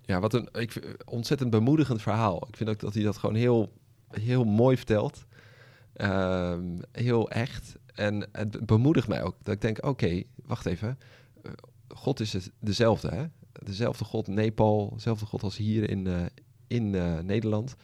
Ja, 0.02 0.20
wat 0.20 0.34
een 0.34 0.50
ik, 0.52 0.96
ontzettend 1.06 1.50
bemoedigend 1.50 2.02
verhaal. 2.02 2.48
Ik 2.48 2.58
vind 2.58 2.70
ook 2.70 2.80
dat 2.80 2.94
hij 2.94 3.04
dat 3.04 3.18
gewoon 3.18 3.36
heel, 3.36 3.74
heel 4.10 4.44
mooi 4.44 4.78
vertelt. 4.78 5.26
Uh, 5.96 6.58
heel 6.92 7.30
echt. 7.30 7.76
En 7.94 8.30
het 8.32 8.66
bemoedigt 8.66 9.08
mij 9.08 9.24
ook. 9.24 9.36
Dat 9.44 9.54
ik 9.54 9.62
denk, 9.62 9.86
oké, 9.86 10.24
wacht 10.46 10.66
even. 10.66 10.98
God 11.88 12.20
is 12.20 12.34
het 12.34 12.52
dezelfde, 12.60 13.10
hè? 13.10 13.26
dezelfde 13.64 14.06
God 14.06 14.28
Nepal, 14.28 14.92
dezelfde 14.94 15.26
God 15.26 15.44
als 15.44 15.58
hier 15.58 15.90
in, 15.90 16.06
uh, 16.06 16.26
in 16.68 16.94
uh, 16.94 17.20
Nederland. 17.20 17.76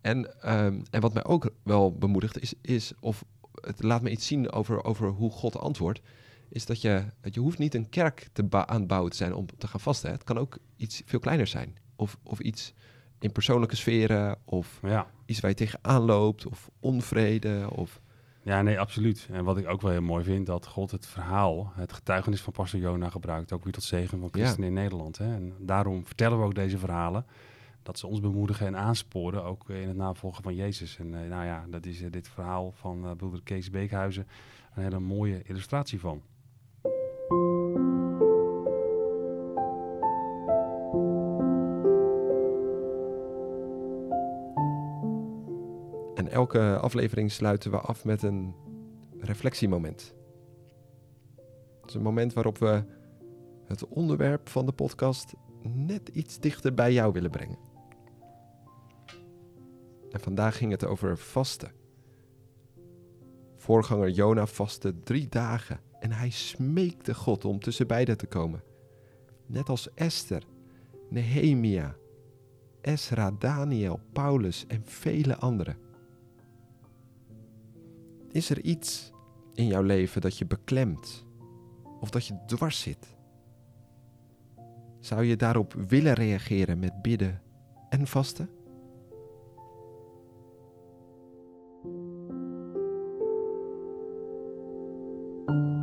En, 0.00 0.18
um, 0.54 0.82
en 0.90 1.00
wat 1.00 1.14
mij 1.14 1.24
ook 1.24 1.50
wel 1.62 1.92
bemoedigt 1.92 2.40
is, 2.40 2.54
is 2.60 2.92
of 3.00 3.24
het 3.66 3.82
laat 3.82 4.02
me 4.02 4.10
iets 4.10 4.26
zien 4.26 4.52
over, 4.52 4.84
over 4.84 5.08
hoe 5.08 5.30
God 5.30 5.58
antwoordt, 5.58 6.00
is 6.48 6.66
dat 6.66 6.80
je, 6.80 7.04
je 7.22 7.40
hoeft 7.40 7.58
niet 7.58 7.74
een 7.74 7.88
kerk 7.88 8.28
te 8.32 8.46
aan 8.50 8.78
het 8.78 8.86
bouwen 8.86 9.10
te 9.10 9.16
zijn 9.16 9.34
om 9.34 9.46
te 9.58 9.66
gaan 9.66 9.80
vasten. 9.80 10.08
Hè. 10.08 10.14
Het 10.14 10.24
kan 10.24 10.38
ook 10.38 10.58
iets 10.76 11.02
veel 11.06 11.18
kleiner 11.18 11.46
zijn. 11.46 11.76
Of, 11.96 12.18
of 12.22 12.40
iets 12.40 12.74
in 13.18 13.32
persoonlijke 13.32 13.76
sferen, 13.76 14.38
of 14.44 14.80
ja. 14.82 15.06
iets 15.26 15.40
waar 15.40 15.50
je 15.50 15.56
tegenaan 15.56 16.02
loopt, 16.02 16.46
of 16.46 16.70
onvrede, 16.80 17.66
of... 17.70 18.00
Ja, 18.42 18.62
nee, 18.62 18.80
absoluut. 18.80 19.28
En 19.30 19.44
wat 19.44 19.56
ik 19.58 19.68
ook 19.68 19.80
wel 19.80 19.90
heel 19.90 20.02
mooi 20.02 20.24
vind, 20.24 20.46
dat 20.46 20.66
God 20.66 20.90
het 20.90 21.06
verhaal, 21.06 21.72
het 21.74 21.92
getuigenis 21.92 22.40
van 22.40 22.52
pastor 22.52 22.80
Jona 22.80 23.10
gebruikt, 23.10 23.52
ook 23.52 23.64
weer 23.64 23.72
tot 23.72 23.82
zegen 23.82 24.20
van 24.20 24.28
christenen 24.32 24.60
ja. 24.70 24.76
in 24.76 24.82
Nederland. 24.82 25.18
Hè? 25.18 25.34
En 25.34 25.54
daarom 25.58 26.06
vertellen 26.06 26.38
we 26.38 26.44
ook 26.44 26.54
deze 26.54 26.78
verhalen, 26.78 27.26
dat 27.82 27.98
ze 27.98 28.06
ons 28.06 28.20
bemoedigen 28.20 28.66
en 28.66 28.76
aansporen, 28.76 29.44
ook 29.44 29.68
in 29.68 29.88
het 29.88 29.96
navolgen 29.96 30.42
van 30.42 30.54
Jezus. 30.54 30.98
En 30.98 31.06
uh, 31.06 31.28
nou 31.28 31.44
ja, 31.44 31.64
dat 31.70 31.86
is 31.86 32.00
uh, 32.00 32.10
dit 32.10 32.28
verhaal 32.28 32.72
van 32.72 33.04
uh, 33.04 33.10
broeder 33.16 33.42
Kees 33.42 33.70
Beekhuizen 33.70 34.26
een 34.74 34.82
hele 34.82 34.98
mooie 34.98 35.42
illustratie 35.42 36.00
van. 36.00 36.22
En 46.14 46.28
elke 46.28 46.78
aflevering 46.78 47.30
sluiten 47.30 47.70
we 47.70 47.78
af 47.78 48.04
met 48.04 48.22
een 48.22 48.54
reflectiemoment. 49.18 50.14
Het 51.80 51.90
is 51.90 51.94
een 51.94 52.02
moment 52.02 52.32
waarop 52.32 52.58
we 52.58 52.84
het 53.66 53.88
onderwerp 53.88 54.48
van 54.48 54.66
de 54.66 54.72
podcast 54.72 55.34
net 55.62 56.08
iets 56.08 56.38
dichter 56.38 56.74
bij 56.74 56.92
jou 56.92 57.12
willen 57.12 57.30
brengen. 57.30 57.71
En 60.12 60.20
vandaag 60.20 60.56
ging 60.56 60.70
het 60.70 60.84
over 60.84 61.18
vasten. 61.18 61.72
Voorganger 63.56 64.10
Jona 64.10 64.46
vastte 64.46 65.02
drie 65.02 65.28
dagen 65.28 65.80
en 66.00 66.12
hij 66.12 66.30
smeekte 66.30 67.14
God 67.14 67.44
om 67.44 67.60
tussen 67.60 67.86
beiden 67.86 68.16
te 68.16 68.26
komen. 68.26 68.62
Net 69.46 69.68
als 69.68 69.94
Esther, 69.94 70.42
Nehemia, 71.10 71.96
Esra, 72.80 73.30
Daniel, 73.30 74.00
Paulus 74.12 74.64
en 74.66 74.82
vele 74.84 75.36
anderen. 75.36 75.76
Is 78.30 78.50
er 78.50 78.60
iets 78.60 79.12
in 79.54 79.66
jouw 79.66 79.82
leven 79.82 80.20
dat 80.20 80.38
je 80.38 80.46
beklemt 80.46 81.26
of 82.00 82.10
dat 82.10 82.26
je 82.26 82.38
dwars 82.46 82.80
zit? 82.80 83.16
Zou 85.00 85.24
je 85.24 85.36
daarop 85.36 85.72
willen 85.72 86.14
reageren 86.14 86.78
met 86.78 87.02
bidden 87.02 87.42
en 87.88 88.06
vasten? 88.06 88.50
you. 95.48 95.81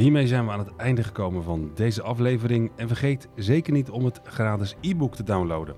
Hiermee 0.00 0.26
zijn 0.26 0.44
we 0.44 0.50
aan 0.50 0.58
het 0.58 0.76
einde 0.76 1.02
gekomen 1.02 1.42
van 1.42 1.70
deze 1.74 2.02
aflevering. 2.02 2.70
En 2.76 2.88
vergeet 2.88 3.28
zeker 3.34 3.72
niet 3.72 3.90
om 3.90 4.04
het 4.04 4.20
gratis 4.24 4.76
e-book 4.80 5.14
te 5.14 5.22
downloaden. 5.22 5.76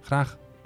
Graag 0.00 0.38